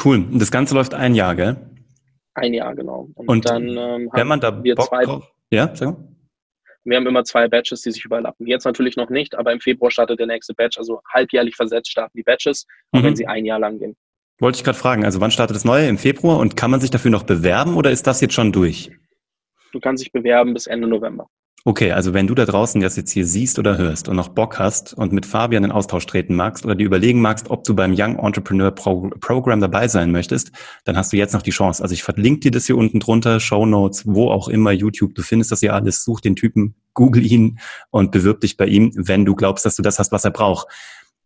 Cool. 0.03 0.17
Und 0.17 0.39
das 0.39 0.51
Ganze 0.51 0.75
läuft 0.75 0.93
ein 0.93 1.15
Jahr, 1.15 1.35
gell? 1.35 1.55
Ein 2.33 2.53
Jahr, 2.53 2.75
genau. 2.75 3.09
Und, 3.15 3.27
und 3.27 3.49
dann 3.49 3.67
ähm, 3.77 4.09
wenn 4.13 4.27
man 4.27 4.39
da 4.39 4.63
wir 4.63 4.75
Bock 4.75 4.87
zwei, 4.87 5.03
drauf, 5.03 5.31
ja, 5.49 5.75
sag 5.75 5.89
mal. 5.89 6.07
Wir 6.83 6.97
haben 6.97 7.05
immer 7.05 7.23
zwei 7.23 7.47
Batches, 7.47 7.81
die 7.81 7.91
sich 7.91 8.05
überlappen. 8.05 8.47
Jetzt 8.47 8.65
natürlich 8.65 8.95
noch 8.95 9.09
nicht, 9.09 9.35
aber 9.35 9.51
im 9.51 9.59
Februar 9.59 9.91
startet 9.91 10.19
der 10.19 10.27
nächste 10.27 10.53
Batch. 10.53 10.77
Also 10.77 11.01
halbjährlich 11.13 11.55
versetzt 11.55 11.91
starten 11.91 12.17
die 12.17 12.23
Batches, 12.23 12.65
mhm. 12.91 13.03
wenn 13.03 13.15
sie 13.15 13.27
ein 13.27 13.45
Jahr 13.45 13.59
lang 13.59 13.77
gehen. 13.77 13.95
Wollte 14.39 14.57
ich 14.57 14.63
gerade 14.63 14.77
fragen, 14.77 15.05
also 15.05 15.21
wann 15.21 15.29
startet 15.29 15.55
das 15.55 15.65
neue? 15.65 15.87
Im 15.87 15.99
Februar? 15.99 16.39
Und 16.39 16.57
kann 16.57 16.71
man 16.71 16.81
sich 16.81 16.89
dafür 16.89 17.11
noch 17.11 17.23
bewerben 17.23 17.75
oder 17.75 17.91
ist 17.91 18.07
das 18.07 18.21
jetzt 18.21 18.33
schon 18.33 18.51
durch? 18.51 18.91
Du 19.71 19.79
kannst 19.79 20.03
dich 20.03 20.11
bewerben 20.11 20.53
bis 20.53 20.65
Ende 20.65 20.87
November. 20.87 21.29
Okay, 21.63 21.91
also 21.91 22.15
wenn 22.15 22.25
du 22.25 22.33
da 22.33 22.45
draußen 22.45 22.81
das 22.81 22.95
jetzt 22.95 23.11
hier 23.11 23.27
siehst 23.27 23.59
oder 23.59 23.77
hörst 23.77 24.09
und 24.09 24.15
noch 24.15 24.29
Bock 24.29 24.57
hast 24.57 24.95
und 24.95 25.13
mit 25.13 25.27
Fabian 25.27 25.63
in 25.63 25.71
Austausch 25.71 26.07
treten 26.07 26.33
magst 26.33 26.65
oder 26.65 26.73
dir 26.73 26.87
überlegen 26.87 27.21
magst, 27.21 27.51
ob 27.51 27.63
du 27.65 27.75
beim 27.75 27.93
Young 27.95 28.17
Entrepreneur 28.17 28.71
Pro 28.71 29.11
Program 29.19 29.61
dabei 29.61 29.87
sein 29.87 30.11
möchtest, 30.11 30.51
dann 30.85 30.97
hast 30.97 31.13
du 31.13 31.17
jetzt 31.17 31.33
noch 31.33 31.43
die 31.43 31.51
Chance. 31.51 31.83
Also 31.83 31.93
ich 31.93 32.01
verlinke 32.01 32.39
dir 32.39 32.51
das 32.51 32.65
hier 32.65 32.77
unten 32.77 32.99
drunter, 32.99 33.39
Show 33.39 33.67
Notes, 33.67 34.07
wo 34.07 34.31
auch 34.31 34.47
immer, 34.47 34.71
YouTube, 34.71 35.13
du 35.13 35.21
findest 35.21 35.51
das 35.51 35.59
hier 35.59 35.75
alles, 35.75 36.03
such 36.03 36.21
den 36.21 36.35
Typen, 36.35 36.73
google 36.95 37.23
ihn 37.23 37.59
und 37.91 38.11
bewirb 38.11 38.41
dich 38.41 38.57
bei 38.57 38.65
ihm, 38.65 38.91
wenn 38.95 39.23
du 39.23 39.35
glaubst, 39.35 39.63
dass 39.63 39.75
du 39.75 39.83
das 39.83 39.99
hast, 39.99 40.11
was 40.11 40.25
er 40.25 40.31
braucht. 40.31 40.67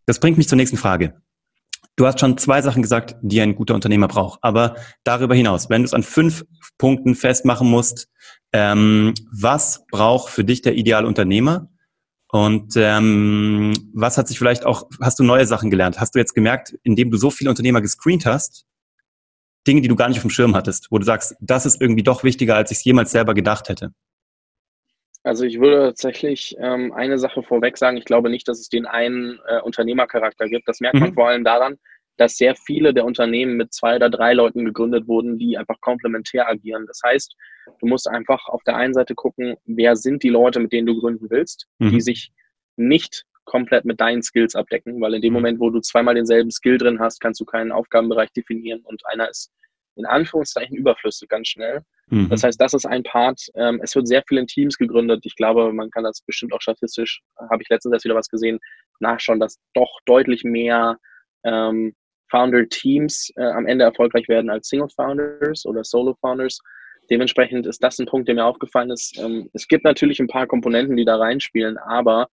Das 0.06 0.20
bringt 0.20 0.38
mich 0.38 0.50
zur 0.50 0.58
nächsten 0.58 0.78
Frage. 0.78 1.14
Du 1.98 2.06
hast 2.06 2.20
schon 2.20 2.38
zwei 2.38 2.62
Sachen 2.62 2.82
gesagt, 2.82 3.16
die 3.22 3.40
ein 3.40 3.56
guter 3.56 3.74
Unternehmer 3.74 4.08
braucht. 4.08 4.40
Aber 4.42 4.76
darüber 5.04 5.34
hinaus, 5.34 5.70
wenn 5.70 5.82
du 5.82 5.86
es 5.86 5.94
an 5.94 6.04
fünf 6.04 6.46
Punkten 6.78 7.16
festmachen 7.16 7.70
musst, 7.70 8.10
ähm, 8.52 9.14
was 9.32 9.86
braucht 9.92 10.30
für 10.30 10.44
dich 10.44 10.62
der 10.62 10.76
ideale 10.76 11.08
Unternehmer? 11.08 11.70
Und 12.30 12.74
ähm, 12.76 13.74
was 13.94 14.18
hat 14.18 14.28
sich 14.28 14.38
vielleicht 14.38 14.66
auch, 14.66 14.90
hast 15.02 15.20
du 15.20 15.24
neue 15.24 15.46
Sachen 15.46 15.70
gelernt? 15.70 16.00
Hast 16.02 16.16
du 16.16 16.20
jetzt 16.20 16.34
gemerkt, 16.34 16.78
indem 16.84 17.12
du 17.12 17.18
so 17.18 17.30
viele 17.30 17.50
Unternehmer 17.50 17.82
gescreent 17.82 18.26
hast, 18.26 18.66
Dinge, 19.66 19.82
die 19.82 19.88
du 19.88 19.96
gar 19.96 20.10
nicht 20.10 20.18
auf 20.18 20.24
dem 20.24 20.32
Schirm 20.32 20.54
hattest, 20.54 20.92
wo 20.92 20.98
du 20.98 21.06
sagst, 21.06 21.36
das 21.40 21.66
ist 21.66 21.82
irgendwie 21.82 22.04
doch 22.04 22.24
wichtiger, 22.24 22.56
als 22.56 22.72
ich 22.72 22.80
es 22.80 22.84
jemals 22.84 23.12
selber 23.12 23.34
gedacht 23.34 23.70
hätte? 23.70 23.94
Also 25.26 25.44
ich 25.44 25.60
würde 25.60 25.88
tatsächlich 25.88 26.56
ähm, 26.60 26.94
eine 26.94 27.18
Sache 27.18 27.42
vorweg 27.42 27.78
sagen. 27.78 27.98
Ich 27.98 28.06
glaube 28.06 28.30
nicht, 28.30 28.48
dass 28.48 28.60
es 28.60 28.70
den 28.70 28.86
einen 28.86 29.40
äh, 29.48 29.60
Unternehmercharakter 29.60 30.48
gibt. 30.48 30.68
Das 30.68 30.82
merkt 30.82 31.00
man 31.00 31.10
mhm. 31.10 31.14
vor 31.16 31.28
allem 31.28 31.44
daran, 31.44 31.80
dass 32.18 32.38
sehr 32.38 32.56
viele 32.56 32.94
der 32.94 33.06
Unternehmen 33.06 33.58
mit 33.58 33.74
zwei 33.74 33.96
oder 33.96 34.12
drei 34.12 34.34
Leuten 34.34 34.66
gegründet 34.66 35.08
wurden, 35.08 35.40
die 35.40 35.58
einfach 35.58 35.82
komplementär 35.82 36.48
agieren. 36.48 36.86
Das 36.86 37.02
heißt, 37.04 37.36
du 37.80 37.88
musst 37.88 38.08
einfach 38.08 38.48
auf 38.48 38.62
der 38.66 38.76
einen 38.76 38.94
Seite 38.94 39.16
gucken, 39.16 39.56
wer 39.66 39.96
sind 39.96 40.22
die 40.22 40.30
Leute, 40.30 40.60
mit 40.60 40.72
denen 40.72 40.86
du 40.86 41.00
gründen 41.00 41.28
willst, 41.32 41.66
mhm. 41.80 41.90
die 41.90 42.02
sich 42.02 42.32
nicht 42.78 43.26
komplett 43.46 43.84
mit 43.84 44.00
deinen 44.00 44.22
Skills 44.22 44.54
abdecken, 44.54 45.02
weil 45.02 45.16
in 45.16 45.22
dem 45.22 45.34
mhm. 45.34 45.38
Moment, 45.38 45.60
wo 45.60 45.72
du 45.72 45.80
zweimal 45.80 46.14
denselben 46.14 46.52
Skill 46.52 46.78
drin 46.78 47.00
hast, 47.00 47.20
kannst 47.20 47.42
du 47.42 47.46
keinen 47.46 47.72
Aufgabenbereich 47.72 48.32
definieren 48.32 48.82
und 48.84 49.02
einer 49.08 49.28
ist 49.28 49.52
in 49.96 50.06
Anführungszeichen 50.06 50.76
überflüssig 50.76 51.30
ganz 51.30 51.48
schnell. 51.48 51.82
Mhm. 52.08 52.30
Das 52.30 52.44
heißt, 52.44 52.60
das 52.60 52.74
ist 52.74 52.86
ein 52.86 53.04
Part. 53.04 53.42
Ähm, 53.56 53.80
es 53.84 53.96
wird 53.96 54.08
sehr 54.08 54.24
viel 54.28 54.38
in 54.38 54.48
Teams 54.48 54.78
gegründet. 54.78 55.26
Ich 55.26 55.36
glaube, 55.36 55.72
man 55.74 55.90
kann 55.90 56.04
das 56.04 56.22
bestimmt 56.22 56.54
auch 56.54 56.62
statistisch, 56.62 57.22
habe 57.50 57.64
ich 57.64 57.70
letztens 57.70 57.94
erst 57.94 58.06
wieder 58.06 58.16
was 58.16 58.30
gesehen, 58.30 58.60
nachschauen, 59.00 59.40
dass 59.40 59.58
doch 59.74 60.00
deutlich 60.06 60.44
mehr 60.44 60.98
ähm, 61.44 61.94
Founder-Teams 62.30 63.32
äh, 63.36 63.44
am 63.44 63.66
Ende 63.66 63.86
erfolgreich 63.86 64.28
werden 64.28 64.50
als 64.50 64.68
Single-Founders 64.68 65.66
oder 65.66 65.84
Solo-Founders. 65.84 66.60
Dementsprechend 67.10 67.68
ist 67.68 67.84
das 67.84 68.00
ein 68.00 68.08
Punkt, 68.08 68.28
der 68.28 68.36
mir 68.36 68.46
aufgefallen 68.46 68.90
ist. 68.90 69.18
Ähm, 69.20 69.50
es 69.54 69.68
gibt 69.68 69.84
natürlich 69.84 70.20
ein 70.20 70.28
paar 70.28 70.48
Komponenten, 70.48 70.98
die 70.98 71.06
da 71.06 71.18
reinspielen, 71.18 71.78
aber 71.78 72.28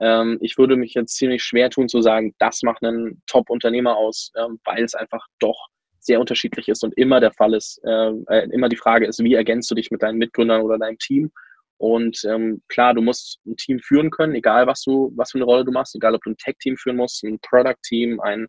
ähm, 0.00 0.38
ich 0.40 0.58
würde 0.58 0.76
mich 0.76 0.94
jetzt 0.94 1.16
ziemlich 1.16 1.42
schwer 1.42 1.70
tun 1.70 1.88
zu 1.88 2.02
sagen, 2.02 2.34
das 2.38 2.62
macht 2.62 2.84
einen 2.84 3.22
Top-Unternehmer 3.26 3.96
aus, 3.96 4.32
ähm, 4.36 4.60
weil 4.64 4.84
es 4.84 4.94
einfach 4.94 5.24
doch 5.38 5.68
sehr 6.06 6.20
unterschiedlich 6.20 6.68
ist 6.68 6.82
und 6.84 6.96
immer 6.96 7.20
der 7.20 7.32
Fall 7.32 7.54
ist, 7.54 7.80
äh, 7.84 8.12
äh, 8.28 8.48
immer 8.50 8.68
die 8.68 8.76
Frage 8.76 9.06
ist, 9.06 9.22
wie 9.22 9.34
ergänzt 9.34 9.70
du 9.70 9.74
dich 9.74 9.90
mit 9.90 10.02
deinen 10.02 10.18
Mitgründern 10.18 10.62
oder 10.62 10.78
deinem 10.78 10.98
Team? 10.98 11.30
Und 11.78 12.24
ähm, 12.24 12.62
klar, 12.68 12.94
du 12.94 13.02
musst 13.02 13.38
ein 13.46 13.56
Team 13.56 13.78
führen 13.80 14.10
können, 14.10 14.34
egal 14.34 14.66
was 14.66 14.82
du, 14.82 15.12
was 15.14 15.32
für 15.32 15.38
eine 15.38 15.44
Rolle 15.44 15.64
du 15.64 15.72
machst, 15.72 15.94
egal 15.94 16.14
ob 16.14 16.22
du 16.22 16.30
ein 16.30 16.36
Tech-Team 16.38 16.76
führen 16.76 16.96
musst, 16.96 17.22
ein 17.22 17.38
Product-Team, 17.40 18.20
ein 18.20 18.46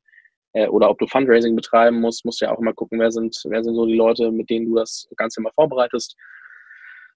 äh, 0.54 0.67
oder 0.67 0.89
ob 0.89 0.98
du 1.00 1.08
Fundraising 1.08 1.56
betreiben 1.56 2.00
musst, 2.00 2.24
musst 2.24 2.39
du 2.39 2.46
ja 2.46 2.54
auch 2.54 2.60
immer 2.60 2.74
gucken, 2.74 3.00
wer 3.00 3.12
sind, 3.12 3.36
wer 3.46 3.63
sind 3.63 3.76
so 3.76 3.86
die 3.86 3.96
Leute, 3.96 4.32
mit 4.32 4.50
denen 4.50 4.67
du 4.67 4.76
das 4.76 5.08
Ganze 5.17 5.41
immer 5.41 5.52
vorbereitest. 5.56 6.15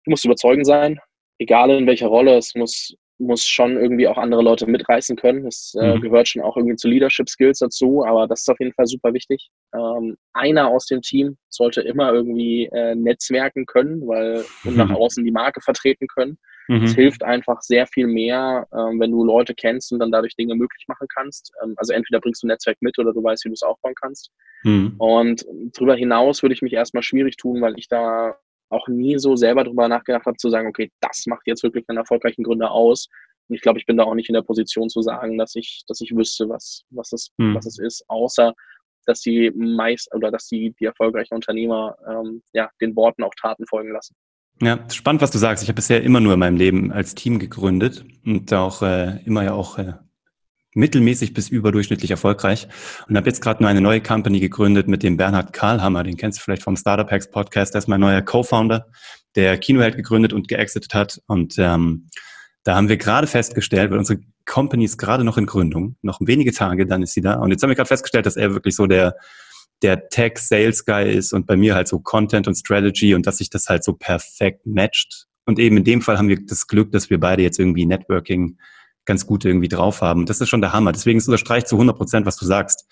Du 0.04 0.12
musst 0.12 0.26
überzeugend 0.26 0.66
sein, 0.66 1.00
egal 1.40 1.70
in 1.72 1.88
welcher 1.88 2.08
Rolle. 2.08 2.38
Es 2.38 2.54
muss 2.56 2.94
muss 3.22 3.46
schon 3.46 3.78
irgendwie 3.78 4.08
auch 4.08 4.18
andere 4.18 4.42
Leute 4.42 4.66
mitreißen 4.68 5.16
können. 5.16 5.44
Das 5.46 5.74
äh, 5.80 5.96
mhm. 5.96 6.02
gehört 6.02 6.28
schon 6.28 6.42
auch 6.42 6.58
irgendwie 6.58 6.76
zu 6.76 6.88
Leadership 6.88 7.30
Skills 7.30 7.60
dazu, 7.60 8.04
aber 8.06 8.28
das 8.28 8.42
ist 8.42 8.50
auf 8.50 8.60
jeden 8.60 8.74
Fall 8.74 8.88
super 8.88 9.14
wichtig. 9.14 9.50
Ähm, 9.74 10.18
einer 10.34 10.68
aus 10.68 10.88
dem 10.88 11.02
Team 11.02 11.38
sollte 11.50 11.82
immer 11.82 12.12
irgendwie 12.12 12.66
äh, 12.74 12.96
netzwerken 12.96 13.66
können, 13.66 14.08
weil 14.08 14.44
und 14.66 14.76
nach 14.76 14.90
mhm. 14.90 14.96
außen 14.96 15.24
die 15.24 15.32
Marke 15.32 15.62
vertreten 15.62 16.08
können. 16.08 16.38
Es 16.68 16.92
mhm. 16.92 16.96
hilft 16.96 17.24
einfach 17.24 17.62
sehr 17.62 17.86
viel 17.86 18.08
mehr, 18.08 18.66
ähm, 18.74 19.00
wenn 19.00 19.12
du 19.12 19.26
Leute 19.26 19.54
kennst 19.54 19.92
und 19.92 20.00
dann 20.00 20.12
dadurch 20.12 20.36
Dinge 20.38 20.56
möglich 20.56 20.86
machen 20.88 21.08
kannst. 21.14 21.52
Ähm, 21.62 21.74
also 21.76 21.92
entweder 21.92 22.22
bringst 22.22 22.42
du 22.42 22.48
ein 22.48 22.50
Netzwerk 22.50 22.78
mit 22.80 22.98
oder 22.98 23.12
du 23.12 23.22
weißt, 23.22 23.44
wie 23.44 23.50
du 23.50 23.54
es 23.54 23.64
aufbauen 23.64 23.96
kannst. 24.00 24.32
Mhm. 24.64 24.96
Und 24.98 25.46
darüber 25.74 25.96
hinaus 25.96 26.42
würde 26.42 26.54
ich 26.54 26.62
mich 26.62 26.74
erstmal 26.74 27.04
schwierig 27.04 27.36
tun, 27.36 27.62
weil 27.62 27.78
ich 27.78 27.90
da 27.90 28.36
auch 28.72 28.88
nie 28.88 29.18
so 29.18 29.36
selber 29.36 29.64
drüber 29.64 29.88
nachgedacht 29.88 30.26
habe, 30.26 30.38
zu 30.38 30.50
sagen, 30.50 30.68
okay, 30.68 30.92
das 31.02 31.26
macht 31.28 31.46
jetzt 31.46 31.64
wirklich 31.64 31.86
einen 31.88 32.00
erfolgreichen 32.00 32.44
Gründer 32.44 32.72
aus. 32.72 33.08
Und 33.48 33.56
ich 33.56 33.62
glaube, 33.62 33.80
ich 33.80 33.86
bin 33.86 33.98
da 33.98 34.04
auch 34.04 34.16
nicht 34.16 34.30
in 34.30 34.34
der 34.34 34.42
Position 34.42 34.90
zu 34.90 35.02
sagen, 35.02 35.38
dass 35.38 35.56
ich, 35.56 35.84
dass 35.88 36.02
ich 36.02 36.16
wüsste, 36.16 36.50
was, 36.50 36.84
was, 36.90 37.12
es, 37.12 37.32
hm. 37.38 37.56
was 37.56 37.66
es 37.66 37.80
ist, 37.80 38.04
außer 38.08 38.54
dass 39.06 39.22
die 39.22 39.52
meist 39.56 40.14
oder 40.14 40.32
dass 40.32 40.48
die, 40.48 40.76
die 40.80 40.86
erfolgreichen 40.86 41.34
Unternehmer 41.34 41.98
ähm, 42.08 42.44
ja, 42.54 42.70
den 42.80 42.96
Worten 42.96 43.24
auch 43.24 43.34
Taten 43.40 43.66
folgen 43.66 43.92
lassen. 43.92 44.16
Ja, 44.62 44.88
spannend, 44.92 45.24
was 45.24 45.32
du 45.32 45.40
sagst. 45.40 45.64
Ich 45.64 45.70
habe 45.70 45.78
bisher 45.78 46.04
immer 46.04 46.20
nur 46.20 46.34
in 46.34 46.40
meinem 46.40 46.56
Leben 46.56 46.92
als 46.92 47.16
Team 47.16 47.40
gegründet 47.40 48.06
und 48.24 48.54
auch 48.54 48.84
äh, 48.84 49.20
immer 49.26 49.44
ja 49.44 49.54
auch 49.54 49.80
äh, 49.80 49.94
mittelmäßig 50.74 51.34
bis 51.34 51.50
überdurchschnittlich 51.50 52.12
erfolgreich. 52.12 52.68
Und 53.08 53.18
habe 53.18 53.28
jetzt 53.30 53.42
gerade 53.42 53.62
nur 53.62 53.70
eine 53.70 53.82
neue 53.82 54.02
Company 54.02 54.40
gegründet 54.40 54.88
mit 54.88 55.04
dem 55.04 55.18
Bernhard 55.18 55.54
Karlhammer, 55.54 56.04
den 56.04 56.18
kennst 56.18 56.40
du 56.40 56.44
vielleicht 56.44 56.64
vom 56.64 56.76
Startup 56.76 57.10
Hacks 57.10 57.30
Podcast, 57.30 57.74
der 57.74 57.80
ist 57.80 57.88
mein 57.88 58.00
neuer 58.00 58.22
Co-Founder, 58.22 58.88
der 59.36 59.58
Kinoheld 59.58 59.96
gegründet 59.96 60.34
und 60.34 60.48
geexitet 60.48 60.94
hat. 60.94 61.22
Und 61.28 61.56
ähm, 61.58 62.08
da 62.64 62.76
haben 62.76 62.90
wir 62.90 62.98
gerade 62.98 63.28
festgestellt, 63.28 63.92
weil 63.92 63.98
unsere 63.98 64.20
Company 64.46 64.86
ist 64.86 64.98
gerade 64.98 65.24
noch 65.24 65.38
in 65.38 65.46
Gründung, 65.46 65.98
noch 66.02 66.20
wenige 66.22 66.52
Tage, 66.52 66.86
dann 66.86 67.04
ist 67.04 67.14
sie 67.14 67.22
da. 67.22 67.36
Und 67.36 67.52
jetzt 67.52 67.64
haben 67.64 67.70
wir 67.70 67.76
gerade 67.76 67.88
festgestellt, 67.88 68.26
dass 68.26 68.38
er 68.38 68.54
wirklich 68.54 68.76
so 68.76 68.88
der 68.88 69.16
der 69.82 70.10
Tech 70.10 70.38
Sales 70.38 70.86
Guy 70.86 71.12
ist 71.12 71.34
und 71.34 71.48
bei 71.48 71.58
mir 71.58 71.76
halt 71.76 71.88
so 71.88 72.00
Content 72.00 72.48
und 72.48 72.56
Strategy 72.56 73.16
und 73.16 73.26
dass 73.26 73.38
sich 73.38 73.50
das 73.50 73.68
halt 73.68 73.84
so 73.84 73.94
perfekt 73.94 74.66
matcht. 74.66 75.28
Und 75.46 75.60
eben 75.60 75.78
in 75.78 75.84
dem 75.84 76.02
Fall 76.02 76.18
haben 76.18 76.30
wir 76.30 76.46
das 76.46 76.68
Glück, 76.68 76.92
dass 76.92 77.10
wir 77.10 77.20
beide 77.20 77.42
jetzt 77.42 77.60
irgendwie 77.60 77.86
Networking 77.86 78.58
ganz 79.06 79.26
gut 79.26 79.46
irgendwie 79.46 79.68
drauf 79.68 80.02
haben. 80.02 80.26
Das 80.26 80.42
ist 80.42 80.50
schon 80.50 80.62
der 80.62 80.74
Hammer. 80.74 80.92
Deswegen 80.92 81.20
unterstreicht 81.20 81.68
zu 81.68 81.76
100 81.76 81.98
Prozent, 81.98 82.26
was 82.26 82.38
du 82.38 82.46
sagst. 82.46 82.86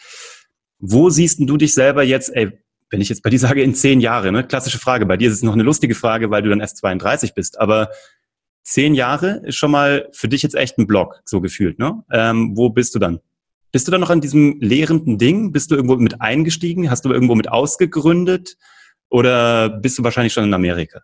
Wo 0.79 1.09
siehst 1.09 1.39
du 1.39 1.57
dich 1.57 1.73
selber 1.73 2.03
jetzt, 2.03 2.35
ey, 2.35 2.51
wenn 2.89 3.01
ich 3.01 3.09
jetzt 3.09 3.23
bei 3.23 3.29
dir 3.29 3.39
sage, 3.47 3.61
in 3.61 3.75
zehn 3.75 3.99
Jahre, 3.99 4.31
ne? 4.31 4.45
Klassische 4.45 4.79
Frage. 4.79 5.05
Bei 5.05 5.17
dir 5.17 5.29
ist 5.29 5.35
es 5.35 5.43
noch 5.43 5.53
eine 5.53 5.63
lustige 5.63 5.95
Frage, 5.95 6.31
weil 6.31 6.41
du 6.41 6.49
dann 6.49 6.59
erst 6.59 6.77
32 6.77 7.33
bist. 7.33 7.59
Aber 7.59 7.89
zehn 8.63 8.93
Jahre 8.95 9.41
ist 9.45 9.55
schon 9.55 9.71
mal 9.71 10.09
für 10.11 10.27
dich 10.27 10.43
jetzt 10.43 10.55
echt 10.55 10.77
ein 10.77 10.87
Block, 10.87 11.21
so 11.25 11.41
gefühlt, 11.41 11.79
ne? 11.79 12.03
Ähm, 12.11 12.53
wo 12.55 12.69
bist 12.69 12.95
du 12.95 12.99
dann? 12.99 13.19
Bist 13.71 13.87
du 13.87 13.91
dann 13.91 14.01
noch 14.01 14.09
an 14.09 14.21
diesem 14.21 14.59
lehrenden 14.59 15.19
Ding? 15.19 15.51
Bist 15.51 15.69
du 15.69 15.75
irgendwo 15.75 15.95
mit 15.95 16.21
eingestiegen? 16.21 16.89
Hast 16.89 17.05
du 17.05 17.11
irgendwo 17.11 17.35
mit 17.35 17.49
ausgegründet? 17.49 18.57
Oder 19.09 19.69
bist 19.69 19.97
du 19.99 20.03
wahrscheinlich 20.03 20.33
schon 20.33 20.43
in 20.43 20.53
Amerika? 20.53 21.01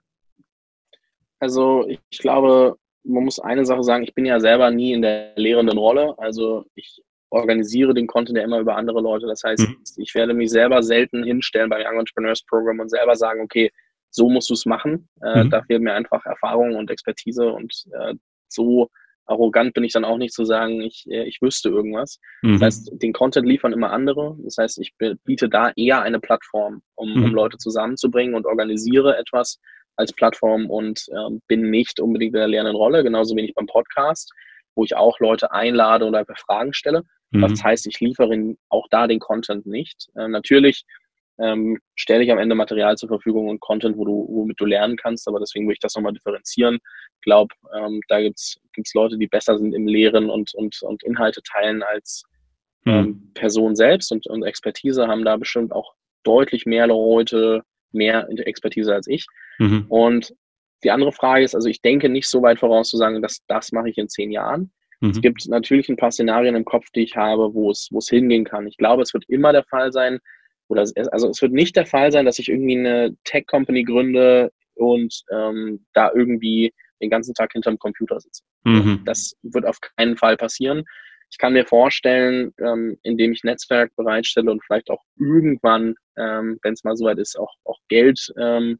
Also 1.39 1.85
ich 1.87 2.17
glaube, 2.17 2.77
man 3.05 3.23
muss 3.23 3.39
eine 3.39 3.65
Sache 3.65 3.83
sagen, 3.83 4.03
ich 4.03 4.13
bin 4.13 4.25
ja 4.25 4.39
selber 4.39 4.71
nie 4.71 4.93
in 4.93 5.01
der 5.01 5.33
lehrenden 5.35 5.77
Rolle. 5.77 6.15
Also 6.17 6.65
ich 6.75 7.01
organisiere 7.29 7.93
den 7.93 8.07
Content 8.07 8.37
ja 8.37 8.43
immer 8.43 8.59
über 8.59 8.75
andere 8.75 9.01
Leute. 9.01 9.27
Das 9.27 9.43
heißt, 9.43 9.67
mhm. 9.67 9.77
ich 9.97 10.13
werde 10.15 10.33
mich 10.33 10.51
selber 10.51 10.81
selten 10.83 11.23
hinstellen 11.23 11.69
beim 11.69 11.81
Young 11.85 11.99
Entrepreneurs 11.99 12.43
Program 12.45 12.79
und 12.79 12.89
selber 12.89 13.15
sagen, 13.15 13.41
okay, 13.41 13.71
so 14.09 14.29
musst 14.29 14.49
du 14.49 14.53
es 14.53 14.65
machen. 14.65 15.09
Äh, 15.21 15.43
mhm. 15.43 15.49
Da 15.49 15.61
fehlt 15.63 15.81
mir 15.81 15.93
einfach 15.93 16.25
Erfahrung 16.25 16.75
und 16.75 16.89
Expertise 16.89 17.51
und 17.51 17.73
äh, 17.99 18.15
so 18.47 18.89
arrogant 19.27 19.73
bin 19.73 19.83
ich 19.83 19.93
dann 19.93 20.05
auch 20.05 20.17
nicht 20.17 20.33
zu 20.33 20.45
sagen, 20.45 20.81
ich, 20.81 21.05
äh, 21.09 21.23
ich 21.23 21.41
wüsste 21.41 21.69
irgendwas. 21.69 22.19
Mhm. 22.41 22.53
Das 22.53 22.61
heißt, 22.61 22.91
den 23.01 23.13
Content 23.13 23.47
liefern 23.47 23.73
immer 23.73 23.91
andere. 23.91 24.37
Das 24.43 24.57
heißt, 24.57 24.79
ich 24.79 24.93
biete 25.23 25.49
da 25.49 25.71
eher 25.75 26.01
eine 26.01 26.19
Plattform, 26.19 26.81
um, 26.95 27.11
um 27.11 27.29
mhm. 27.29 27.35
Leute 27.35 27.57
zusammenzubringen 27.57 28.35
und 28.35 28.45
organisiere 28.45 29.17
etwas, 29.17 29.59
als 29.95 30.13
Plattform 30.13 30.69
und 30.69 31.05
ähm, 31.11 31.41
bin 31.47 31.69
nicht 31.69 31.99
unbedingt 31.99 32.33
in 32.33 32.39
der 32.39 32.47
lernenden 32.47 32.77
Rolle, 32.77 33.03
genauso 33.03 33.35
wenig 33.35 33.53
beim 33.53 33.67
Podcast, 33.67 34.31
wo 34.75 34.83
ich 34.83 34.95
auch 34.95 35.19
Leute 35.19 35.51
einlade 35.51 36.05
und 36.05 36.15
einfach 36.15 36.37
Fragen 36.37 36.73
stelle. 36.73 37.03
Mhm. 37.31 37.41
Das 37.41 37.63
heißt, 37.63 37.87
ich 37.87 37.99
liefere 37.99 38.55
auch 38.69 38.87
da 38.89 39.07
den 39.07 39.19
Content 39.19 39.65
nicht. 39.65 40.07
Äh, 40.15 40.27
natürlich 40.27 40.83
ähm, 41.37 41.79
stelle 41.95 42.23
ich 42.23 42.31
am 42.31 42.37
Ende 42.37 42.55
Material 42.55 42.97
zur 42.97 43.09
Verfügung 43.09 43.49
und 43.49 43.59
Content, 43.59 43.97
wo 43.97 44.05
du, 44.05 44.27
womit 44.29 44.59
du 44.59 44.65
lernen 44.65 44.95
kannst, 44.95 45.27
aber 45.27 45.39
deswegen 45.39 45.65
würde 45.65 45.73
ich 45.73 45.79
das 45.79 45.95
nochmal 45.95 46.13
differenzieren. 46.13 46.75
Ich 46.75 47.21
glaube, 47.21 47.53
ähm, 47.75 48.01
da 48.07 48.21
gibt's 48.21 48.59
gibt's 48.73 48.93
Leute, 48.93 49.17
die 49.17 49.27
besser 49.27 49.57
sind 49.57 49.73
im 49.73 49.87
Lehren 49.87 50.29
und, 50.29 50.53
und, 50.53 50.81
und 50.81 51.03
Inhalte 51.03 51.41
teilen 51.43 51.83
als 51.83 52.23
mhm. 52.85 52.93
ähm, 52.93 53.31
Person 53.33 53.75
selbst 53.75 54.11
und, 54.11 54.27
und 54.27 54.43
Expertise 54.43 55.07
haben 55.07 55.25
da 55.25 55.35
bestimmt 55.37 55.71
auch 55.71 55.93
deutlich 56.23 56.65
mehr 56.65 56.87
Leute, 56.87 57.63
mehr 57.91 58.27
Expertise 58.29 58.93
als 58.93 59.07
ich. 59.07 59.25
Mhm. 59.59 59.85
Und 59.89 60.33
die 60.83 60.91
andere 60.91 61.11
Frage 61.11 61.43
ist, 61.43 61.55
also 61.55 61.67
ich 61.67 61.81
denke 61.81 62.09
nicht 62.09 62.27
so 62.27 62.41
weit 62.41 62.59
voraus 62.59 62.89
zu 62.89 62.97
sagen, 62.97 63.21
dass 63.21 63.41
das 63.47 63.71
mache 63.71 63.89
ich 63.89 63.97
in 63.97 64.09
zehn 64.09 64.31
Jahren. 64.31 64.71
Mhm. 65.01 65.09
Es 65.09 65.21
gibt 65.21 65.47
natürlich 65.47 65.89
ein 65.89 65.97
paar 65.97 66.11
Szenarien 66.11 66.55
im 66.55 66.65
Kopf, 66.65 66.89
die 66.93 67.03
ich 67.03 67.15
habe, 67.15 67.53
wo 67.53 67.71
es, 67.71 67.89
wo 67.91 67.99
es 67.99 68.09
hingehen 68.09 68.45
kann. 68.45 68.67
Ich 68.67 68.77
glaube, 68.77 69.01
es 69.01 69.13
wird 69.13 69.25
immer 69.27 69.51
der 69.51 69.63
Fall 69.63 69.91
sein, 69.91 70.19
oder 70.67 70.81
es, 70.81 70.95
also 70.95 71.29
es 71.29 71.41
wird 71.41 71.53
nicht 71.53 71.75
der 71.75 71.85
Fall 71.85 72.11
sein, 72.11 72.25
dass 72.25 72.39
ich 72.39 72.49
irgendwie 72.49 72.77
eine 72.77 73.15
Tech-Company 73.23 73.83
gründe 73.83 74.51
und 74.75 75.23
ähm, 75.31 75.85
da 75.93 76.11
irgendwie 76.13 76.73
den 77.01 77.09
ganzen 77.09 77.33
Tag 77.33 77.51
hinterm 77.53 77.77
Computer 77.77 78.19
sitze. 78.19 78.43
Mhm. 78.63 79.01
Das 79.05 79.35
wird 79.43 79.65
auf 79.65 79.79
keinen 79.81 80.17
Fall 80.17 80.37
passieren. 80.37 80.83
Ich 81.31 81.37
kann 81.37 81.53
mir 81.53 81.65
vorstellen, 81.65 82.53
ähm, 82.59 82.97
indem 83.03 83.33
ich 83.33 83.43
Netzwerk 83.43 83.91
bereitstelle 83.95 84.51
und 84.51 84.63
vielleicht 84.63 84.89
auch 84.89 85.01
irgendwann, 85.19 85.95
ähm, 86.17 86.59
wenn 86.63 86.73
es 86.73 86.83
mal 86.83 86.95
soweit 86.95 87.17
ist, 87.17 87.37
auch, 87.37 87.53
auch 87.65 87.79
Geld 87.89 88.33
ähm, 88.39 88.79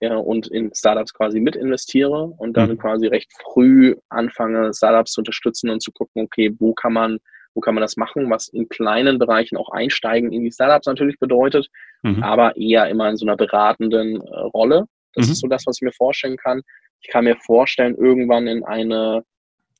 ja, 0.00 0.16
und 0.16 0.46
in 0.46 0.72
Startups 0.74 1.12
quasi 1.12 1.40
mit 1.40 1.56
investiere 1.56 2.32
und 2.38 2.56
dann 2.56 2.70
mhm. 2.70 2.78
quasi 2.78 3.06
recht 3.06 3.30
früh 3.42 3.94
anfange, 4.08 4.72
Startups 4.74 5.12
zu 5.12 5.20
unterstützen 5.20 5.68
und 5.68 5.82
zu 5.82 5.92
gucken, 5.92 6.22
okay, 6.22 6.54
wo 6.58 6.72
kann 6.72 6.94
man, 6.94 7.18
wo 7.54 7.60
kann 7.60 7.74
man 7.74 7.82
das 7.82 7.96
machen, 7.96 8.30
was 8.30 8.48
in 8.48 8.68
kleinen 8.68 9.18
Bereichen 9.18 9.58
auch 9.58 9.70
einsteigen 9.70 10.32
in 10.32 10.44
die 10.44 10.52
Startups 10.52 10.86
natürlich 10.86 11.18
bedeutet, 11.18 11.68
mhm. 12.02 12.22
aber 12.22 12.56
eher 12.56 12.88
immer 12.88 13.10
in 13.10 13.16
so 13.16 13.26
einer 13.26 13.36
beratenden 13.36 14.16
äh, 14.16 14.38
Rolle. 14.54 14.86
Das 15.14 15.26
mhm. 15.26 15.32
ist 15.32 15.40
so 15.40 15.48
das, 15.48 15.66
was 15.66 15.76
ich 15.76 15.82
mir 15.82 15.92
vorstellen 15.92 16.38
kann. 16.38 16.62
Ich 17.02 17.08
kann 17.10 17.24
mir 17.24 17.36
vorstellen, 17.36 17.94
irgendwann 17.94 18.46
in 18.46 18.64
eine 18.64 19.22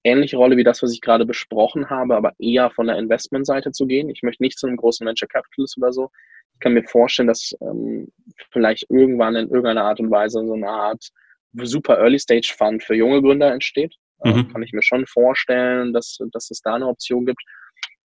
ähnliche 0.05 0.37
Rolle 0.37 0.57
wie 0.57 0.65
das, 0.65 0.83
was 0.83 0.93
ich 0.93 1.01
gerade 1.01 1.27
besprochen 1.27 1.91
habe, 1.91 2.17
aber 2.17 2.33
eher 2.39 2.71
von 2.71 2.87
der 2.87 2.99
Investmentseite 2.99 3.73
zu 3.73 3.87
gehen. 3.87 4.11
Ich 4.11 4.23
möchte 4.23 4.43
nicht 4.43 4.59
zu 4.59 4.67
einem 4.67 4.77
großen 4.77 5.07
Venture 5.07 5.29
Capitalist 5.29 5.77
oder 5.79 5.93
so. 5.93 6.11
Ich 6.61 6.62
kann 6.62 6.75
mir 6.75 6.85
vorstellen, 6.85 7.29
dass 7.29 7.57
ähm, 7.62 8.12
vielleicht 8.51 8.85
irgendwann 8.90 9.35
in 9.35 9.49
irgendeiner 9.49 9.85
Art 9.85 9.99
und 9.99 10.11
Weise 10.11 10.46
so 10.46 10.53
eine 10.53 10.68
Art 10.68 11.09
super 11.55 11.96
Early 11.96 12.18
Stage 12.18 12.53
Fund 12.55 12.85
für 12.85 12.94
junge 12.94 13.23
Gründer 13.23 13.51
entsteht. 13.51 13.94
Ähm, 14.27 14.37
mhm. 14.37 14.53
kann 14.53 14.62
ich 14.62 14.75
mir 14.75 14.83
schon 14.83 15.07
vorstellen, 15.07 15.94
dass, 15.94 16.18
dass 16.33 16.51
es 16.51 16.61
da 16.61 16.75
eine 16.75 16.87
Option 16.87 17.25
gibt. 17.25 17.42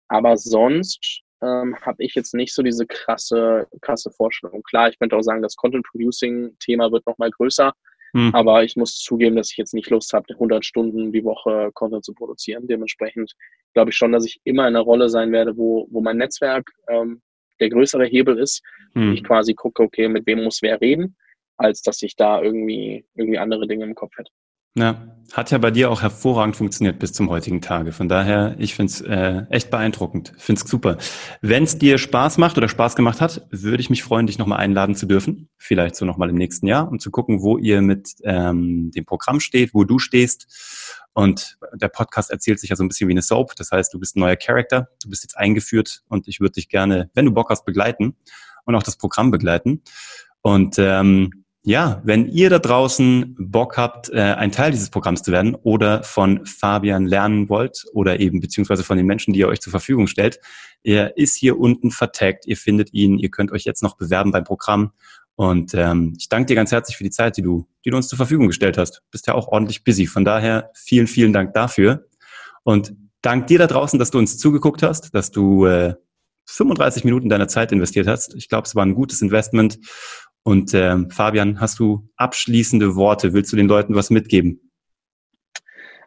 Aber 0.06 0.36
sonst 0.36 1.22
ähm, 1.42 1.76
habe 1.80 2.04
ich 2.04 2.14
jetzt 2.14 2.32
nicht 2.32 2.54
so 2.54 2.62
diese 2.62 2.86
krasse, 2.86 3.66
krasse 3.80 4.12
Vorstellung. 4.12 4.62
Klar, 4.62 4.88
ich 4.88 5.00
könnte 5.00 5.16
auch 5.16 5.22
sagen, 5.22 5.42
das 5.42 5.56
Content 5.56 5.84
Producing 5.90 6.56
Thema 6.60 6.92
wird 6.92 7.04
nochmal 7.06 7.30
größer. 7.30 7.72
Hm. 8.12 8.32
Aber 8.32 8.62
ich 8.62 8.76
muss 8.76 9.00
zugeben, 9.00 9.34
dass 9.34 9.50
ich 9.50 9.56
jetzt 9.56 9.74
nicht 9.74 9.90
Lust 9.90 10.12
habe, 10.12 10.32
100 10.32 10.64
Stunden 10.64 11.10
die 11.10 11.24
Woche 11.24 11.70
Content 11.74 12.04
zu 12.04 12.14
produzieren. 12.14 12.68
Dementsprechend 12.68 13.32
glaube 13.72 13.90
ich 13.90 13.96
schon, 13.96 14.12
dass 14.12 14.24
ich 14.24 14.40
immer 14.44 14.68
in 14.68 14.76
einer 14.76 14.84
Rolle 14.84 15.08
sein 15.08 15.32
werde, 15.32 15.56
wo, 15.56 15.88
wo 15.90 16.00
mein 16.00 16.18
Netzwerk 16.18 16.70
ähm, 16.86 17.20
der 17.64 17.70
größere 17.70 18.07
Hebel 18.07 18.38
ist. 18.38 18.62
Hm. 18.92 19.14
Ich 19.14 19.24
quasi 19.24 19.55
gucke, 19.55 19.83
okay, 19.83 20.09
mit 20.09 20.27
wem 20.27 20.44
muss 20.44 20.61
wer 20.62 20.81
reden, 20.81 21.16
als 21.57 21.83
dass 21.83 22.03
ich 22.03 22.16
da 22.16 22.42
irgendwie, 22.42 23.07
irgendwie 23.14 23.38
andere 23.38 23.66
Dinge 23.66 23.85
im 23.85 23.94
Kopf 23.94 24.16
hätte. 24.18 24.31
Ja, 24.77 25.07
hat 25.33 25.53
ja 25.53 25.59
bei 25.59 25.70
dir 25.70 25.88
auch 25.88 26.03
hervorragend 26.03 26.57
funktioniert 26.57 26.98
bis 26.98 27.12
zum 27.12 27.31
heutigen 27.31 27.61
Tage. 27.61 27.92
Von 27.92 28.09
daher, 28.09 28.57
ich 28.59 28.74
finde 28.74 28.90
es 28.90 29.00
äh, 29.03 29.42
echt 29.48 29.70
beeindruckend. 29.70 30.33
Finde 30.37 30.61
es 30.61 30.68
super. 30.68 30.98
Wenn 31.40 31.62
es 31.62 31.79
dir 31.79 31.96
Spaß 31.96 32.38
macht 32.38 32.59
oder 32.59 32.68
Spaß 32.68 32.96
gemacht 32.96 33.20
hat, 33.20 33.46
würde 33.50 33.81
ich 33.81 33.88
mich 33.88 34.03
freuen, 34.03 34.27
dich 34.27 34.38
nochmal 34.38 34.59
einladen 34.59 34.96
zu 34.96 35.07
dürfen. 35.07 35.48
Vielleicht 35.59 35.94
so 35.94 36.05
nochmal 36.05 36.29
im 36.29 36.35
nächsten 36.35 36.66
Jahr, 36.66 36.88
um 36.88 36.98
zu 36.98 37.12
gucken, 37.12 37.40
wo 37.40 37.57
ihr 37.57 37.83
mit 37.83 38.14
ähm, 38.24 38.90
dem 38.90 39.05
Programm 39.05 39.38
steht, 39.38 39.74
wo 39.74 39.85
du 39.85 40.00
stehst. 40.00 41.03
Und 41.14 41.59
der 41.72 41.88
Podcast 41.88 42.31
erzählt 42.31 42.61
sich 42.61 42.70
ja 42.70 42.77
so 42.77 42.85
ein 42.85 42.88
bisschen 42.88 43.09
wie 43.09 43.12
eine 43.12 43.22
Soap. 43.22 43.55
Das 43.57 43.70
heißt, 43.70 43.94
du 43.94 43.98
bist 43.98 44.16
ein 44.16 44.20
neuer 44.20 44.37
Charakter, 44.37 44.88
du 45.03 45.09
bist 45.09 45.22
jetzt 45.22 45.38
eingeführt 45.38 46.03
und 46.09 46.29
ich 46.29 46.40
würde 46.40 46.55
dich 46.55 46.68
gerne, 46.68 47.11
wenn 47.14 47.24
du 47.24 47.33
Bock 47.33 47.50
hast, 47.50 47.64
begleiten 47.64 48.16
und 48.64 48.74
auch 48.74 48.83
das 48.83 48.96
Programm 48.96 49.31
begleiten. 49.31 49.83
Und 50.42 50.79
ähm, 50.79 51.44
ja, 51.66 52.03
wenn 52.05 52.29
ihr 52.29 52.50
da 52.50 52.59
draußen 52.59 53.37
Bock 53.38 53.79
habt, 53.79 54.11
äh, 54.11 54.20
ein 54.20 54.53
Teil 54.53 54.70
dieses 54.70 54.90
Programms 54.90 55.22
zu 55.22 55.33
werden 55.33 55.55
oder 55.55 56.03
von 56.03 56.44
Fabian 56.44 57.07
lernen 57.07 57.48
wollt 57.48 57.87
oder 57.94 58.20
eben 58.20 58.40
beziehungsweise 58.40 58.85
von 58.85 58.98
den 58.98 59.07
Menschen, 59.07 59.33
die 59.33 59.40
er 59.40 59.48
euch 59.48 59.62
zur 59.62 59.70
Verfügung 59.70 60.07
stellt, 60.07 60.40
er 60.83 61.16
ist 61.16 61.35
hier 61.37 61.59
unten 61.59 61.90
vertagt. 61.90 62.46
Ihr 62.46 62.59
findet 62.59 62.92
ihn. 62.92 63.18
Ihr 63.18 63.31
könnt 63.31 63.50
euch 63.50 63.64
jetzt 63.64 63.83
noch 63.83 63.96
bewerben 63.96 64.31
beim 64.31 64.44
Programm. 64.44 64.92
Und 65.36 65.74
ähm, 65.74 66.14
ich 66.18 66.28
danke 66.28 66.46
dir 66.46 66.54
ganz 66.54 66.70
herzlich 66.70 66.96
für 66.96 67.04
die 67.04 67.10
Zeit, 67.10 67.36
die 67.36 67.42
du, 67.42 67.66
die 67.84 67.90
du 67.90 67.96
uns 67.96 68.08
zur 68.08 68.16
Verfügung 68.16 68.46
gestellt 68.46 68.78
hast. 68.78 69.02
Bist 69.10 69.26
ja 69.26 69.34
auch 69.34 69.48
ordentlich 69.48 69.82
busy. 69.82 70.06
Von 70.06 70.24
daher 70.24 70.70
vielen, 70.74 71.06
vielen 71.06 71.32
Dank 71.32 71.54
dafür. 71.54 72.06
Und 72.62 72.94
dank 73.20 73.48
dir 73.48 73.58
da 73.58 73.66
draußen, 73.66 73.98
dass 73.98 74.10
du 74.10 74.18
uns 74.18 74.38
zugeguckt 74.38 74.82
hast, 74.82 75.14
dass 75.14 75.30
du 75.30 75.66
äh, 75.66 75.94
35 76.46 77.04
Minuten 77.04 77.28
deiner 77.28 77.48
Zeit 77.48 77.72
investiert 77.72 78.06
hast. 78.06 78.34
Ich 78.34 78.48
glaube, 78.48 78.66
es 78.66 78.76
war 78.76 78.84
ein 78.84 78.94
gutes 78.94 79.22
Investment. 79.22 79.78
Und 80.42 80.74
äh, 80.74 81.08
Fabian, 81.08 81.60
hast 81.60 81.78
du 81.78 82.08
abschließende 82.16 82.96
Worte? 82.96 83.32
Willst 83.32 83.52
du 83.52 83.56
den 83.56 83.66
Leuten 83.66 83.94
was 83.94 84.10
mitgeben? 84.10 84.60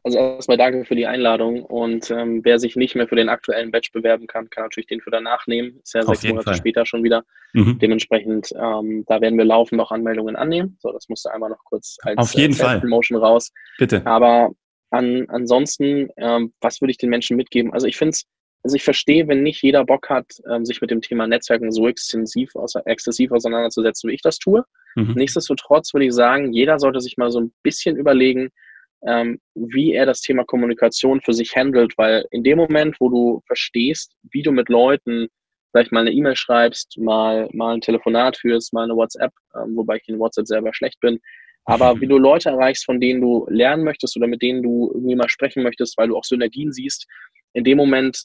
Also 0.08 0.20
erstmal 0.20 0.56
danke 0.56 0.86
für 0.86 0.96
die 0.96 1.06
Einladung 1.06 1.65
und 1.65 2.10
ähm, 2.12 2.39
wer 2.46 2.60
sich 2.60 2.78
nicht 2.78 2.96
mehr 2.96 3.10
für 3.10 3.17
den 3.17 3.28
aktuellen 3.28 3.72
Batch 3.72 3.91
bewerben 3.91 4.26
kann, 4.26 4.50
kann 4.50 4.63
natürlich 4.63 4.88
den 4.88 5.02
für 5.02 5.12
danach 5.12 5.48
nehmen. 5.48 5.82
Ist 5.84 5.96
ja 5.96 6.02
Auf 6.04 6.15
sechs 6.15 6.24
Monate 6.30 6.46
Fall. 6.46 6.56
später 6.56 6.86
schon 6.86 7.04
wieder. 7.04 7.26
Mhm. 7.52 7.78
Dementsprechend, 7.80 8.54
ähm, 8.56 9.04
da 9.06 9.20
werden 9.20 9.38
wir 9.38 9.43
laufend 9.43 9.78
noch 9.78 9.91
Anmeldungen 9.91 10.38
annehmen. 10.38 10.78
So, 10.80 10.93
das 10.93 11.10
musste 11.10 11.34
einmal 11.34 11.50
noch 11.50 11.62
kurz 11.65 11.98
als 12.04 12.17
Auf 12.20 12.34
jeden 12.36 12.54
äh, 12.54 12.56
Fall. 12.56 12.80
Promotion 12.80 13.17
raus. 13.17 13.52
Bitte. 13.78 14.02
Aber 14.06 14.52
an, 14.91 15.26
ansonsten, 15.28 16.08
ähm, 16.15 16.54
was 16.62 16.80
würde 16.80 16.91
ich 16.91 16.98
den 16.98 17.10
Menschen 17.10 17.36
mitgeben? 17.36 17.74
Also 17.74 17.86
ich 17.86 17.98
finde 17.98 18.12
es 18.12 18.24
also 18.63 18.76
ich 18.76 18.84
verstehe, 18.84 19.28
wenn 19.28 19.43
nicht 19.43 19.62
jeder 19.62 19.86
Bock 19.86 20.10
hat, 20.10 20.26
ähm, 20.52 20.65
sich 20.65 20.82
mit 20.82 20.89
dem 20.89 21.02
Thema 21.02 21.28
Netzwerken 21.28 21.72
so 21.72 21.88
extensiv, 21.88 22.52
exzessiv 22.86 23.32
auseinanderzusetzen, 23.32 24.10
wie 24.10 24.15
ich 24.15 24.22
das 24.22 24.39
tue. 24.39 24.63
Mhm. 24.96 25.13
Nichtsdestotrotz 25.15 25.93
würde 25.93 26.08
ich 26.08 26.13
sagen, 26.13 26.52
jeder 26.52 26.80
sollte 26.80 27.00
sich 27.00 27.17
mal 27.17 27.30
so 27.30 27.39
ein 27.39 27.54
bisschen 27.62 27.96
überlegen, 27.96 28.50
ähm, 29.05 29.39
wie 29.55 29.93
er 29.93 30.05
das 30.05 30.21
Thema 30.21 30.43
Kommunikation 30.45 31.21
für 31.21 31.33
sich 31.33 31.55
handelt, 31.55 31.97
weil 31.97 32.25
in 32.31 32.43
dem 32.43 32.57
Moment, 32.57 32.97
wo 32.99 33.10
du 33.10 33.41
verstehst, 33.45 34.15
wie 34.31 34.41
du 34.41 34.51
mit 34.51 34.69
Leuten 34.69 35.27
vielleicht 35.71 35.91
mal 35.91 36.01
eine 36.01 36.12
E-Mail 36.12 36.36
schreibst, 36.36 36.97
mal, 36.97 37.49
mal 37.53 37.75
ein 37.75 37.81
Telefonat 37.81 38.38
führst, 38.38 38.73
mal 38.73 38.86
eine 38.86 38.95
WhatsApp, 38.95 39.33
ähm, 39.55 39.75
wobei 39.75 39.97
ich 39.97 40.07
in 40.07 40.19
WhatsApp 40.19 40.47
selber 40.47 40.73
schlecht 40.73 40.99
bin, 41.01 41.19
aber 41.65 41.95
mhm. 41.95 42.01
wie 42.01 42.07
du 42.07 42.17
Leute 42.17 42.49
erreichst, 42.49 42.86
von 42.86 42.99
denen 42.99 43.21
du 43.21 43.45
lernen 43.49 43.83
möchtest 43.83 44.15
oder 44.17 44.27
mit 44.27 44.41
denen 44.41 44.63
du 44.63 44.91
irgendwie 44.93 45.15
mal 45.15 45.29
sprechen 45.29 45.63
möchtest, 45.63 45.97
weil 45.97 46.07
du 46.07 46.17
auch 46.17 46.23
Synergien 46.23 46.71
siehst, 46.71 47.05
in 47.53 47.63
dem 47.63 47.77
Moment 47.77 48.23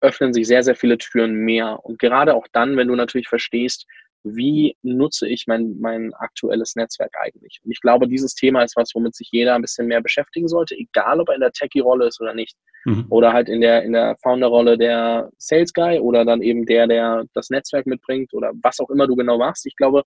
öffnen 0.00 0.32
sich 0.32 0.46
sehr, 0.46 0.62
sehr 0.62 0.76
viele 0.76 0.98
Türen 0.98 1.34
mehr. 1.34 1.84
Und 1.84 1.98
gerade 1.98 2.34
auch 2.34 2.46
dann, 2.52 2.76
wenn 2.76 2.88
du 2.88 2.94
natürlich 2.94 3.28
verstehst, 3.28 3.86
wie 4.34 4.76
nutze 4.82 5.28
ich 5.28 5.44
mein, 5.46 5.76
mein 5.78 6.12
aktuelles 6.14 6.74
Netzwerk 6.74 7.14
eigentlich? 7.18 7.60
Und 7.64 7.70
ich 7.70 7.80
glaube, 7.80 8.08
dieses 8.08 8.34
Thema 8.34 8.62
ist 8.62 8.76
was, 8.76 8.94
womit 8.94 9.14
sich 9.14 9.28
jeder 9.30 9.54
ein 9.54 9.62
bisschen 9.62 9.86
mehr 9.86 10.00
beschäftigen 10.00 10.48
sollte, 10.48 10.74
egal 10.76 11.20
ob 11.20 11.28
er 11.28 11.36
in 11.36 11.40
der 11.40 11.52
Techie-Rolle 11.52 12.08
ist 12.08 12.20
oder 12.20 12.34
nicht. 12.34 12.56
Mhm. 12.84 13.06
Oder 13.08 13.32
halt 13.32 13.48
in 13.48 13.60
der, 13.60 13.82
in 13.84 13.92
der 13.92 14.16
Founder-Rolle 14.22 14.76
der 14.76 15.30
Sales 15.38 15.72
Guy 15.72 16.00
oder 16.00 16.24
dann 16.24 16.42
eben 16.42 16.66
der, 16.66 16.86
der 16.86 17.24
das 17.34 17.50
Netzwerk 17.50 17.86
mitbringt 17.86 18.34
oder 18.34 18.52
was 18.62 18.80
auch 18.80 18.90
immer 18.90 19.06
du 19.06 19.14
genau 19.14 19.38
machst. 19.38 19.66
Ich 19.66 19.76
glaube, 19.76 20.02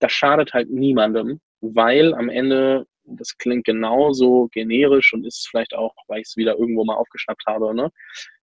das 0.00 0.12
schadet 0.12 0.52
halt 0.52 0.70
niemandem, 0.70 1.40
weil 1.60 2.14
am 2.14 2.28
Ende, 2.28 2.86
das 3.04 3.38
klingt 3.38 3.64
genauso 3.64 4.48
generisch 4.52 5.14
und 5.14 5.26
ist 5.26 5.48
vielleicht 5.48 5.74
auch, 5.74 5.94
weil 6.08 6.20
ich 6.20 6.28
es 6.28 6.36
wieder 6.36 6.58
irgendwo 6.58 6.84
mal 6.84 6.96
aufgeschnappt 6.96 7.44
habe, 7.46 7.74
ne? 7.74 7.90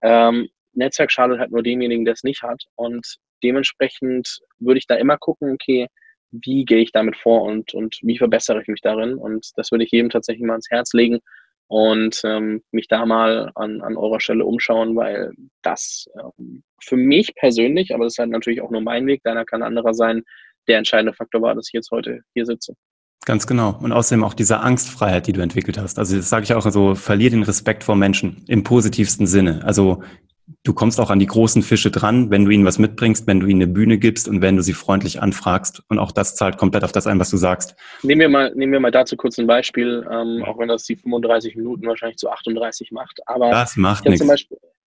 Ähm, 0.03 0.49
Netzwerk 0.75 1.11
schadet 1.11 1.41
halt 1.41 1.51
nur 1.51 1.63
demjenigen, 1.63 2.05
der 2.05 2.15
es 2.15 2.23
nicht 2.23 2.43
hat. 2.43 2.65
Und 2.77 3.19
dementsprechend 3.43 4.41
würde 4.59 4.79
ich 4.79 4.87
da 4.87 4.95
immer 4.97 5.19
gucken, 5.19 5.53
okay, 5.53 5.89
wie 6.31 6.65
gehe 6.65 6.83
ich 6.83 6.93
damit 6.93 7.17
vor 7.17 7.43
und, 7.43 7.75
und 7.75 7.99
wie 8.03 8.19
verbessere 8.19 8.61
ich 8.61 8.69
mich 8.69 8.81
darin? 8.81 9.15
Und 9.15 9.51
das 9.57 9.71
würde 9.71 9.85
ich 9.85 9.91
jedem 9.91 10.11
tatsächlich 10.11 10.47
mal 10.47 10.55
ans 10.55 10.71
Herz 10.71 10.93
legen 10.93 11.21
und 11.69 12.21
ähm, 12.25 12.63
mich 12.71 12.89
da 12.89 13.07
mal 13.07 13.51
an, 13.55 13.83
an 13.83 13.97
eurer 13.97 14.21
Stelle 14.21 14.45
umschauen, 14.45 14.97
weil 14.97 15.33
das 15.63 16.07
ähm, 16.19 16.63
für 16.83 16.97
mich 16.97 17.35
persönlich, 17.35 17.95
aber 17.95 18.05
das 18.05 18.15
ist 18.15 18.19
halt 18.19 18.31
natürlich 18.31 18.63
auch 18.63 18.71
nur 18.71 18.81
mein 18.81 19.07
Weg, 19.07 19.23
deiner 19.23 19.45
kann 19.45 19.63
anderer 19.63 19.95
sein, 19.95 20.23
der 20.67 20.79
entscheidende 20.79 21.15
Faktor 21.15 21.43
war, 21.43 21.55
dass 21.55 21.69
ich 21.69 21.75
jetzt 21.75 21.91
heute 21.91 22.21
hier 22.35 22.47
sitze. 22.47 22.75
Ganz 23.25 23.47
genau. 23.47 23.79
Und 23.83 23.93
außerdem 23.93 24.25
auch 24.25 24.33
diese 24.33 24.61
Angstfreiheit, 24.61 25.27
die 25.27 25.33
du 25.33 25.43
entwickelt 25.43 25.77
hast. 25.77 25.99
Also 25.99 26.17
das 26.17 26.31
sage 26.31 26.45
ich 26.45 26.55
auch 26.55 26.71
so, 26.71 26.95
verlier 26.95 27.31
den 27.31 27.43
Respekt 27.43 27.85
vor 27.85 27.97
Menschen 27.97 28.45
im 28.47 28.65
positivsten 28.65 29.27
Sinne. 29.27 29.63
Also 29.65 30.03
du 30.65 30.75
kommst 30.75 31.01
auch 31.01 31.11
an 31.11 31.19
die 31.19 31.27
großen 31.27 31.63
Fische 31.63 31.91
dran, 31.91 32.31
wenn 32.31 32.45
du 32.45 32.51
ihnen 32.51 32.65
was 32.65 32.79
mitbringst, 32.79 33.27
wenn 33.27 33.41
du 33.41 33.47
ihnen 33.47 33.63
eine 33.63 33.73
Bühne 33.73 33.99
gibst 33.99 34.29
und 34.29 34.43
wenn 34.43 34.57
du 34.57 34.63
sie 34.63 34.73
freundlich 34.73 35.21
anfragst. 35.21 35.83
Und 35.89 35.99
auch 35.99 36.13
das 36.13 36.37
zahlt 36.37 36.59
komplett 36.59 36.85
auf 36.85 36.93
das 36.93 37.07
ein, 37.07 37.19
was 37.19 37.31
du 37.31 37.37
sagst. 37.37 37.75
Nehmen 38.03 38.21
wir 38.21 38.29
mal, 38.29 38.53
nehmen 38.55 38.73
wir 38.73 38.81
mal 38.81 38.91
dazu 38.91 39.17
kurz 39.17 39.39
ein 39.39 39.47
Beispiel, 39.47 40.07
ähm, 40.11 40.43
auch 40.45 40.59
wenn 40.59 40.69
das 40.69 40.85
die 40.85 40.97
35 40.97 41.57
Minuten 41.57 41.87
wahrscheinlich 41.87 42.19
zu 42.19 42.31
38 42.31 42.93
macht. 42.93 43.21
Aber 43.27 43.51
das 43.51 43.77
macht 43.77 44.05
nichts. 44.07 44.49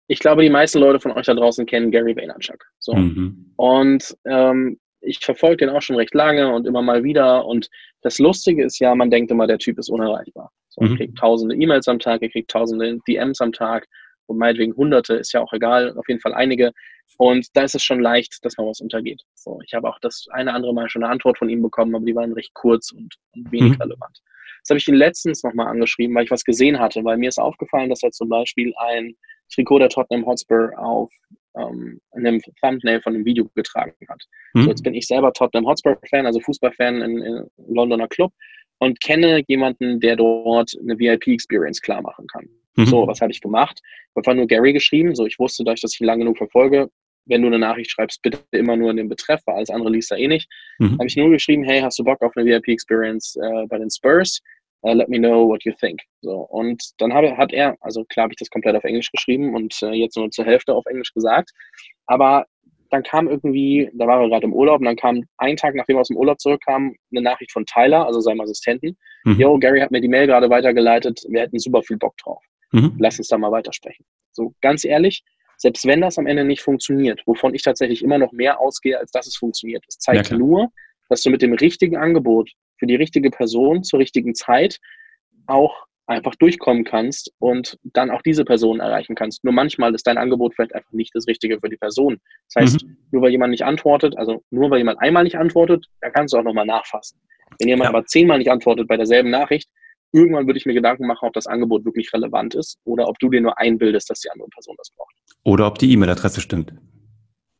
ich 0.07 0.19
glaube, 0.19 0.43
die 0.43 0.49
meisten 0.49 0.79
Leute 0.79 0.99
von 0.99 1.11
euch 1.11 1.25
da 1.25 1.33
draußen 1.33 1.65
kennen 1.65 1.91
Gary 1.91 2.15
Vaynerchuk. 2.15 2.63
So. 2.79 2.95
Mhm. 2.95 3.53
Und 3.55 4.15
ähm, 4.25 4.79
ich 5.01 5.19
verfolge 5.19 5.57
den 5.57 5.69
auch 5.69 5.81
schon 5.81 5.95
recht 5.95 6.13
lange 6.13 6.53
und 6.53 6.67
immer 6.67 6.81
mal 6.81 7.03
wieder. 7.03 7.45
Und 7.45 7.69
das 8.01 8.19
Lustige 8.19 8.65
ist 8.65 8.79
ja, 8.79 8.95
man 8.95 9.09
denkt 9.09 9.31
immer, 9.31 9.47
der 9.47 9.57
Typ 9.57 9.79
ist 9.79 9.89
unerreichbar. 9.89 10.51
So, 10.69 10.81
mhm. 10.81 10.91
Er 10.91 10.97
kriegt 10.97 11.17
tausende 11.17 11.55
E-Mails 11.55 11.87
am 11.87 11.99
Tag, 11.99 12.21
er 12.21 12.29
kriegt 12.29 12.51
tausende 12.51 12.99
DMs 13.07 13.41
am 13.41 13.51
Tag 13.51 13.87
und 14.29 14.37
meinetwegen 14.37 14.75
hunderte, 14.75 15.15
ist 15.15 15.33
ja 15.33 15.41
auch 15.41 15.53
egal, 15.53 15.97
auf 15.97 16.07
jeden 16.07 16.21
Fall 16.21 16.33
einige. 16.33 16.71
Und 17.17 17.47
da 17.55 17.63
ist 17.63 17.75
es 17.75 17.83
schon 17.83 17.99
leicht, 17.99 18.37
dass 18.43 18.57
man 18.57 18.67
was 18.67 18.79
untergeht. 18.79 19.23
So, 19.35 19.59
ich 19.65 19.73
habe 19.73 19.89
auch 19.89 19.99
das 19.99 20.27
eine 20.31 20.53
andere 20.53 20.73
Mal 20.73 20.89
schon 20.89 21.03
eine 21.03 21.11
Antwort 21.11 21.37
von 21.37 21.49
ihm 21.49 21.61
bekommen, 21.61 21.95
aber 21.95 22.05
die 22.05 22.15
waren 22.15 22.33
recht 22.33 22.53
kurz 22.53 22.91
und, 22.91 23.15
und 23.35 23.51
wenig 23.51 23.73
mhm. 23.73 23.81
relevant. 23.81 24.21
Das 24.61 24.69
habe 24.69 24.77
ich 24.77 24.87
ihn 24.87 24.95
letztens 24.95 25.43
nochmal 25.43 25.67
angeschrieben, 25.67 26.15
weil 26.15 26.25
ich 26.25 26.31
was 26.31 26.43
gesehen 26.43 26.79
hatte, 26.79 27.03
weil 27.03 27.17
mir 27.17 27.29
ist 27.29 27.39
aufgefallen, 27.39 27.89
dass 27.89 28.03
er 28.03 28.11
zum 28.11 28.29
Beispiel 28.29 28.73
ein 28.77 29.15
Trikot 29.53 29.79
der 29.79 29.89
Tottenham 29.89 30.25
Hotspur 30.25 30.71
auf 30.77 31.11
ähm, 31.57 31.99
einem 32.11 32.39
Thumbnail 32.61 33.01
von 33.01 33.15
einem 33.15 33.25
Video 33.25 33.49
getragen 33.55 33.93
hat. 34.07 34.23
Mhm. 34.53 34.63
So, 34.63 34.69
jetzt 34.69 34.83
bin 34.83 34.93
ich 34.93 35.07
selber 35.07 35.33
Tottenham 35.33 35.67
Hotspur-Fan, 35.67 36.25
also 36.25 36.39
Fußballfan 36.39 37.01
in, 37.01 37.21
in 37.21 37.47
Londoner 37.67 38.07
Club 38.07 38.31
und 38.79 38.99
kenne 39.01 39.43
jemanden, 39.47 39.99
der 39.99 40.15
dort 40.15 40.71
eine 40.79 40.97
VIP-Experience 40.97 41.81
klar 41.81 42.01
machen 42.01 42.27
kann. 42.27 42.47
Mhm. 42.79 42.85
So, 42.85 43.07
was 43.07 43.19
habe 43.19 43.31
ich 43.31 43.41
gemacht? 43.41 43.81
Ich 43.83 44.09
habe 44.15 44.19
einfach 44.19 44.33
nur 44.35 44.47
Gary 44.47 44.71
geschrieben. 44.71 45.13
So, 45.13 45.25
ich 45.25 45.37
wusste, 45.37 45.63
dass 45.63 45.75
ich 45.75 45.81
das 45.81 45.99
lang 45.99 46.19
genug 46.19 46.37
verfolge. 46.37 46.89
Wenn 47.25 47.41
du 47.41 47.47
eine 47.47 47.59
Nachricht 47.59 47.91
schreibst, 47.91 48.21
bitte 48.21 48.39
immer 48.51 48.77
nur 48.77 48.89
in 48.89 48.97
den 48.97 49.09
Betreff, 49.09 49.41
weil 49.45 49.55
alles 49.55 49.69
andere 49.69 49.91
liest 49.91 50.11
er 50.11 50.17
eh 50.17 50.27
nicht. 50.27 50.49
Mhm. 50.79 50.93
habe 50.93 51.07
ich 51.07 51.17
nur 51.17 51.29
geschrieben, 51.29 51.63
hey, 51.63 51.81
hast 51.81 51.99
du 51.99 52.03
Bock 52.03 52.21
auf 52.21 52.35
eine 52.35 52.45
VIP-Experience 52.45 53.35
äh, 53.35 53.67
bei 53.67 53.77
den 53.77 53.89
Spurs? 53.89 54.41
Uh, 54.81 54.93
let 54.93 55.09
me 55.09 55.19
know 55.19 55.45
what 55.45 55.61
you 55.65 55.73
think. 55.77 55.99
So, 56.21 56.31
und 56.31 56.81
dann 56.99 57.13
habe, 57.13 57.35
hat 57.35 57.51
er, 57.51 57.75
also 57.81 58.05
klar 58.05 58.23
habe 58.23 58.33
ich 58.33 58.39
das 58.39 58.49
komplett 58.49 58.77
auf 58.77 58.85
Englisch 58.85 59.11
geschrieben 59.11 59.53
und 59.53 59.77
äh, 59.81 59.91
jetzt 59.91 60.15
nur 60.15 60.31
zur 60.31 60.45
Hälfte 60.45 60.73
auf 60.73 60.85
Englisch 60.85 61.13
gesagt, 61.13 61.51
aber 62.05 62.45
dann 62.89 63.03
kam 63.03 63.27
irgendwie, 63.27 63.89
da 63.93 64.07
war 64.07 64.21
er 64.21 64.29
gerade 64.29 64.45
im 64.45 64.53
Urlaub 64.53 64.79
und 64.79 64.85
dann 64.85 64.95
kam 64.95 65.25
einen 65.37 65.57
Tag, 65.57 65.75
nachdem 65.75 65.97
er 65.97 66.01
aus 66.01 66.07
dem 66.07 66.17
Urlaub 66.17 66.39
zurückkam, 66.39 66.95
eine 67.11 67.21
Nachricht 67.21 67.51
von 67.51 67.65
Tyler, 67.65 68.05
also 68.05 68.21
seinem 68.21 68.39
Assistenten. 68.41 68.97
Mhm. 69.25 69.39
Yo, 69.39 69.59
Gary 69.59 69.79
hat 69.81 69.91
mir 69.91 70.01
die 70.01 70.07
Mail 70.07 70.27
gerade 70.27 70.49
weitergeleitet, 70.49 71.23
wir 71.27 71.41
hätten 71.41 71.59
super 71.59 71.83
viel 71.83 71.97
Bock 71.97 72.15
drauf. 72.17 72.43
Mhm. 72.71 72.95
Lass 72.99 73.17
uns 73.17 73.27
da 73.27 73.37
mal 73.37 73.51
weitersprechen. 73.51 74.05
So, 74.31 74.53
ganz 74.61 74.85
ehrlich, 74.85 75.23
selbst 75.57 75.85
wenn 75.85 76.01
das 76.01 76.17
am 76.17 76.27
Ende 76.27 76.45
nicht 76.45 76.61
funktioniert, 76.61 77.21
wovon 77.25 77.53
ich 77.53 77.63
tatsächlich 77.63 78.03
immer 78.03 78.17
noch 78.17 78.31
mehr 78.31 78.59
ausgehe, 78.59 78.97
als 78.97 79.11
dass 79.11 79.27
es 79.27 79.35
funktioniert, 79.35 79.83
es 79.87 79.99
zeigt 79.99 80.29
ja, 80.29 80.37
nur, 80.37 80.69
dass 81.09 81.21
du 81.21 81.29
mit 81.29 81.41
dem 81.41 81.53
richtigen 81.53 81.97
Angebot 81.97 82.51
für 82.77 82.87
die 82.87 82.95
richtige 82.95 83.29
Person 83.29 83.83
zur 83.83 83.99
richtigen 83.99 84.35
Zeit 84.35 84.79
auch 85.47 85.85
einfach 86.09 86.35
durchkommen 86.35 86.85
kannst 86.85 87.31
und 87.37 87.77
dann 87.83 88.09
auch 88.09 88.23
diese 88.23 88.43
Person 88.43 88.79
erreichen 88.79 89.15
kannst. 89.15 89.43
Nur 89.43 89.53
manchmal 89.53 89.93
ist 89.93 90.07
dein 90.07 90.17
Angebot 90.17 90.55
vielleicht 90.55 90.73
einfach 90.73 90.91
nicht 90.91 91.13
das 91.13 91.27
Richtige 91.27 91.59
für 91.59 91.69
die 91.69 91.77
Person. 91.77 92.19
Das 92.51 92.63
heißt, 92.63 92.83
mhm. 92.83 92.97
nur 93.11 93.21
weil 93.21 93.31
jemand 93.31 93.51
nicht 93.51 93.63
antwortet, 93.63 94.17
also 94.17 94.41
nur 94.49 94.71
weil 94.71 94.79
jemand 94.79 94.99
einmal 95.01 95.23
nicht 95.23 95.37
antwortet, 95.37 95.85
dann 96.01 96.11
kannst 96.11 96.33
du 96.33 96.39
auch 96.39 96.43
nochmal 96.43 96.65
nachfassen. 96.65 97.19
Wenn 97.59 97.67
jemand 97.67 97.91
ja. 97.91 97.95
aber 97.95 98.05
zehnmal 98.05 98.39
nicht 98.39 98.49
antwortet 98.49 98.87
bei 98.87 98.97
derselben 98.97 99.29
Nachricht, 99.29 99.69
irgendwann 100.11 100.47
würde 100.47 100.57
ich 100.57 100.65
mir 100.65 100.73
Gedanken 100.73 101.07
machen, 101.07 101.27
ob 101.27 101.33
das 101.33 101.47
Angebot 101.47 101.85
wirklich 101.85 102.11
relevant 102.13 102.55
ist 102.55 102.79
oder 102.83 103.07
ob 103.07 103.19
du 103.19 103.29
dir 103.29 103.41
nur 103.41 103.57
einbildest, 103.57 104.09
dass 104.09 104.19
die 104.21 104.29
andere 104.29 104.49
Person 104.49 104.75
das 104.77 104.89
braucht. 104.95 105.15
Oder 105.43 105.67
ob 105.67 105.77
die 105.77 105.91
E-Mail-Adresse 105.91 106.41
stimmt. 106.41 106.73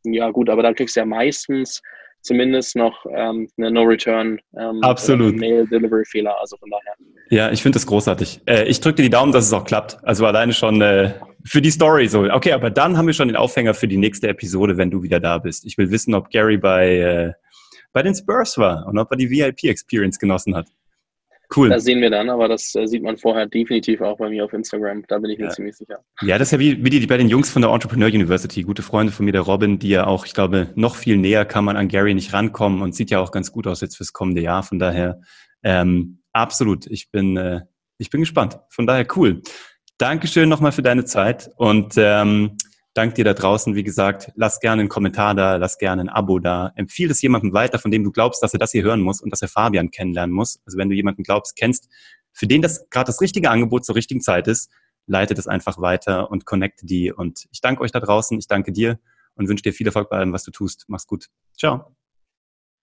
Ja, 0.04 0.30
gut, 0.30 0.48
aber 0.48 0.62
da 0.62 0.72
kriegst 0.72 0.96
du 0.96 1.00
ja 1.00 1.06
meistens 1.06 1.82
zumindest 2.22 2.76
noch 2.76 3.04
ähm, 3.10 3.48
eine 3.56 3.70
No-Return 3.70 4.38
ähm. 4.58 4.80
Mail-Delivery-Fehler. 4.80 6.38
Also 6.38 6.56
von 6.56 6.70
daher. 6.70 6.94
Ja, 7.30 7.50
ich 7.50 7.62
finde 7.62 7.76
das 7.76 7.86
großartig. 7.86 8.42
Äh, 8.46 8.64
ich 8.64 8.80
drücke 8.80 8.96
dir 8.96 9.02
die 9.04 9.10
Daumen, 9.10 9.32
dass 9.32 9.46
es 9.46 9.52
auch 9.52 9.64
klappt. 9.64 9.98
Also 10.02 10.26
alleine 10.26 10.52
schon 10.52 10.80
äh, 10.80 11.14
für 11.44 11.62
die 11.62 11.70
Story 11.70 12.08
so. 12.08 12.24
Okay, 12.30 12.52
aber 12.52 12.70
dann 12.70 12.96
haben 12.96 13.06
wir 13.06 13.14
schon 13.14 13.28
den 13.28 13.36
Aufhänger 13.36 13.74
für 13.74 13.88
die 13.88 13.96
nächste 13.96 14.28
Episode, 14.28 14.76
wenn 14.76 14.90
du 14.90 15.02
wieder 15.02 15.20
da 15.20 15.38
bist. 15.38 15.64
Ich 15.64 15.78
will 15.78 15.90
wissen, 15.90 16.14
ob 16.14 16.30
Gary 16.30 16.58
bei, 16.58 16.96
äh, 16.96 17.32
bei 17.92 18.02
den 18.02 18.14
Spurs 18.14 18.58
war 18.58 18.86
und 18.86 18.98
ob 18.98 19.10
er 19.10 19.16
die 19.16 19.30
VIP-Experience 19.30 20.18
genossen 20.18 20.54
hat. 20.54 20.66
Cool. 21.54 21.68
Das 21.68 21.84
sehen 21.84 22.00
wir 22.00 22.10
dann, 22.10 22.30
aber 22.30 22.46
das 22.46 22.74
äh, 22.76 22.86
sieht 22.86 23.02
man 23.02 23.16
vorher 23.16 23.46
definitiv 23.46 24.00
auch 24.00 24.18
bei 24.18 24.30
mir 24.30 24.44
auf 24.44 24.52
Instagram. 24.52 25.02
Da 25.08 25.18
bin 25.18 25.30
ich 25.30 25.38
mir 25.38 25.46
ja. 25.46 25.50
ziemlich 25.50 25.76
sicher. 25.76 25.98
Ja, 26.22 26.38
das 26.38 26.48
ist 26.48 26.52
ja 26.52 26.58
wie, 26.60 26.84
wie 26.84 26.90
die 26.90 27.06
bei 27.06 27.16
den 27.16 27.28
Jungs 27.28 27.50
von 27.50 27.62
der 27.62 27.72
Entrepreneur 27.72 28.08
University. 28.08 28.62
Gute 28.62 28.82
Freunde 28.82 29.12
von 29.12 29.24
mir, 29.24 29.32
der 29.32 29.40
Robin, 29.40 29.78
die 29.78 29.88
ja 29.88 30.06
auch, 30.06 30.26
ich 30.26 30.34
glaube, 30.34 30.68
noch 30.76 30.94
viel 30.94 31.16
näher 31.16 31.44
kann 31.44 31.64
man 31.64 31.76
an 31.76 31.88
Gary 31.88 32.14
nicht 32.14 32.32
rankommen 32.32 32.82
und 32.82 32.94
sieht 32.94 33.10
ja 33.10 33.18
auch 33.20 33.32
ganz 33.32 33.50
gut 33.50 33.66
aus 33.66 33.80
jetzt 33.80 33.96
fürs 33.96 34.12
kommende 34.12 34.42
Jahr. 34.42 34.62
Von 34.62 34.78
daher, 34.78 35.20
ähm, 35.64 36.20
absolut. 36.32 36.86
Ich 36.86 37.10
bin, 37.10 37.36
äh, 37.36 37.62
ich 37.98 38.10
bin 38.10 38.20
gespannt. 38.20 38.58
Von 38.68 38.86
daher 38.86 39.06
cool. 39.16 39.42
Dankeschön 39.98 40.48
nochmal 40.48 40.72
für 40.72 40.82
deine 40.82 41.04
Zeit 41.04 41.50
und 41.56 41.94
ähm, 41.96 42.56
Dank 42.92 43.14
dir 43.14 43.24
da 43.24 43.34
draußen, 43.34 43.76
wie 43.76 43.84
gesagt, 43.84 44.32
lass 44.34 44.58
gerne 44.58 44.80
einen 44.80 44.88
Kommentar 44.88 45.34
da, 45.36 45.56
lass 45.56 45.78
gerne 45.78 46.02
ein 46.02 46.08
Abo 46.08 46.40
da. 46.40 46.72
Empfiehl 46.74 47.08
es 47.10 47.22
jemandem 47.22 47.52
weiter, 47.52 47.78
von 47.78 47.92
dem 47.92 48.02
du 48.02 48.10
glaubst, 48.10 48.42
dass 48.42 48.52
er 48.52 48.58
das 48.58 48.72
hier 48.72 48.82
hören 48.82 49.00
muss 49.00 49.20
und 49.20 49.30
dass 49.30 49.42
er 49.42 49.48
Fabian 49.48 49.92
kennenlernen 49.92 50.34
muss. 50.34 50.60
Also 50.66 50.76
wenn 50.76 50.88
du 50.88 50.96
jemanden 50.96 51.22
glaubst, 51.22 51.54
kennst, 51.54 51.88
für 52.32 52.48
den 52.48 52.62
das 52.62 52.88
gerade 52.90 53.06
das 53.06 53.20
richtige 53.20 53.50
Angebot 53.50 53.84
zur 53.84 53.94
richtigen 53.94 54.20
Zeit 54.20 54.48
ist, 54.48 54.70
leite 55.06 55.34
das 55.34 55.46
einfach 55.46 55.80
weiter 55.80 56.30
und 56.30 56.46
connecte 56.46 56.84
die. 56.84 57.12
Und 57.12 57.46
ich 57.52 57.60
danke 57.60 57.82
euch 57.82 57.92
da 57.92 58.00
draußen, 58.00 58.38
ich 58.38 58.48
danke 58.48 58.72
dir 58.72 58.98
und 59.34 59.48
wünsche 59.48 59.62
dir 59.62 59.72
viel 59.72 59.86
Erfolg 59.86 60.10
bei 60.10 60.16
allem, 60.16 60.32
was 60.32 60.42
du 60.42 60.50
tust. 60.50 60.84
Mach's 60.88 61.06
gut. 61.06 61.26
Ciao. 61.56 61.94